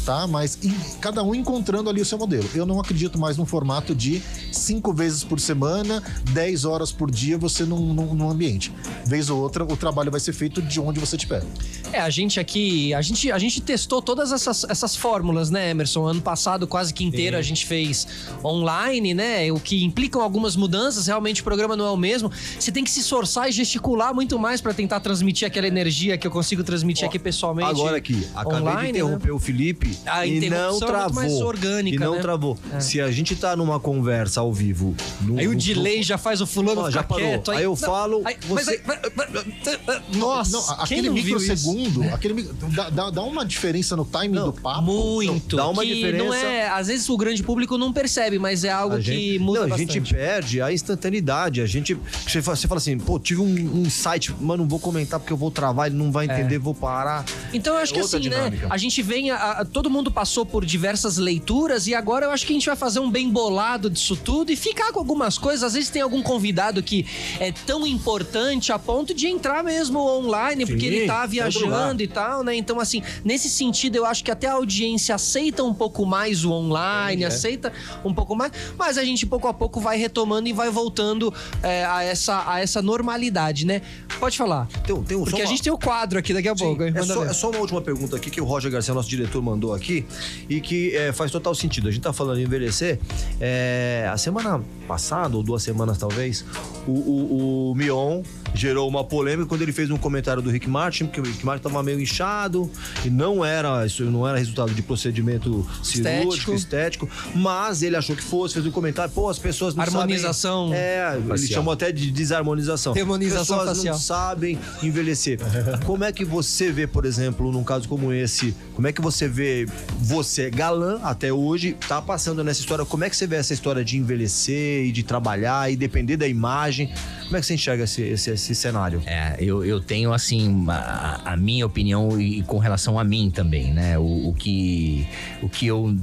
[0.05, 0.27] Tá?
[0.27, 2.47] Mas em- cada um encontrando ali o seu modelo.
[2.53, 4.21] Eu não acredito mais num formato de
[4.51, 8.71] cinco vezes por semana, 10 horas por dia, você num, num, num ambiente.
[9.05, 11.43] Vez ou outra, o trabalho vai ser feito de onde você estiver.
[11.91, 16.05] É, a gente aqui, a gente, a gente testou todas essas, essas fórmulas, né, Emerson?
[16.05, 18.07] Ano passado, quase que inteiro, a gente fez
[18.43, 19.51] online, né?
[19.51, 22.31] O que implicam algumas mudanças, realmente o programa não é o mesmo.
[22.59, 26.27] Você tem que se esforçar e gesticular muito mais pra tentar transmitir aquela energia que
[26.27, 27.69] eu consigo transmitir aqui pessoalmente.
[27.69, 31.13] Agora aqui, acabei online, de interromper o Felipe A e interrupção não é muito travou.
[31.15, 32.21] mais orgânica, e não né?
[32.21, 32.57] travou.
[32.79, 34.95] Se a gente tá numa conversa ao vivo.
[35.21, 37.23] no- Aí o no- delay já faz o fulano já parou.
[37.25, 37.51] quieto.
[37.51, 41.69] Aí eu falo, aí- mas você- aí- Nossa, Não, a- quem aquele não viu isso?
[41.71, 42.43] microsegundo, aquele
[42.75, 44.81] dá, dá, dá uma diferença no timing Não, do papo.
[44.83, 45.55] Muito.
[45.55, 46.23] Dá uma que diferença.
[46.23, 49.39] Não é, às vezes o grande público não percebe, mas é algo A que gente,
[49.39, 49.93] muda não, a bastante.
[49.93, 51.61] gente perde a instantaneidade.
[51.61, 51.97] A gente.
[52.27, 55.33] Você fala, você fala assim, pô, tive um, um insight, mano, não vou comentar porque
[55.33, 57.25] eu vou travar, ele não vai entender, vou parar.
[57.53, 58.63] Então eu acho que assim, dinâmica.
[58.67, 58.71] né?
[58.71, 59.31] A gente vem.
[59.31, 62.65] a- a- todo mundo passou por diversas leituras e agora eu acho que a gente
[62.65, 65.63] vai fazer um bem bolado disso tudo e ficar com algumas coisas.
[65.63, 67.05] Às vezes tem algum convidado que
[67.39, 72.03] é tão importante a ponto de entrar mesmo online, porque Sim, ele tá todo viajando
[72.03, 72.55] e tal, né?
[72.55, 76.51] Então, assim, nesse sentido, eu acho que até a audiência aceita um pouco mais o
[76.51, 77.27] online, é.
[77.27, 77.71] aceita
[78.03, 81.33] um pouco mais, mas a gente pouco a pouco vai retomando e vai voltando
[81.63, 83.81] é, a, essa, a essa normalidade, né?
[84.19, 84.67] Pode falar.
[84.85, 86.83] Tem, tem um Porque a uma- gente tem o quadro aqui daqui a pouco.
[86.83, 86.93] hein?
[86.95, 89.73] É só, é só uma última pergunta aqui que o Roger Garcia, nosso diretor, mandou
[89.75, 90.05] aqui
[90.49, 91.87] e que é, faz total sentido.
[91.87, 92.99] A gente tá falando em envelhecer.
[93.39, 96.45] É, a semana passada, ou duas semanas talvez,
[96.87, 98.23] o, o, o Mion
[98.55, 101.63] gerou uma polêmica quando ele fez um comentário do Rick Martin, que o Rick Martin
[101.63, 102.69] tava meio inchado
[103.03, 108.23] e não era, isso não era resultado de procedimento cirúrgico, estético, mas ele achou que
[108.23, 110.79] fosse, fez um comentário, pô, as pessoas não Harmonização sabem...
[110.79, 112.93] É, ele chamou até de desarmonização.
[112.93, 113.93] Demonização Pessoas facial.
[113.93, 115.39] não sabem envelhecer.
[115.85, 119.27] Como é que você vê, por exemplo, num caso como esse, como é que você
[119.27, 119.65] vê
[119.99, 123.83] você galã até hoje, tá passando nessa história, como é que você vê essa história
[123.83, 126.93] de envelhecer e de trabalhar e depender da imagem?
[127.25, 129.01] Como é que você enxerga esse, esse, esse cenário?
[129.05, 133.73] É, eu, eu tenho, assim, a, a minha opinião e, com relação a mim também,
[133.73, 133.97] né?
[133.97, 135.07] O, o que,
[135.41, 135.95] o que eu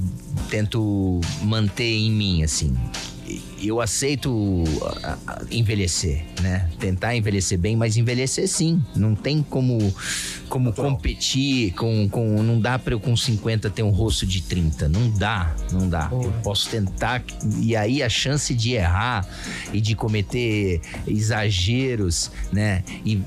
[0.49, 2.75] tento manter em mim, assim.
[3.61, 4.63] Eu aceito
[5.03, 6.69] a- a- envelhecer, né?
[6.79, 8.83] Tentar envelhecer bem, mas envelhecer sim.
[8.95, 9.93] Não tem como,
[10.49, 12.41] como competir com, com.
[12.43, 14.87] Não dá pra eu com 50 ter um rosto de 30.
[14.89, 16.09] Não dá, não dá.
[16.11, 17.23] Eu posso tentar.
[17.61, 19.27] E aí a chance de errar
[19.71, 22.83] e de cometer exageros, né?
[23.05, 23.21] E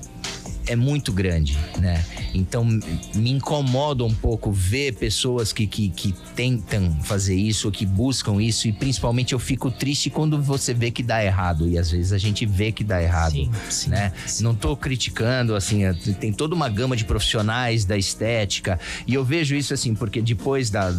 [0.67, 2.05] é muito grande, né?
[2.35, 8.43] Então me incomoda um pouco ver pessoas que, que, que tentam fazer isso, que buscam
[8.43, 11.69] isso, e principalmente eu fico triste quando você vê que dá errado.
[11.69, 14.13] E às vezes a gente vê que dá errado, Sim, sim, né?
[14.41, 15.83] Não tô criticando, assim,
[16.21, 20.71] tem toda uma gama de profissionais da estética, e eu vejo isso assim, porque depois
[20.71, 20.91] da,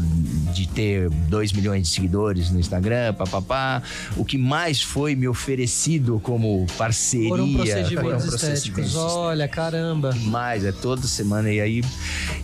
[0.54, 3.82] de ter 2 milhões de seguidores no Instagram, papapá,
[4.16, 8.96] o que mais foi me oferecido como parceria Foram procedimentos foram estéticos.
[8.96, 10.14] Olha, caramba.
[10.26, 11.52] mais, é toda semana.
[11.52, 11.84] E aí,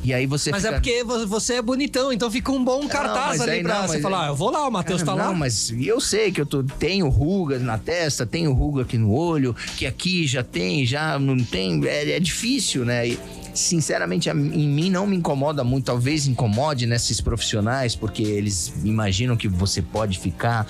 [0.04, 0.76] e aí você Mas fica...
[0.76, 3.82] é porque vo- você é bonitão, então fica um bom cartaz mas ali aí pra
[3.82, 5.34] não, você falar, ah, eu vou lá, o Matheus tá não, lá.
[5.34, 9.56] mas eu sei que eu tô, tenho rugas na testa, tenho ruga aqui no olho,
[9.78, 11.86] que aqui já tem, já não tem.
[11.86, 13.08] É, é difícil, né?
[13.10, 13.20] E,
[13.54, 14.34] sinceramente, em
[14.68, 15.86] mim não me incomoda muito.
[15.86, 20.66] Talvez incomode nesses profissionais, porque eles imaginam que você pode ficar.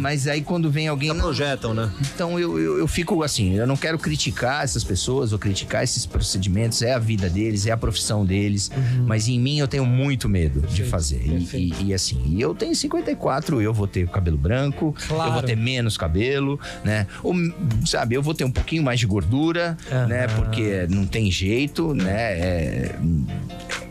[0.00, 1.08] Mas aí quando vem alguém.
[1.08, 1.90] Já "Não, projetam, né?
[2.14, 6.04] então eu, eu, eu fico assim, eu não quero criticar essas pessoas ou criticar esses
[6.06, 8.70] procedimentos, é a vida deles, é a profissão deles,
[9.06, 11.22] mas em mim eu tenho muito medo de fazer.
[11.24, 15.30] E, e- e assim, e eu tenho 54, eu vou ter cabelo branco, Claro.
[15.30, 17.06] eu vou ter menos cabelo, né?
[17.22, 17.34] Ou,
[17.86, 19.76] sabe, eu vou ter um pouquinho mais de gordura,
[20.08, 20.24] né?
[20.26, 20.36] Aham.
[20.36, 22.07] Porque não tem jeito, né?
[22.10, 22.94] É,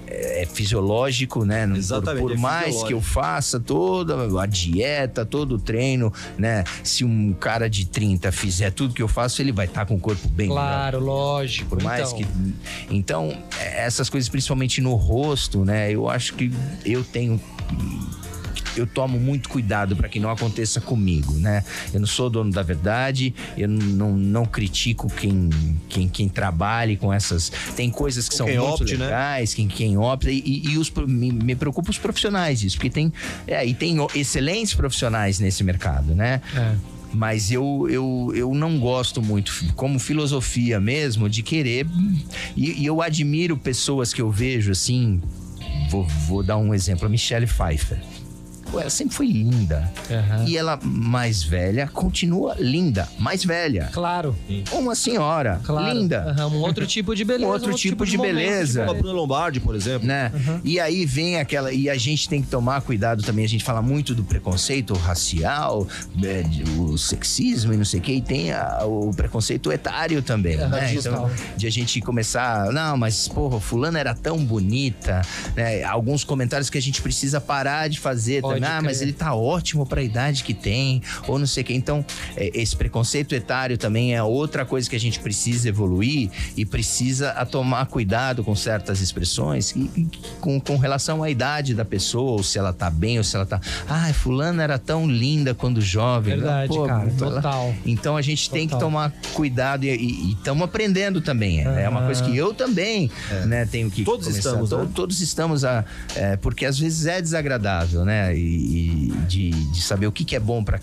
[0.09, 1.65] é fisiológico, né?
[1.65, 6.11] Não- por- Exatamente, Por, é mais que eu faça toda a dieta, todo o treino,
[6.37, 6.63] né?
[6.83, 9.99] Se um cara de 30 fizer tudo que eu faço, ele vai estar com o
[9.99, 10.61] corpo bem melhor.
[10.61, 11.69] Claro, lógico.
[11.69, 12.27] Por mais então, que.
[12.89, 15.91] Então, essas coisas, principalmente no rosto, né?
[15.91, 16.51] Eu acho que
[16.85, 17.39] eu tenho.
[18.75, 21.63] Eu tomo muito cuidado para que não aconteça comigo, né?
[21.93, 25.49] Eu não sou dono da verdade, eu não, não critico quem,
[25.89, 27.51] quem, quem trabalhe com essas.
[27.75, 29.05] Tem coisas que são quem muito opte, né?
[29.05, 32.89] legais, quem, quem opta, e, e- e os, me, me preocupa os profissionais disso, porque
[32.89, 33.11] tem,
[33.47, 36.41] é, e tem excelentes profissionais nesse mercado, né?
[36.55, 36.75] É.
[37.13, 41.87] Mas eu, eu, eu não gosto muito, como filosofia mesmo, de querer.
[42.55, 45.21] E, e eu admiro pessoas que eu vejo assim.
[45.89, 47.97] Vou, vou dar um exemplo: a Michelle Pfeiffer.
[48.71, 49.91] Pô, ela sempre foi linda.
[50.11, 50.45] Aham.
[50.47, 53.89] E ela, mais velha, continua linda, mais velha.
[53.93, 54.35] Claro,
[54.73, 55.97] Uma senhora, claro.
[55.97, 56.35] linda.
[56.37, 57.45] Aham, um outro tipo de beleza.
[57.47, 58.85] Um outro tipo de momento beleza.
[58.85, 60.07] Como a Bruna Lombardi, por exemplo.
[60.07, 60.31] né?
[60.63, 61.71] E aí vem aquela.
[61.71, 63.45] E a gente tem que tomar cuidado também.
[63.45, 68.03] A gente fala muito do preconceito racial, né, de- o sexismo e não sei o
[68.03, 68.13] quê.
[68.13, 70.93] E tem a- o preconceito etário também, É, né?
[70.93, 72.71] Então, de a gente começar.
[72.71, 75.21] Não, mas, porra, fulana era tão bonita,
[75.55, 75.83] né?
[75.83, 78.56] Alguns comentários que a gente precisa parar de fazer Pode também.
[78.65, 79.09] Ah, mas crer.
[79.09, 81.73] ele tá ótimo pra idade que tem, ou não sei o quê.
[81.73, 82.05] Então,
[82.35, 87.31] é, esse preconceito etário também é outra coisa que a gente precisa evoluir e precisa
[87.31, 90.07] a tomar cuidado com certas expressões e, e
[90.39, 93.45] com, com relação à idade da pessoa, ou se ela tá bem, ou se ela
[93.45, 93.59] tá.
[93.87, 96.35] Ah, fulana era tão linda quando jovem.
[96.35, 97.03] Verdade, Pô, cara.
[97.03, 97.75] ela- Total.
[97.85, 98.87] Então a gente tem que Total.
[98.89, 101.65] tomar cuidado e estamos aprendendo também.
[101.65, 103.09] É é uma coisa que eu também
[103.45, 104.49] né, tenho que Todos começar.
[104.49, 104.87] estamos, né?
[104.93, 105.85] Todos estamos, a,
[106.15, 108.35] é, porque às vezes é desagradável, né?
[108.37, 110.79] E, e de, de saber o que, que é bom para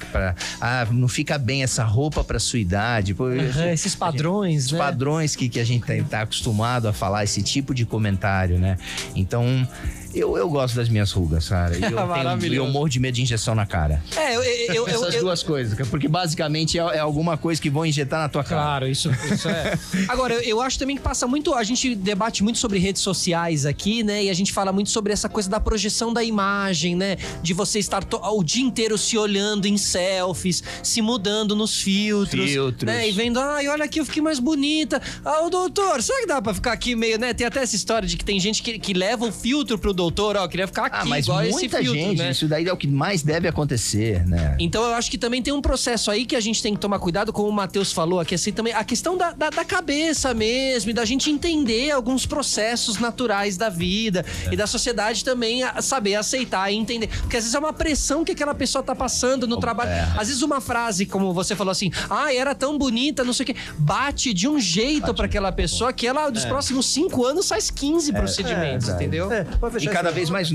[0.61, 3.15] Ah, não fica bem essa roupa para sua idade.
[3.15, 4.79] Pô, Aham, esses padrões, os né?
[4.79, 8.77] padrões que, que a gente tá, tá acostumado a falar esse tipo de comentário, né?
[9.15, 9.67] Então,
[10.15, 11.77] eu, eu gosto das minhas rugas, cara.
[11.77, 14.03] E eu, tenho, eu morro de medo de injeção na cara.
[14.17, 17.69] É, eu, eu, eu, Essas eu- duas coisas, porque basicamente é, é alguma coisa que
[17.71, 18.63] vão injetar na tua cara.
[18.63, 19.79] Claro, isso, isso é.
[20.09, 21.55] Agora, eu, eu acho também que passa muito.
[21.55, 24.25] A gente debate muito sobre redes sociais aqui, né?
[24.25, 27.17] E a gente fala muito sobre essa coisa da projeção da imagem, né?
[27.43, 32.51] De você estar to- o dia inteiro se olhando em selfies, se mudando nos filtros.
[32.51, 32.87] Filtros.
[32.93, 33.09] Né?
[33.09, 35.01] E vendo, ai, olha aqui, eu fiquei mais bonita.
[35.25, 37.33] Ah, o doutor, será que dá pra ficar aqui meio, né?
[37.35, 40.04] Tem até essa história de que tem gente que, que leva o filtro pro doutor,
[40.41, 42.31] ó, eu queria ficar aqui, Ah, mas igual esse muita filtro, gente, né?
[42.31, 44.57] isso daí é o que mais deve acontecer, né?
[44.59, 46.99] Então eu acho que também tem um processo aí que a gente tem que tomar
[46.99, 50.91] cuidado, como o Matheus falou aqui, assim, também a questão da, da, da cabeça mesmo,
[50.91, 56.15] e da gente entender alguns processos naturais da vida e da sociedade também a- saber
[56.17, 57.09] aceitar e entender.
[57.21, 59.91] Porque às vezes é uma pressão que aquela pessoa tá passando no trabalho.
[59.91, 60.01] é.
[60.17, 63.47] Às vezes uma frase, como você falou assim, ah, era tão bonita, não sei o
[63.47, 67.71] quê, bate de um jeito pra aquela pessoa que ela, dos próximos cinco anos, faz
[67.71, 69.31] 15 procedimentos, é, entendeu?
[69.33, 70.51] É, pode E fechar cada vez mais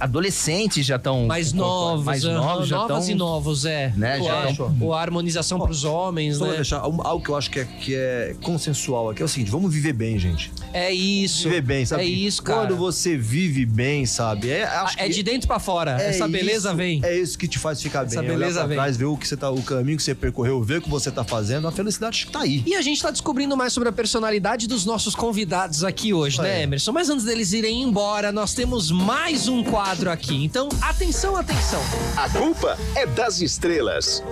[0.00, 3.92] adolescentes já estão Mais novos, mais novos já novas estão e novos, é.
[3.96, 6.56] né, Ou já a- tão- a harmonização pros homens, Só né?
[6.56, 9.72] deixar algo que eu acho que é, que é consensual aqui é o seguinte: vamos
[9.72, 10.52] viver bem, gente.
[10.72, 11.44] É isso.
[11.44, 12.02] Viver bem, sabe?
[12.02, 12.60] É isso, cara.
[12.60, 14.50] Quando você vive bem, sabe?
[14.50, 16.00] É, acho é que de dentro pra fora.
[16.00, 17.00] é Essa beleza isso- vem.
[17.04, 18.08] É isso que te faz ficar bem.
[18.08, 18.76] Essa É olhar beleza pra vem.
[18.76, 21.10] trás, ver o que você tá, o caminho que você percorreu, ver o que você
[21.10, 22.62] tá fazendo, a felicidade tá aí.
[22.66, 26.60] E a gente tá descobrindo mais sobre a personalidade dos nossos convidados aqui hoje, né,
[26.60, 26.62] É.
[26.64, 26.92] Emerson?
[26.92, 30.44] Mas antes deles irem embora, nós temos mais um quadro aqui.
[30.44, 31.80] Então, atenção, atenção.
[32.16, 34.22] A culpa é das estrelas.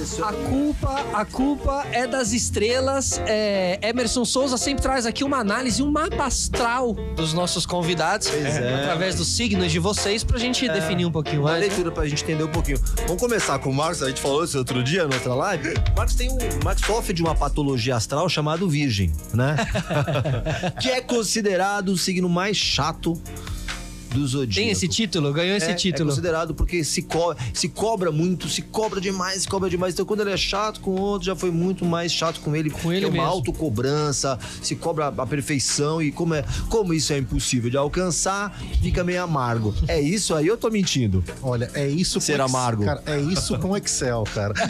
[0.00, 3.20] A culpa, a culpa é das estrelas.
[3.26, 8.26] É, Emerson Souza sempre traz aqui uma análise, um mapa astral dos nossos convidados.
[8.32, 8.76] é.
[8.80, 11.60] Através dos signos de vocês, pra gente definir um pouquinho Uma mais.
[11.60, 11.66] né?
[11.68, 12.80] leitura pra gente entender um pouquinho.
[13.06, 15.74] Vamos começar com o Marcos, a gente falou isso outro dia, na outra live.
[15.92, 16.36] O Marcos tem um.
[16.38, 19.56] o Marcos sofre de uma patologia astral chamada Virgem, né?
[20.80, 23.20] que é considerado o signo mais chato
[24.12, 24.54] do zodíaco.
[24.60, 25.32] Tem esse título?
[25.32, 26.08] Ganhou esse é, título.
[26.10, 29.94] É considerado porque se, co se cobra muito, se cobra demais, se cobra demais.
[29.94, 32.70] Então, quando ele é chato com o outro, já foi muito mais chato com ele.
[32.70, 33.28] Com ele é uma mesmo.
[33.28, 39.02] autocobrança, se cobra a perfeição e como, é, como isso é impossível de alcançar, fica
[39.04, 39.74] meio amargo.
[39.88, 41.22] É isso aí, eu tô mentindo.
[41.42, 42.84] Olha, é isso com Ser Ex- amargo.
[42.84, 44.54] Cara, é isso com Excel, cara.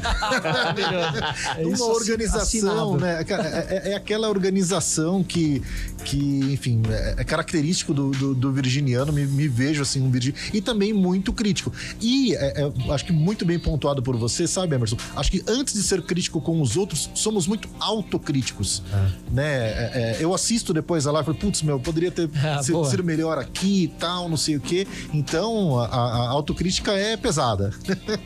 [1.58, 2.96] É Uma isso organização, assinável.
[2.98, 3.24] né?
[3.24, 5.62] Cara, É, é- é aquela organização que,
[6.04, 6.18] que
[6.52, 9.12] enfim, é, é característico do, do- do virginiano.
[9.12, 10.42] Me, me vejo assim, um virginiano.
[10.52, 11.72] E também muito crítico.
[12.00, 14.96] E é, é, acho que muito bem pontuado por você, sabe, Emerson?
[15.16, 18.82] Acho que antes de ser crítico com os outros, somos muito autocríticos.
[19.30, 19.44] Né?
[19.46, 22.84] É, é, eu assisto depois a live e falo, putz, meu, poderia ter Ah, sido,
[22.84, 24.86] sido melhor aqui e tal, não sei o quê.
[25.12, 27.70] Então, a, a autocrítica é pesada.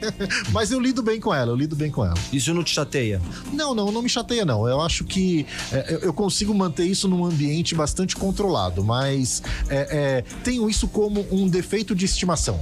[0.53, 2.15] Mas eu lido bem com ela, eu lido bem com ela.
[2.33, 3.21] Isso não te chateia.
[3.53, 4.67] Não, não, não me chateia, não.
[4.69, 10.25] Eu acho que é, eu- consigo manter isso num ambiente bastante controlado, mas é, é,
[10.45, 12.59] tenho isso como um defeito de estimação.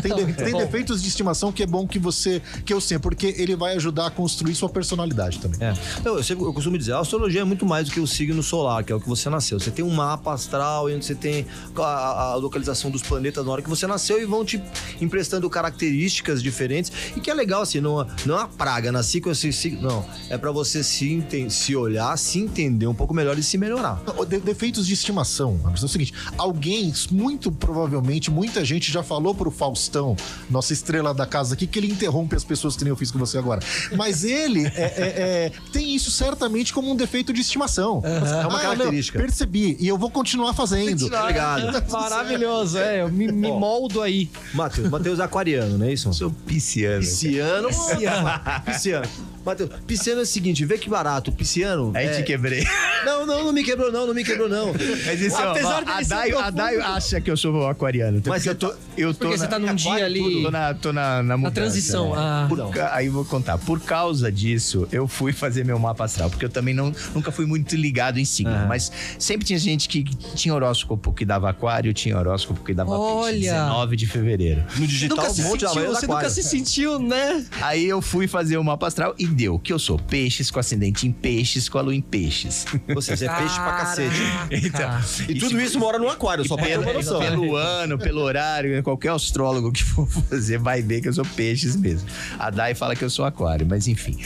[0.00, 0.58] Tem, de- tem Bom.
[0.58, 4.06] defeitos de estimação que é bom que você que eu sei, porque ele vai ajudar
[4.06, 5.58] a construir sua personalidade também.
[5.60, 5.74] É.
[5.98, 8.40] Então, eu, sempre, eu costumo dizer, a astrologia é muito mais do que o signo
[8.42, 9.58] solar, que é o que você nasceu.
[9.58, 11.44] Você tem um mapa astral onde você tem
[11.76, 14.62] a, a localização dos planetas na hora que você nasceu e vão te
[15.00, 16.92] emprestando características diferentes.
[17.16, 19.82] E que é legal, assim, não, não é uma praga, nasci com esse signo.
[19.82, 23.58] Não, é pra você se, enten- se olhar, se entender um pouco melhor e se
[23.58, 24.00] melhorar.
[24.44, 25.58] Defeitos de estimação.
[25.66, 30.14] É o seguinte: alguém, muito provavelmente, muita gente já falou pro Faustão,
[30.50, 33.18] nossa estrela da casa aqui, que ele interrompe as pessoas que nem eu fiz com
[33.18, 33.60] você agora.
[33.96, 35.14] Mas ele é- é-
[35.46, 38.02] é, tem isso certamente como um defeito de estimação.
[38.04, 39.18] É uma Ah, característica.
[39.18, 39.76] não, percebi.
[39.80, 41.06] E eu vou continuar fazendo.
[41.06, 41.82] Obrigado.
[41.90, 43.00] Maravilhoso, é.
[43.02, 44.30] Eu me, me moldo aí.
[44.52, 46.12] Matheus, Matheus é aquariano, não é isso?
[46.12, 47.00] Sou pisciano.
[47.00, 47.68] Pisciano.
[48.66, 49.08] Pisciano.
[49.44, 51.32] Matheus, pisciano é o seguinte, vê que barato.
[51.32, 51.92] Pisciano.
[51.94, 52.10] Aí é...
[52.16, 52.64] te quebrei.
[53.04, 54.72] Não, não, não me quebrou, não, não me quebrou, não.
[55.04, 56.50] Mas isso, Apesar ó, dele a Daio, a.
[56.50, 58.22] Daio acha que eu sou aquariano.
[58.24, 60.42] Mas eu tô, eu tô Porque você na, tá num dia ali.
[60.42, 62.10] Tô na, tô na, na, Na mudança, transição.
[62.10, 62.16] né?
[62.16, 62.60] Ah, Por
[62.92, 63.58] Aí vou contar.
[63.58, 67.44] Por causa disso, eu fui fazer meu mapa astral, porque eu também não, nunca fui
[67.44, 68.52] muito ligado em signo.
[68.52, 68.66] Aham.
[68.68, 70.04] Mas sempre tinha gente que
[70.36, 73.32] tinha horóscopo que dava aquário, tinha horóscopo que dava Olha!
[73.32, 74.64] peixe, 19 de fevereiro.
[74.76, 77.44] No digital, nunca um se monte de sentiu, você nunca se sentiu, né?
[77.60, 81.06] Aí eu fui fazer o mapa astral e deu que eu sou peixes com ascendente
[81.06, 82.64] em peixes, com a lua em peixes.
[82.94, 84.16] Você, você é peixe pra cacete.
[84.50, 87.18] Então, E tudo isso mora no aquário, só pra ter Pelo, uma noção.
[87.20, 91.74] pelo ano, pelo horário, qualquer astrólogo que for fazer vai ver que eu sou peixes
[91.76, 92.08] mesmo.
[92.38, 94.16] A Dai fala que eu sou aquário, mas enfim.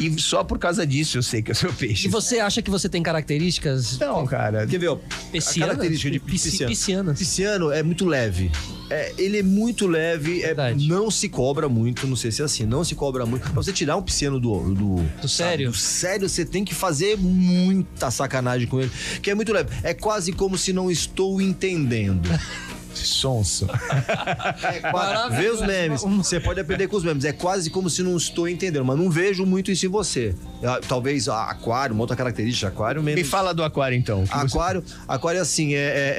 [0.00, 2.08] E só por causa disso eu sei que eu sou E peixe.
[2.08, 4.66] você acha que você tem características Não, cara.
[4.66, 4.98] Quer ver, ó,
[5.30, 5.74] piscianas?
[5.74, 7.14] a característica de Pisci- pisciano.
[7.14, 8.50] Pisciano é muito leve.
[8.92, 12.66] É, ele é muito leve, é, não se cobra muito, não sei se é assim,
[12.66, 13.42] não se cobra muito.
[13.44, 14.74] Pra você tirar um pisciano do...
[14.74, 15.70] Do, Do sério?
[15.70, 18.90] Do sério, você tem que fazer muita sacanagem com ele,
[19.22, 19.70] que é muito leve.
[19.82, 22.28] É quase como se não estou entendendo.
[22.98, 23.66] Sonso.
[24.62, 26.02] É quase, vê os memes.
[26.02, 27.24] Você pode aprender com os memes.
[27.24, 30.34] É quase como se não estou entendendo, mas não vejo muito isso em você.
[30.62, 33.20] Ah, Talvez a- aquário, uma outra característica, aquário menos.
[33.22, 34.22] Me fala do aquário então.
[34.24, 36.14] que você- Aquário, aquário é assim, é, é-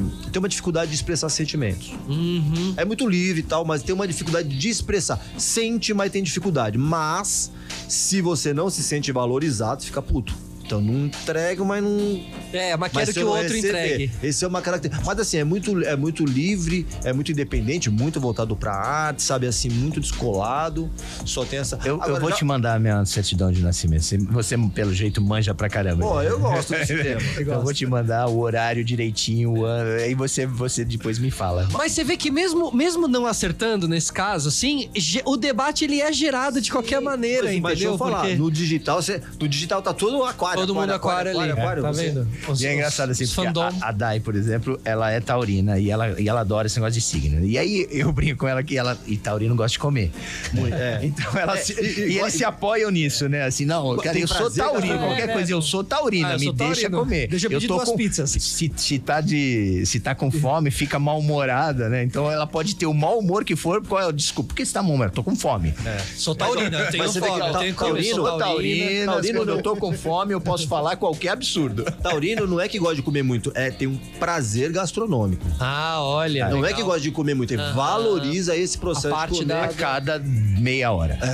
[0.00, 1.92] é- tem uma dificuldade de expressar sentimentos.
[2.08, 2.74] Uhum.
[2.76, 5.20] É muito livre e tal, mas tem uma dificuldade de expressar.
[5.36, 6.78] Sente, mas tem dificuldade.
[6.78, 7.50] Mas,
[7.88, 10.34] se você não se sente valorizado, fica puto.
[10.68, 12.20] Então não entrego, mas não.
[12.52, 13.68] É, mas Mas quero você que o outro receber.
[13.68, 14.10] entregue.
[14.22, 15.06] Esse é uma característica.
[15.06, 19.46] Mas assim, é muito, é muito livre, é muito independente, muito voltado pra arte, sabe?
[19.46, 20.90] Assim, muito descolado.
[21.24, 21.76] Só tem essa.
[21.86, 24.02] Eu, eu Agora, vou já- te mandar a minha certidão de nascimento.
[24.30, 26.02] Você, pelo jeito, manja pra caramba.
[26.06, 27.20] Pô, eu gosto desse tema.
[27.38, 31.66] Eu vou te mandar o horário direitinho, o ano, aí você, você depois me fala.
[31.72, 34.90] Mas você vê que mesmo, mesmo não acertando nesse caso, assim,
[35.24, 37.92] o debate ele é gerado de qualquer maneira, Mas, mas deixa entendeu?
[37.94, 40.57] eu falar, Porque no digital, você, no digital tá todo aquário.
[40.60, 41.52] Todo mundo aquário, ali.
[41.54, 42.28] tá você- vendo?
[42.48, 43.62] Os- E é engraçado assim, porque fandom.
[43.62, 46.94] a, a Dai, por exemplo, ela é taurina e ela, e ela adora esse negócio
[46.94, 47.44] de signo.
[47.44, 50.10] E aí eu brinco com ela que ela e taurino gosta de comer.
[50.52, 51.00] Muito, é.
[51.04, 53.42] Então ela se- e- e- e, eles se apoiam nisso, né?
[53.44, 56.52] Assim, não, cara, eu sou taurino, qualquer É, coisa, eu sou taurina, Ah, eu me
[56.52, 57.28] deixa comer.
[57.28, 58.30] Deixa eu pedir duas com, pizzas.
[58.30, 62.02] Se, se tá de, se tá com fome, fica mal-humorada, né?
[62.04, 64.48] Então ela pode ter o mau humor que for, qual é o desculpa?
[64.48, 65.14] Por que você tá mal-humorado?
[65.14, 65.74] Tô com fome.
[66.16, 70.40] Sou taurina, eu tenho fome, eu tenho taurina, taurino quando eu tô com fome, eu
[70.48, 71.84] posso falar qualquer absurdo.
[72.02, 75.44] Taurino não é que gosta de comer muito, é tem um prazer gastronômico.
[75.60, 76.48] Ah, olha.
[76.48, 76.76] não é legal.
[76.78, 79.48] que gosta de comer muito, ele valoriza esse processo A parte de comer.
[79.54, 81.18] da- A cada meia hora.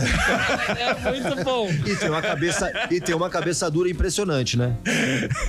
[0.75, 1.69] É muito bom.
[1.87, 4.75] E tem uma cabeça e tem uma cabeça dura impressionante, né?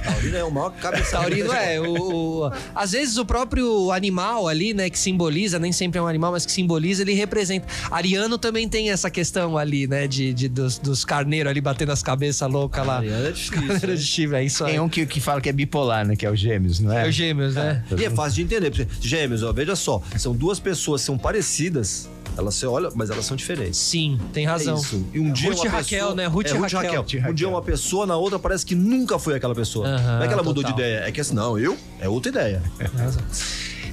[0.03, 4.73] Taurino é o maior cabeça Taurino é, o, o- às vezes o próprio animal ali,
[4.73, 7.67] né, que simboliza, nem sempre é um animal, mas que simboliza, ele representa.
[7.89, 12.01] Ariano também tem essa questão ali, né, de, de- dos, dos carneiros ali batendo as
[12.03, 12.97] cabeças loucas lá.
[12.97, 13.54] Ariano é difícil,
[13.85, 13.95] Né?
[13.95, 14.71] de chifre, é isso aí.
[14.71, 16.15] Tem um que, que fala que é bipolar, né?
[16.15, 17.05] Que é o gêmeos, não é?
[17.05, 17.83] É os gêmeos, né?
[17.97, 18.69] E é fácil de entender.
[18.71, 23.09] porque Gêmeos, ó, veja só, são duas pessoas que são parecidas, elas se olham, mas
[23.09, 23.77] elas são diferentes.
[23.79, 24.75] Sim, tem razão.
[24.75, 25.05] É isso.
[25.13, 26.25] E um dia Ruth uma e Raquel, pessoa- né?
[26.27, 27.01] Ruth é, e Ruth Raquel.
[27.01, 27.31] Raquel.
[27.31, 29.87] Um dia uma pessoa, na outra parece que nunca foi aquela pessoa.
[29.87, 30.75] Aham, não é que ela mudou total.
[30.77, 32.61] de ideia, é que assim, não, eu é outra ideia.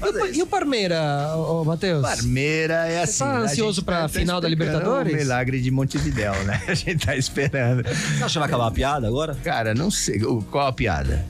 [0.03, 2.03] E o, e o Parmeira, ô, Matheus?
[2.03, 3.19] Parmeira é assim.
[3.25, 3.39] tá né?
[3.39, 5.13] A ansioso gente pra final da Libertadores?
[5.13, 6.61] O milagre de Montevidéu, né?
[6.69, 7.83] A gente tá esperando.
[7.85, 9.35] Você acha que vai acabar a piada agora?
[9.45, 10.23] Cara, não sei.
[10.25, 11.25] o- Qual a piada?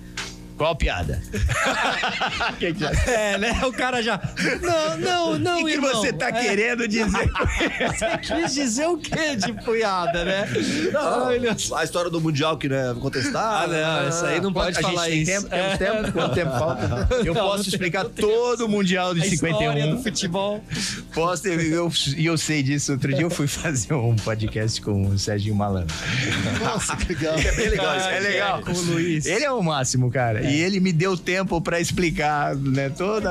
[0.57, 1.21] Qual a piada?
[2.59, 3.61] que que, É, né?
[3.67, 4.21] O cara já.
[4.61, 5.93] Não, não, não, que, que irmão.
[5.95, 7.31] você tá É, querendo dizer?
[7.89, 10.47] Você quis dizer o quê de punhada, né?
[10.93, 11.29] Não,
[11.79, 13.65] a história do Mundial que né, contestar.
[13.65, 15.33] Ah, não, isso aí não pode a gente falar tem isso.
[15.33, 16.13] Tempo, temos É, tempo?
[16.13, 17.09] Quanto tempo falta?
[17.25, 19.97] Eu Não, posso não tem- explicar não tem- todo o Mundial de A história 51.
[19.97, 20.63] do futebol.
[21.15, 22.93] Posso, eu, eu, e eu sei disso.
[22.93, 25.95] Outro dia eu fui fazer um podcast com o Serginho Malandro.
[26.63, 27.35] Nossa, que legal.
[27.39, 28.09] É bem legal isso.
[28.09, 28.61] É legal.
[28.63, 29.27] Com o Luiz.
[29.27, 30.42] Ele é o máximo, cara.
[30.45, 33.31] E ele me deu tempo pra explicar, né, toda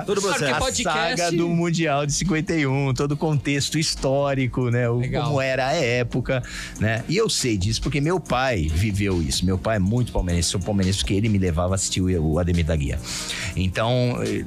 [0.00, 5.00] a, Todo a podcast- saga do Mundial de 51, todo o contexto histórico, né, o,
[5.10, 6.42] como era a época,
[6.78, 7.04] né?
[7.08, 9.44] E eu sei disso porque meu pai viveu isso.
[9.44, 12.64] Meu pai é muito palmeirense, sou palmeirense porque ele me levava a assistir o Ademir
[12.64, 12.98] da Guia.
[13.56, 14.44] Então, eh,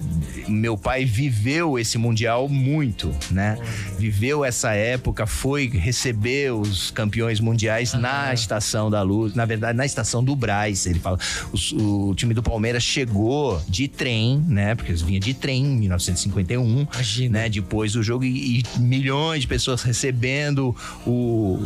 [0.47, 3.57] meu pai viveu esse Mundial muito, né?
[3.97, 9.85] Viveu essa época, foi receber os campeões mundiais na Estação da Luz, na verdade, na
[9.85, 10.85] Estação do Braz.
[10.85, 11.17] Ele fala,
[11.51, 11.71] os-
[12.10, 14.76] o, time do Palmeiras chegou de trem, né?
[14.76, 17.40] Porque eles vinham de trem em 1951, Imagina.
[17.40, 17.49] né?
[17.49, 20.76] Depois do jogo e, e milhões de pessoas recebendo
[21.06, 21.65] o, o,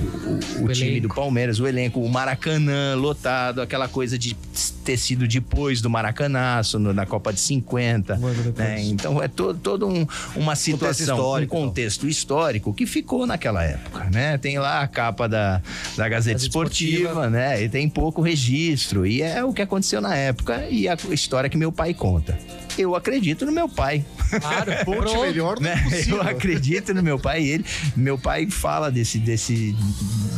[0.61, 1.07] o O time elenco.
[1.07, 4.35] do Palmeiras, o elenco, o Maracanã lotado, aquela coisa de
[4.83, 8.15] ter sido depois do Maracanaço, no- na Copa de 50.
[8.15, 8.55] Um ano depois.
[8.67, 8.81] né?
[8.83, 10.05] Então é todo, todo um,
[10.35, 14.37] uma situação, um histórico, contexto histórico que ficou naquela época, né?
[14.37, 15.61] Tem lá a capa da,
[15.95, 17.29] da Gazeta Gazeta Esportiva, Esportiva.
[17.29, 17.63] né?
[17.63, 19.05] E tem pouco registro.
[19.05, 22.37] E é o que aconteceu na época e a história que meu pai conta.
[22.77, 24.05] Eu acredito no meu pai.
[24.39, 25.81] Claro, Ponte melhor né?
[25.83, 26.17] possível.
[26.17, 27.43] Eu acredito no meu pai.
[27.43, 27.65] Ele,
[27.95, 29.75] meu pai fala desse, desse,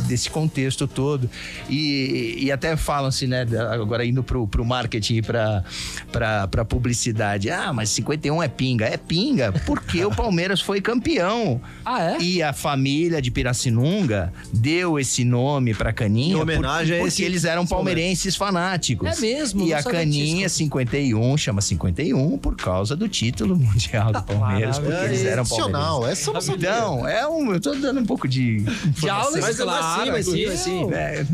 [0.08, 1.28] desse contexto todo
[1.68, 3.46] e, e até falam assim, né?
[3.72, 5.62] Agora indo pro, pro marketing e pra,
[6.10, 7.50] pra, pra publicidade.
[7.50, 8.86] Ah, mas 51 é pinga.
[8.86, 11.60] É pinga porque o Palmeiras foi campeão.
[11.84, 12.18] Ah, é?
[12.22, 17.16] E a família de Pirassununga deu esse nome pra Caninha Em homenagem porque, a esse-
[17.18, 19.18] porque eles eram palmeirenses fanáticos.
[19.18, 20.56] É mesmo, E não a Caninha disso.
[20.58, 26.08] 51 chama 51 por causa do título mundial do Palmeiras, porque eles eram palmeirenses.
[26.20, 26.68] Essa eu não sabia.
[26.70, 28.60] Então, é um, eu tô dando um pouco de
[28.98, 30.04] De aula, Mas vai claro.
[30.04, 30.86] sim, vai sim, vai sim.
[30.86, 31.26] né?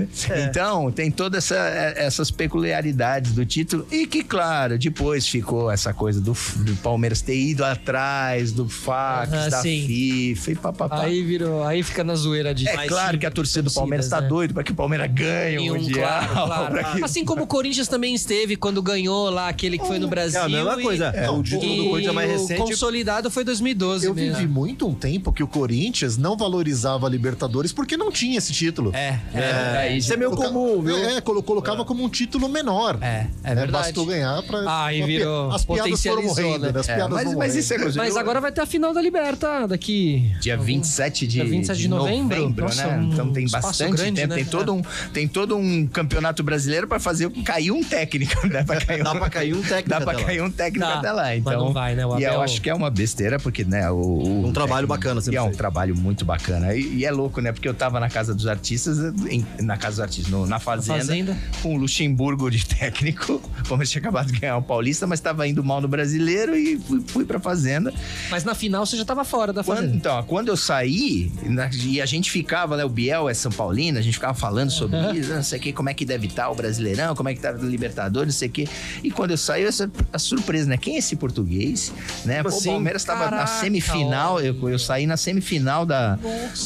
[0.49, 1.57] Então, tem todas essa,
[1.97, 3.87] essas peculiaridades do título.
[3.91, 9.33] E que, claro, depois ficou essa coisa do, do Palmeiras ter ido atrás do fax,
[9.33, 9.87] Aham, da sim.
[9.87, 11.01] FIFA e papapá.
[11.03, 14.09] Aí virou, aí fica na zoeira de É mais claro que a torcida do Palmeiras
[14.09, 14.29] tá né?
[14.29, 16.09] doido para que o Palmeiras ganhe o um, Mundial.
[16.33, 16.35] claro,
[16.73, 16.97] claro.
[16.97, 20.41] que- Assim como o Corinthians também esteve quando ganhou lá aquele que foi no Brasil.
[20.41, 21.07] É a mesma e coisa.
[21.07, 22.61] É, o título do Corinthians é mais recente.
[22.61, 24.37] O consolidado foi 2012 Eu mesmo.
[24.37, 28.53] vivi muito um tempo que o Corinthians não valorizava a Libertadores porque não tinha esse
[28.53, 28.91] título.
[28.95, 30.97] É, é, É, isso é meio Coloca- comum, viu?
[30.97, 32.99] É, colo- colocava como um título menor.
[33.01, 33.55] é, é né?
[33.55, 33.73] verdade.
[33.87, 34.65] Bastou ganhar pra.
[34.67, 36.73] Ah, e virou- As piadas foram potencializou, morrendo, né?
[36.73, 36.81] né?
[36.81, 37.59] As É, piadas mas, mas morrendo.
[37.59, 37.99] isso é coisa.
[37.99, 40.33] Mas agora vai ter a final da Liberta daqui.
[40.41, 42.51] Dia 27 de, Dia 27 de novembro.
[42.57, 42.97] Nossa, né?
[42.99, 44.29] um Então tem bastante grande, tempo.
[44.29, 44.35] né?
[44.37, 44.83] Tem, todo um,
[45.13, 48.16] tem todo um campeonato brasileiro pra fazer cair um técnico.
[48.53, 50.27] Dá pra cair um, Dá pra cair um técnico Dá pra até lá.
[50.27, 51.23] cair um técnico Dá, até lá.
[51.25, 52.07] mas Então, não vai, né?
[52.07, 53.91] O E eu Abel- acho que é uma besteira, porque, né?
[53.91, 56.75] O, o Um trabalho bacana E é um trabalho muito bacana.
[56.75, 57.53] E, e é louco, né?
[57.53, 58.99] Porque eu tava na casa dos artistas,
[59.29, 61.37] em- na casa dos artistas, no- na fazenda, Fazenda.
[61.63, 63.41] com o Luxemburgo de técnico.
[63.69, 66.79] Como ele tinha acabado de ganhar o Paulista, mas tava indo mal no brasileiro e
[66.79, 67.93] fui, fui pra fazenda.
[68.31, 69.97] Mas na final você já tava fora da Quando, fazenda.
[69.97, 72.85] então, quando eu saí, na- e a gente ficava, né?
[72.85, 75.73] O Biel é São Paulino, a gente ficava falando sobre isso, não sei o que,
[75.73, 78.49] como é que deve estar o Brasileirão, como é que tá o Libertadores, não sei
[78.49, 78.69] o que.
[79.03, 80.77] E quando eu saí, essa a surpresa, né?
[80.77, 81.93] Quem é esse português?
[82.25, 82.43] Né?
[82.43, 82.69] Pô, assim?
[82.69, 86.19] o Palmeiras tava na semifinal, eu, eu saí na semifinal da,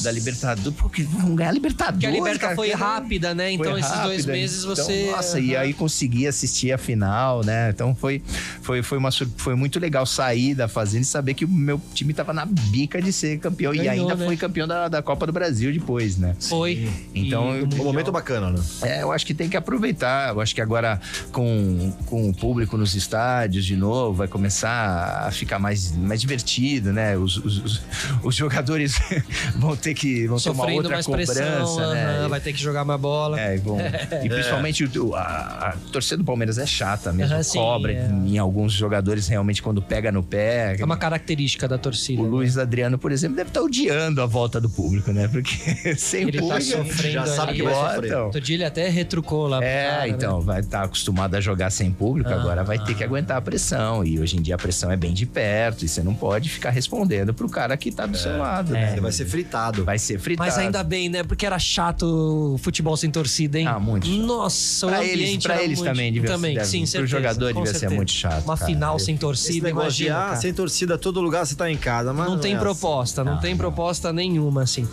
[0.02, 0.78] da Libertadores.
[0.78, 2.00] Pô, que vamos ganhar a Libertadores.
[2.00, 3.52] Porque a Liberta cara, foi rápida, né?
[3.52, 4.32] Então foi esses dois rápida.
[4.32, 5.10] meses Então, você.
[5.10, 7.70] nossa, e aí consegui assistir a final, né?
[7.70, 8.22] Então foi,
[8.62, 11.80] foi, foi, uma, sur- foi muito legal sair da fazenda e saber que o meu
[11.94, 13.74] time tava na bica de ser campeão.
[13.74, 14.26] e Ganhou, ainda né?
[14.26, 16.36] foi campeão da, da Copa do Brasil depois, né?
[16.40, 16.88] Foi.
[17.14, 18.60] Então, E Um momento bacana, né?
[18.82, 20.30] É, eu acho que tem que aproveitar.
[20.34, 21.00] Eu acho que agora,
[21.30, 26.92] com, com o público nos estádios de novo, vai começar a ficar mais, mais divertido,
[26.92, 27.16] né?
[27.16, 27.82] Os, os, os-
[28.22, 28.98] os jogadores
[29.56, 32.18] vão ter que vão uma Sofrendo outra mais cobrança, pressão, né?
[32.18, 33.40] aham, vai ter que jogar mais bola.
[33.40, 33.78] É, e, bom,
[34.22, 38.08] e principalmente o- a, a torcida do Palmeiras é chata mesmo, sim, cobra é.
[38.26, 40.76] em alguns jogadores realmente quando pega no pé.
[40.78, 42.20] É uma característica da torcida.
[42.20, 42.30] O né?
[42.30, 45.28] Luiz Adriano, por exemplo, deve estar odiando a volta do público, né?
[45.28, 46.62] Porque sem Ele tá público.
[46.62, 47.58] sofrendo já sabe ali.
[47.58, 48.04] que vai sofrer.
[48.10, 48.24] então.
[48.26, 49.62] Outro dia ele até retrucou lá.
[49.62, 50.08] É, cara, né?
[50.08, 54.04] então, vai estar acostumado a jogar sem público, agora vai ter que aguentar a pressão.
[54.04, 56.70] E hoje em dia a pressão é bem de perto, e você não pode ficar
[56.70, 58.92] respondendo pro cara que tá do seu lado, né?
[58.92, 59.84] Ele vai ser fritado.
[59.84, 60.46] Vai ser fritado.
[60.48, 61.22] Mas ainda bem, né?
[61.22, 63.66] Porque era chato o futebol sem torcida, hein?
[63.66, 64.18] Ah, muito chato.
[64.18, 65.90] Nossa, Pra o eles- ambiente pra era eles muito...
[65.90, 67.96] também devia ser- também, deve- sim, pro certeza, jogador com devia ser certeza.
[67.96, 68.66] muito chato, Uma cara.
[68.70, 72.12] final sem Esse torcida, imagina, ah, sem torcida, todo lugar você tá em casa.
[72.12, 72.64] Mas Não tem é assim.
[72.64, 74.86] proposta, não, tem proposta nenhuma, assim.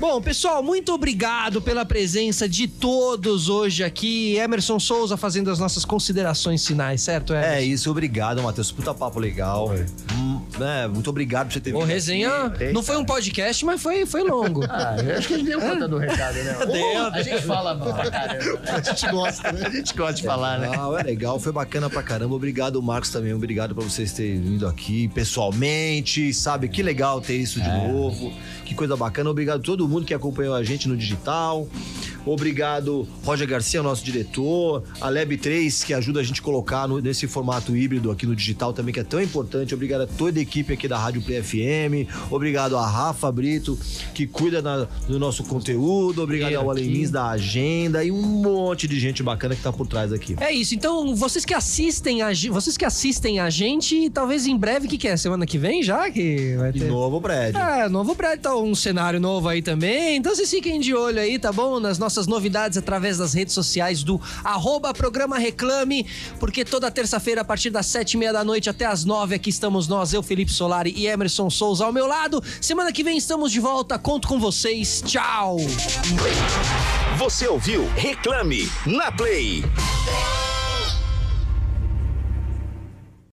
[0.00, 4.36] Bom, pessoal, muito obrigado pela presença de todos hoje aqui.
[4.36, 7.32] Emerson Souza fazendo as nossas considerações finais, certo?
[7.32, 8.70] É isso, obrigado, Matheus.
[8.70, 9.70] Puta papo legal.
[10.58, 11.88] Né, muito obrigado por você ter Ô, vindo.
[11.88, 14.62] resenha, não foi um podcast, mas foi, foi longo.
[14.74, 16.56] Ah, eu acho que a gente deu conta do recado, né?
[16.66, 17.06] Deu.
[17.12, 18.60] a gente fala pra caramba.
[18.72, 19.66] A gente gosta, né?
[19.66, 20.70] A gente gosta de falar, né?
[20.76, 22.34] Ah, é legal, foi bacana pra caramba.
[22.34, 23.32] Obrigado, Marcos, também.
[23.32, 26.68] Obrigado pra vocês terem vindo aqui pessoalmente, sabe?
[26.68, 28.32] Que legal ter isso de novo.
[28.64, 29.30] Que coisa bacana.
[29.30, 31.68] Obrigado a todo mundo que acompanhou a gente no digital.
[32.26, 34.82] Obrigado, Roger Garcia, nosso diretor.
[35.00, 38.34] A Lab 3, que ajuda a gente a colocar no- nesse formato híbrido aqui no
[38.34, 39.74] digital também, que é tão importante.
[39.74, 42.08] Obrigado a toda a equipe aqui da Rádio Play FM.
[42.30, 43.78] Obrigado a Rafa Brito,
[44.14, 46.22] que cuida na- do nosso conteúdo.
[46.22, 46.80] Obrigado ao Aqui.
[46.82, 50.36] Alemins da agenda e um monte de gente bacana que tá por trás aqui.
[50.40, 54.86] É isso, então vocês que assistem a vocês que assistem a gente, talvez em breve,
[54.86, 55.16] o que, que é?
[55.16, 56.10] Semana que vem já?
[56.10, 56.84] Que vai ter.
[56.84, 57.60] novo prédio.
[57.60, 60.16] É, novo prédio, tá um cenário novo aí também.
[60.16, 61.80] Então vocês fiquem de olho aí, tá bom?
[61.80, 66.06] Nas nossas novidades através das redes sociais do arroba programa Reclame,
[66.38, 69.50] porque toda terça-feira, a partir das sete e meia da noite até as nove, aqui
[69.50, 72.42] estamos nós, eu, Felipe Solari e Emerson Souza ao meu lado.
[72.60, 75.00] Semana que vem estamos de volta, conto com vocês.
[75.06, 75.58] Tchau!
[77.16, 79.62] Você ouviu Reclame na Play.